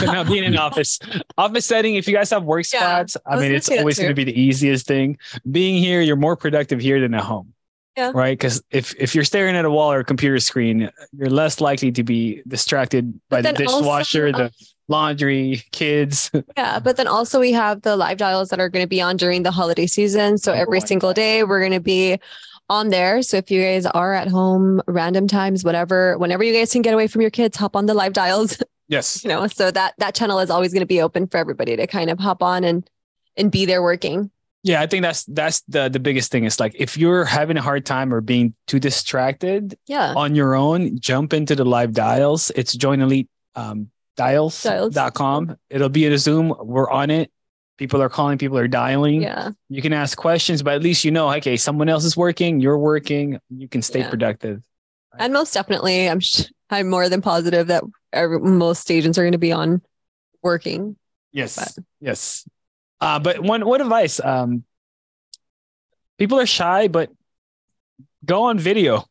Not 0.02 0.28
being 0.28 0.44
in 0.44 0.58
office. 0.58 1.00
Office 1.38 1.66
setting, 1.66 1.96
if 1.96 2.08
you 2.08 2.14
guys 2.14 2.30
have 2.30 2.44
work 2.44 2.66
spots, 2.66 3.16
yeah, 3.16 3.32
I, 3.32 3.38
I 3.38 3.40
mean, 3.40 3.54
it's 3.54 3.70
always 3.70 3.98
going 3.98 4.10
to 4.10 4.16
be 4.16 4.24
the 4.24 4.40
easiest 4.40 4.88
thing. 4.88 5.18
Being 5.50 5.82
here, 5.82 6.02
you're 6.02 6.16
more 6.16 6.36
productive 6.36 6.80
here 6.80 7.00
than 7.00 7.14
at 7.14 7.24
home. 7.24 7.54
Yeah. 7.96 8.12
Right. 8.14 8.38
Because 8.38 8.62
if, 8.70 8.94
if 9.00 9.16
you're 9.16 9.24
staring 9.24 9.56
at 9.56 9.66
a 9.66 9.72
wall 9.72 9.92
or 9.92 10.02
a 10.02 10.06
computer 10.06 10.40
screen, 10.40 10.92
you're 11.18 11.32
less 11.32 11.60
likely 11.60 11.92
to 11.94 12.04
be 12.04 12.44
distracted 12.48 13.20
by 13.28 13.42
the 13.42 13.54
dishwasher, 13.54 14.28
also, 14.28 14.38
the 14.38 14.52
laundry, 14.88 15.64
kids. 15.72 16.30
Yeah. 16.56 16.78
But 16.78 16.98
then 16.98 17.08
also 17.08 17.40
we 17.40 17.54
have 17.54 17.82
the 17.82 17.96
live 17.96 18.20
dials 18.20 18.50
that 18.50 18.60
are 18.60 18.70
going 18.70 18.84
to 18.84 18.88
be 18.90 19.02
on 19.02 19.18
during 19.18 19.42
the 19.42 19.50
holiday 19.50 19.88
season. 19.88 20.38
So 20.38 20.54
oh, 20.54 20.56
every 20.56 20.80
single 20.80 21.12
day 21.12 21.44
we're 21.44 21.60
going 21.60 21.72
to 21.72 21.80
be 21.80 22.20
on 22.70 22.90
there. 22.90 23.24
So 23.24 23.38
if 23.38 23.50
you 23.50 23.64
guys 23.64 23.88
are 23.88 24.14
at 24.14 24.28
home, 24.28 24.80
random 24.88 25.28
times, 25.28 25.64
whatever, 25.64 26.20
whenever 26.20 26.44
you 26.44 26.54
guys 26.54 26.72
can 26.72 26.84
get 26.84 26.94
away 26.94 27.08
from 27.08 27.22
your 27.22 27.32
kids, 27.32 27.58
hop 27.58 27.76
on 27.76 27.88
the 27.88 27.96
live 27.96 28.14
dials. 28.14 28.62
Yes. 28.90 29.24
you 29.24 29.30
know, 29.30 29.48
so 29.48 29.72
that 29.72 29.94
that 29.98 30.16
channel 30.16 30.40
is 30.40 30.50
always 30.50 30.74
going 30.74 30.82
to 30.82 30.88
be 30.88 31.02
open 31.02 31.28
for 31.28 31.38
everybody 31.38 31.76
to 31.76 31.88
kind 31.88 32.10
of 32.10 32.20
hop 32.20 32.42
on 32.42 32.64
and 32.64 32.90
and 33.36 33.52
be 33.52 33.66
there 33.66 33.82
working. 33.82 34.32
Yeah, 34.64 34.82
I 34.82 34.88
think 34.88 35.04
that's 35.04 35.24
that's 35.26 35.62
the 35.68 35.90
the 35.90 36.00
biggest 36.00 36.32
thing. 36.32 36.44
Is 36.44 36.60
like 36.60 36.76
if 36.76 36.98
you're 36.98 37.26
having 37.26 37.58
a 37.58 37.62
hard 37.62 37.86
time 37.86 38.14
or 38.14 38.22
being 38.22 38.54
too 38.66 38.80
distracted, 38.80 39.78
yeah, 39.88 40.14
on 40.16 40.36
your 40.36 40.56
own, 40.56 41.00
jump 41.00 41.34
into 41.34 41.56
the 41.56 41.66
live 41.66 41.94
dials. 41.94 42.52
It's 42.56 42.74
join 42.74 43.02
elite 43.02 43.30
um, 43.56 43.90
dials.com. 44.16 45.46
Dials. 45.46 45.60
It'll 45.70 45.90
be 45.90 46.06
in 46.06 46.12
a 46.12 46.18
Zoom. 46.18 46.54
We're 46.60 46.90
on 46.90 47.10
it. 47.10 47.32
People 47.78 48.02
are 48.02 48.10
calling, 48.10 48.40
people 48.40 48.58
are 48.58 48.68
dialing. 48.68 49.22
Yeah. 49.22 49.52
You 49.70 49.84
can 49.84 49.94
ask 49.94 50.18
questions, 50.18 50.64
but 50.64 50.74
at 50.74 50.82
least 50.82 51.06
you 51.06 51.12
know, 51.12 51.32
okay, 51.36 51.58
someone 51.58 51.90
else 51.90 52.06
is 52.06 52.18
working, 52.18 52.60
you're 52.60 52.78
working, 52.78 53.40
you 53.52 53.68
can 53.68 53.84
stay 53.84 54.00
yeah. 54.00 54.10
productive. 54.10 54.64
Right? 55.18 55.26
And 55.26 55.34
most 55.34 55.54
definitely, 55.54 56.10
I'm 56.10 56.20
sh- 56.20 56.52
I'm 56.70 56.90
more 56.90 57.10
than 57.10 57.22
positive 57.22 57.68
that 57.68 57.84
every, 58.14 58.40
most 58.40 58.90
agents 58.92 59.18
are 59.18 59.24
going 59.24 59.32
to 59.34 59.38
be 59.38 59.52
on 59.52 59.82
working. 60.42 60.96
Yes. 61.32 61.56
But. 61.56 61.84
Yes. 62.00 62.48
Uh, 63.00 63.20
but 63.20 63.40
one 63.40 63.66
one 63.66 63.82
advice, 63.82 64.20
um, 64.20 64.64
people 66.18 66.40
are 66.40 66.46
shy, 66.46 66.88
but 66.88 67.12
go 68.26 68.44
on 68.44 68.58
video. 68.58 69.06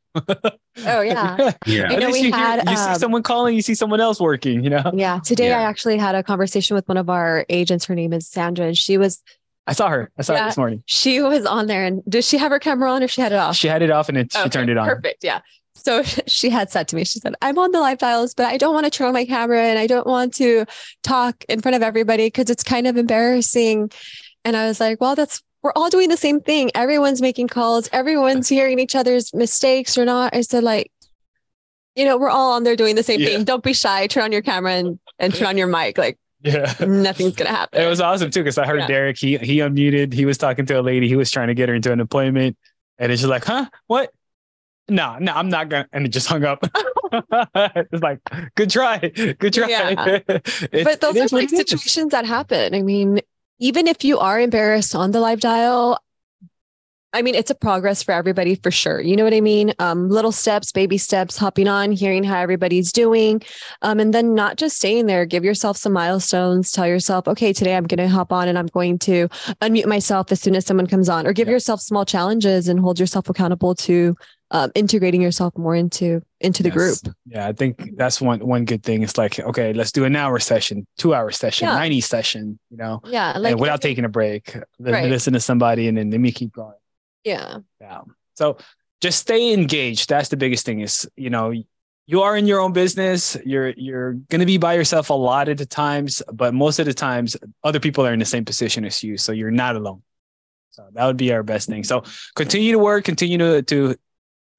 Oh 0.84 1.00
yeah. 1.00 1.52
yeah. 1.66 1.90
You 1.90 2.00
know, 2.00 2.10
we 2.10 2.20
you, 2.20 2.32
had, 2.32 2.62
hear, 2.62 2.74
you 2.74 2.80
um, 2.80 2.94
see 2.94 2.98
someone 3.00 3.22
calling, 3.22 3.54
you 3.54 3.62
see 3.62 3.74
someone 3.74 4.00
else 4.00 4.20
working, 4.20 4.64
you 4.64 4.70
know? 4.70 4.90
Yeah. 4.94 5.20
Today 5.20 5.48
yeah. 5.48 5.60
I 5.60 5.62
actually 5.62 5.98
had 5.98 6.14
a 6.14 6.22
conversation 6.22 6.74
with 6.74 6.88
one 6.88 6.96
of 6.96 7.08
our 7.08 7.46
agents. 7.48 7.84
Her 7.84 7.94
name 7.94 8.12
is 8.12 8.26
Sandra, 8.26 8.66
and 8.66 8.76
she 8.76 8.98
was 8.98 9.22
I 9.66 9.72
saw 9.72 9.88
her. 9.88 10.10
I 10.16 10.22
saw 10.22 10.34
yeah, 10.34 10.40
her 10.40 10.46
this 10.46 10.56
morning. 10.56 10.82
She 10.86 11.20
was 11.20 11.44
on 11.44 11.66
there 11.66 11.84
and 11.84 12.02
did 12.08 12.24
she 12.24 12.38
have 12.38 12.52
her 12.52 12.58
camera 12.60 12.92
on 12.92 13.02
or 13.02 13.08
she 13.08 13.20
had 13.20 13.32
it 13.32 13.36
off? 13.36 13.56
She 13.56 13.66
had 13.68 13.82
it 13.82 13.90
off 13.90 14.08
and 14.08 14.16
it, 14.16 14.34
okay, 14.34 14.44
she 14.44 14.50
turned 14.50 14.70
it 14.70 14.76
on. 14.76 14.86
Perfect. 14.86 15.24
Yeah. 15.24 15.40
So 15.76 16.02
she 16.26 16.50
had 16.50 16.70
said 16.70 16.88
to 16.88 16.96
me, 16.96 17.04
she 17.04 17.18
said, 17.18 17.34
I'm 17.42 17.58
on 17.58 17.70
the 17.70 17.80
live 17.80 17.98
dials, 17.98 18.34
but 18.34 18.46
I 18.46 18.56
don't 18.56 18.74
want 18.74 18.84
to 18.84 18.90
turn 18.90 19.08
on 19.08 19.12
my 19.12 19.24
camera 19.24 19.62
and 19.62 19.78
I 19.78 19.86
don't 19.86 20.06
want 20.06 20.34
to 20.34 20.66
talk 21.02 21.44
in 21.48 21.60
front 21.60 21.76
of 21.76 21.82
everybody 21.82 22.26
because 22.26 22.50
it's 22.50 22.62
kind 22.62 22.86
of 22.86 22.96
embarrassing. 22.96 23.90
And 24.44 24.56
I 24.56 24.66
was 24.66 24.80
like, 24.80 25.00
well, 25.00 25.14
that's 25.14 25.42
we're 25.62 25.72
all 25.74 25.90
doing 25.90 26.08
the 26.08 26.16
same 26.16 26.40
thing. 26.40 26.70
Everyone's 26.74 27.20
making 27.20 27.48
calls, 27.48 27.88
everyone's 27.92 28.48
hearing 28.48 28.78
each 28.78 28.94
other's 28.94 29.34
mistakes 29.34 29.98
or 29.98 30.04
not. 30.04 30.34
I 30.34 30.42
said, 30.42 30.62
like, 30.62 30.92
you 31.96 32.04
know, 32.04 32.18
we're 32.18 32.30
all 32.30 32.52
on 32.52 32.62
there 32.62 32.76
doing 32.76 32.94
the 32.94 33.02
same 33.02 33.20
yeah. 33.20 33.28
thing. 33.28 33.44
Don't 33.44 33.64
be 33.64 33.72
shy. 33.72 34.06
Turn 34.06 34.24
on 34.24 34.32
your 34.32 34.42
camera 34.42 34.72
and, 34.72 34.98
and 35.18 35.34
turn 35.34 35.48
on 35.48 35.58
your 35.58 35.66
mic. 35.66 35.98
Like, 35.98 36.18
yeah, 36.42 36.72
nothing's 36.86 37.34
gonna 37.34 37.50
happen. 37.50 37.80
It 37.80 37.88
was 37.88 38.00
awesome 38.00 38.30
too 38.30 38.40
because 38.40 38.58
I 38.58 38.66
heard 38.66 38.80
yeah. 38.80 38.86
Derek. 38.86 39.18
He 39.18 39.38
he 39.38 39.58
unmuted. 39.58 40.12
He 40.12 40.26
was 40.26 40.38
talking 40.38 40.66
to 40.66 40.78
a 40.78 40.82
lady. 40.82 41.08
He 41.08 41.16
was 41.16 41.30
trying 41.30 41.48
to 41.48 41.54
get 41.54 41.68
her 41.68 41.74
into 41.74 41.90
an 41.90 42.00
appointment, 42.00 42.56
and 42.98 43.10
it's 43.10 43.22
just 43.22 43.30
like, 43.30 43.44
huh, 43.44 43.66
what? 43.86 44.12
No, 44.88 45.18
no, 45.18 45.32
I'm 45.32 45.48
not 45.48 45.68
gonna. 45.68 45.88
And 45.92 46.06
it 46.06 46.10
just 46.10 46.28
hung 46.28 46.44
up. 46.44 46.64
it's 47.12 48.02
like, 48.02 48.20
good 48.54 48.70
try, 48.70 48.98
good 48.98 49.52
try. 49.52 49.68
Yeah. 49.68 50.18
but 50.26 51.00
those 51.00 51.16
are 51.16 51.36
like 51.36 51.50
situations 51.50 52.12
that 52.12 52.24
happen. 52.24 52.74
I 52.74 52.82
mean, 52.82 53.20
even 53.58 53.86
if 53.88 54.04
you 54.04 54.18
are 54.18 54.38
embarrassed 54.38 54.94
on 54.94 55.10
the 55.10 55.20
live 55.20 55.40
dial, 55.40 55.98
I 57.12 57.22
mean, 57.22 57.34
it's 57.34 57.50
a 57.50 57.54
progress 57.54 58.02
for 58.02 58.12
everybody 58.12 58.56
for 58.56 58.70
sure. 58.70 59.00
You 59.00 59.16
know 59.16 59.24
what 59.24 59.32
I 59.32 59.40
mean? 59.40 59.72
Um, 59.78 60.10
little 60.10 60.32
steps, 60.32 60.70
baby 60.70 60.98
steps, 60.98 61.38
hopping 61.38 61.66
on, 61.66 61.90
hearing 61.90 62.22
how 62.22 62.38
everybody's 62.38 62.92
doing. 62.92 63.40
Um, 63.80 63.98
and 64.00 64.12
then 64.12 64.34
not 64.34 64.58
just 64.58 64.76
staying 64.76 65.06
there, 65.06 65.24
give 65.24 65.42
yourself 65.42 65.78
some 65.78 65.94
milestones. 65.94 66.70
Tell 66.72 66.86
yourself, 66.86 67.26
okay, 67.26 67.54
today 67.54 67.74
I'm 67.74 67.86
going 67.86 68.06
to 68.06 68.08
hop 68.08 68.32
on 68.32 68.48
and 68.48 68.58
I'm 68.58 68.66
going 68.66 68.98
to 69.00 69.28
unmute 69.62 69.86
myself 69.86 70.30
as 70.30 70.42
soon 70.42 70.54
as 70.56 70.66
someone 70.66 70.86
comes 70.86 71.08
on, 71.08 71.26
or 71.26 71.32
give 71.32 71.48
yeah. 71.48 71.52
yourself 71.52 71.80
small 71.80 72.04
challenges 72.04 72.68
and 72.68 72.78
hold 72.78 73.00
yourself 73.00 73.30
accountable 73.30 73.74
to 73.76 74.14
um, 74.50 74.70
integrating 74.74 75.20
yourself 75.20 75.56
more 75.56 75.74
into 75.74 76.22
into 76.40 76.62
the 76.62 76.68
yes. 76.68 76.76
group. 76.76 77.16
Yeah, 77.26 77.46
I 77.46 77.52
think 77.52 77.96
that's 77.96 78.20
one 78.20 78.40
one 78.40 78.64
good 78.64 78.82
thing. 78.82 79.02
It's 79.02 79.18
like, 79.18 79.38
okay, 79.40 79.72
let's 79.72 79.92
do 79.92 80.04
an 80.04 80.14
hour 80.14 80.38
session, 80.38 80.86
two 80.98 81.14
hour 81.14 81.30
session, 81.30 81.68
yeah. 81.68 81.74
90 81.74 82.00
session, 82.00 82.58
you 82.70 82.76
know, 82.76 83.00
yeah, 83.04 83.36
like, 83.38 83.56
without 83.56 83.82
taking 83.82 84.04
a 84.04 84.08
break, 84.08 84.56
right. 84.78 85.08
listen 85.08 85.32
to 85.32 85.40
somebody 85.40 85.88
and 85.88 85.98
then 85.98 86.10
let 86.10 86.20
me 86.20 86.30
keep 86.30 86.52
going. 86.52 86.76
Yeah. 87.24 87.58
Yeah. 87.80 88.02
So 88.34 88.58
just 89.00 89.18
stay 89.20 89.52
engaged. 89.52 90.08
That's 90.08 90.28
the 90.28 90.36
biggest 90.36 90.64
thing 90.64 90.80
is, 90.80 91.08
you 91.16 91.30
know, 91.30 91.52
you 92.06 92.22
are 92.22 92.36
in 92.36 92.46
your 92.46 92.60
own 92.60 92.72
business. 92.72 93.36
You're 93.44 93.70
you're 93.70 94.12
going 94.12 94.40
to 94.40 94.46
be 94.46 94.58
by 94.58 94.74
yourself 94.74 95.10
a 95.10 95.14
lot 95.14 95.48
of 95.48 95.58
the 95.58 95.66
times, 95.66 96.22
but 96.32 96.54
most 96.54 96.78
of 96.78 96.86
the 96.86 96.94
times 96.94 97.36
other 97.64 97.80
people 97.80 98.06
are 98.06 98.12
in 98.12 98.20
the 98.20 98.24
same 98.24 98.44
position 98.44 98.84
as 98.84 99.02
you, 99.02 99.16
so 99.16 99.32
you're 99.32 99.50
not 99.50 99.74
alone. 99.74 100.02
So 100.70 100.86
that 100.92 101.06
would 101.06 101.16
be 101.16 101.32
our 101.32 101.42
best 101.42 101.68
thing. 101.68 101.82
So 101.82 102.04
continue 102.36 102.72
to 102.72 102.78
work, 102.78 103.04
continue 103.04 103.38
to 103.38 103.62
to 103.62 103.96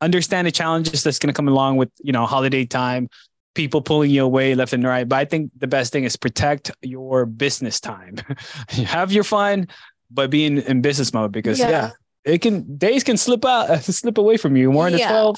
understand 0.02 0.48
the 0.48 0.52
challenges 0.52 1.04
that's 1.04 1.20
going 1.20 1.34
to 1.34 1.34
come 1.34 1.48
along 1.48 1.78
with 1.78 1.90
you 2.02 2.12
know 2.12 2.26
holiday 2.26 2.66
time, 2.66 3.10
people 3.56 3.82
pulling 3.82 4.12
you 4.12 4.24
away 4.24 4.56
left 4.56 4.74
and 4.74 4.84
right. 4.84 5.08
But 5.08 5.18
I 5.18 5.26
think 5.26 5.52
the 5.58 5.68
best 5.68 5.92
thing 5.92 6.04
is 6.04 6.16
protect 6.16 6.72
your 6.82 7.26
business 7.26 7.80
time. 7.80 8.18
Have 8.70 9.12
your 9.12 9.24
fun, 9.24 9.68
but 10.12 10.30
be 10.30 10.46
in, 10.46 10.60
in 10.60 10.82
business 10.82 11.14
mode 11.14 11.32
because 11.32 11.60
yeah. 11.60 11.70
yeah 11.70 11.92
it 12.28 12.42
can 12.42 12.78
days 12.78 13.04
can 13.04 13.18
slip 13.18 13.46
out 13.46 13.80
slip 13.84 14.18
away 14.18 14.38
from 14.38 14.56
you. 14.56 14.72
More 14.72 14.90
than 14.90 15.00
yeah. 15.00 15.10
12, 15.10 15.38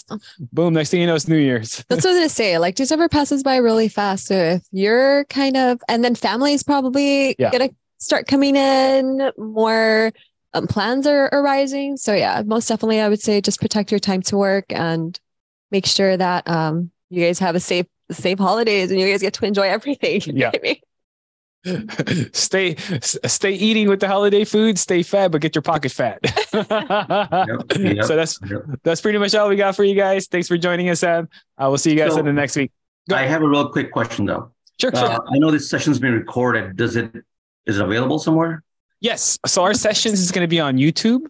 boom, 0.52 0.74
next 0.74 0.90
thing 0.90 1.02
you 1.02 1.08
know, 1.08 1.16
it's 1.16 1.28
New 1.28 1.38
Year's. 1.38 1.84
That's 1.90 2.04
what 2.04 2.12
I 2.12 2.14
was 2.14 2.20
gonna 2.20 2.30
say. 2.30 2.58
Like 2.58 2.76
December 2.76 3.08
passes 3.08 3.44
by 3.44 3.58
really 3.58 3.88
fast. 3.88 4.26
So 4.26 4.36
if 4.36 4.64
you're 4.72 5.26
kind 5.26 5.56
of 5.56 5.80
and 5.88 6.04
then 6.04 6.16
family 6.16 6.54
is 6.54 6.64
probably 6.64 7.36
yeah. 7.38 7.52
gonna 7.52 7.70
start 8.00 8.28
coming 8.28 8.56
in, 8.56 9.32
more 9.38 10.12
um, 10.54 10.68
plans 10.68 11.06
are 11.08 11.30
arising. 11.32 11.98
So 11.98 12.14
yeah, 12.14 12.42
most 12.46 12.68
definitely 12.68 13.00
I 13.00 13.10
would 13.10 13.22
say 13.22 13.42
just 13.42 13.62
protect 13.62 13.92
your 13.92 14.00
time 14.00 14.22
to 14.24 14.38
work 14.38 14.66
and 14.70 15.20
make 15.72 15.86
sure 15.86 16.18
that 16.18 16.48
um 16.48 16.92
you 17.10 17.26
guys 17.26 17.40
have 17.40 17.56
a 17.56 17.60
safe 17.60 17.86
safe 18.12 18.40
holidays 18.40 18.92
and 18.92 19.00
you 19.00 19.08
guys 19.08 19.22
get 19.22 19.34
to 19.36 19.46
enjoy 19.46 19.68
everything. 19.68 20.22
yeah. 20.26 20.52
I 20.54 20.60
mean? 20.62 20.76
stay 22.32 22.74
stay 23.02 23.52
eating 23.52 23.90
with 23.90 24.00
the 24.00 24.08
holiday 24.08 24.46
food 24.46 24.80
stay 24.80 25.04
fat 25.04 25.30
but 25.30 25.42
get 25.42 25.54
your 25.54 25.62
pocket 25.62 25.92
fat 25.92 26.18
yep, 26.54 26.70
yep, 27.78 28.06
so 28.06 28.16
that's 28.16 28.40
yep. 28.50 28.62
that's 28.82 29.02
pretty 29.02 29.18
much 29.18 29.36
all 29.36 29.50
we 29.50 29.58
got 29.58 29.76
for 29.76 29.84
you 29.84 29.94
guys 29.94 30.26
thanks 30.28 30.48
for 30.48 30.58
joining 30.58 30.88
us 30.88 31.02
Sam. 31.02 31.28
i 31.58 31.68
will 31.68 31.78
see 31.78 31.92
you 31.92 31.98
guys 31.98 32.14
so, 32.14 32.20
in 32.20 32.26
the 32.26 32.32
next 32.32 32.56
week 32.56 32.72
Go. 33.10 33.18
i 33.18 33.24
have 33.24 33.42
a 33.42 33.48
real 33.48 33.68
quick 33.68 33.92
question 33.92 34.26
though 34.26 34.54
sure, 34.80 34.96
uh, 34.96 35.16
sure. 35.16 35.26
i 35.34 35.38
know 35.38 35.52
this 35.52 35.70
session's 35.70 36.00
been 36.00 36.14
recorded 36.14 36.78
does 36.78 36.96
it 36.96 37.14
is 37.66 37.78
it 37.78 37.84
available 37.84 38.20
somewhere 38.20 38.64
yes 39.02 39.38
so 39.46 39.64
our 39.64 39.74
sessions 39.74 40.20
is 40.20 40.32
going 40.32 40.44
to 40.44 40.50
be 40.50 40.60
on 40.60 40.78
youtube 40.78 41.26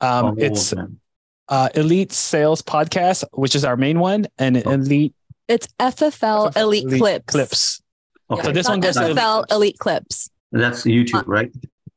um, 0.00 0.26
oh, 0.26 0.34
it's 0.38 0.72
uh, 1.48 1.68
elite 1.74 2.12
sales 2.12 2.62
podcast 2.62 3.24
which 3.32 3.54
is 3.54 3.64
our 3.64 3.76
main 3.76 3.98
one 3.98 4.26
and 4.38 4.62
oh. 4.66 4.70
elite 4.70 5.14
it's 5.48 5.66
ffl, 5.80 6.52
FFL 6.52 6.56
elite, 6.56 6.84
elite 6.84 7.00
clips 7.00 7.32
clips 7.32 7.82
Okay. 8.30 8.42
So 8.42 8.52
this 8.52 8.68
one 8.68 8.80
goes 8.80 8.96
FFL 8.96 9.46
to 9.46 9.54
Elite 9.54 9.78
Clips. 9.78 10.30
That's 10.52 10.82
YouTube, 10.82 11.20
uh, 11.20 11.24
right? 11.26 11.52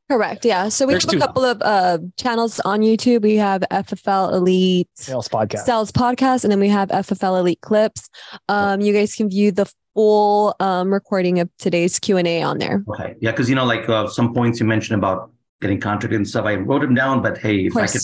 Correct. 0.09 0.43
Yeah. 0.45 0.69
So 0.69 0.85
we 0.85 0.93
There's 0.93 1.05
have 1.05 1.13
a 1.13 1.19
couple 1.19 1.45
of 1.45 1.61
uh, 1.61 1.99
channels 2.17 2.59
on 2.61 2.81
YouTube. 2.81 3.21
We 3.21 3.35
have 3.37 3.61
FFL 3.71 4.33
Elite 4.33 4.89
Sales 4.95 5.29
Podcast, 5.29 5.59
Sales 5.59 5.91
Podcast, 5.91 6.43
and 6.43 6.51
then 6.51 6.59
we 6.59 6.67
have 6.67 6.89
FFL 6.89 7.39
Elite 7.39 7.61
Clips. 7.61 8.09
Um, 8.49 8.81
you 8.81 8.93
guys 8.93 9.15
can 9.15 9.29
view 9.29 9.51
the 9.51 9.71
full 9.93 10.55
um, 10.59 10.93
recording 10.93 11.39
of 11.39 11.49
today's 11.57 11.99
Q 11.99 12.17
and 12.17 12.27
A 12.27 12.41
on 12.43 12.57
there. 12.57 12.83
Okay. 12.87 13.15
Yeah, 13.19 13.31
because 13.31 13.49
you 13.49 13.55
know, 13.55 13.65
like 13.65 13.87
uh, 13.89 14.07
some 14.07 14.33
points 14.33 14.59
you 14.59 14.65
mentioned 14.65 14.97
about 14.97 15.31
getting 15.61 15.79
contracted 15.79 16.17
and 16.17 16.27
stuff. 16.27 16.45
I 16.45 16.55
wrote 16.55 16.81
them 16.81 16.95
down, 16.95 17.21
but 17.21 17.37
hey, 17.37 17.65
if 17.65 17.75
I 17.75 17.87
could 17.87 18.01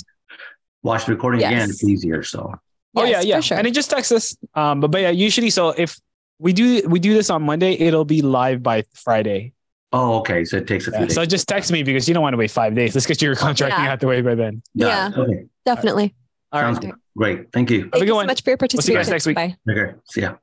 watch 0.84 1.06
the 1.06 1.14
recording 1.14 1.42
yes. 1.42 1.52
again, 1.52 1.70
it's 1.70 1.84
easier. 1.84 2.24
So. 2.24 2.54
Oh 2.96 3.04
yes, 3.04 3.26
yeah, 3.26 3.36
yeah, 3.36 3.40
sure. 3.42 3.58
and 3.58 3.68
it 3.68 3.76
just 3.76 3.92
texts 3.92 4.12
us. 4.12 4.36
Um, 4.56 4.80
but 4.80 4.90
but 4.90 5.02
yeah, 5.02 5.12
usually 5.12 5.52
so 5.52 5.70
if 5.70 6.00
we 6.40 6.54
do 6.54 6.82
we 6.88 7.00
do 7.00 7.14
this 7.14 7.30
on 7.30 7.44
Monday. 7.44 7.74
It'll 7.74 8.06
be 8.06 8.22
live 8.22 8.62
by 8.64 8.84
Friday. 8.94 9.54
Oh, 9.94 10.20
okay. 10.20 10.44
So 10.46 10.58
it 10.58 10.68
takes 10.68 10.88
a 10.88 10.92
few 10.92 11.00
yeah, 11.00 11.06
days. 11.06 11.16
So 11.16 11.26
just 11.26 11.48
text 11.48 11.72
me 11.72 11.84
because 11.84 12.08
you 12.08 12.14
don't 12.14 12.24
want 12.24 12.34
to 12.34 12.38
wait 12.38 12.52
five 12.52 12.76
days. 12.76 12.94
Let's 12.94 13.08
get 13.08 13.22
your 13.22 13.36
contract 13.36 13.74
yeah. 13.78 13.92
out 13.92 14.00
the 14.00 14.08
way 14.08 14.22
by 14.22 14.36
then. 14.36 14.62
Yeah, 14.74 15.12
yeah. 15.16 15.22
Okay. 15.22 15.46
definitely. 15.66 16.16
All 16.52 16.62
right. 16.62 16.82
Sounds 16.82 16.96
great. 17.18 17.52
Thank 17.52 17.72
you. 17.72 17.90
Thank 17.92 18.06
you 18.06 18.10
so 18.10 18.26
much 18.26 18.44
for 18.44 18.52
your 18.52 18.58
participation. 18.58 18.96
We'll 18.96 19.04
see 19.04 19.12
you 19.12 19.16
guys 19.16 19.26
next 19.26 19.26
week. 19.26 19.36
Bye. 19.36 19.58
Okay. 19.70 19.96
See 20.06 20.22
ya. 20.22 20.36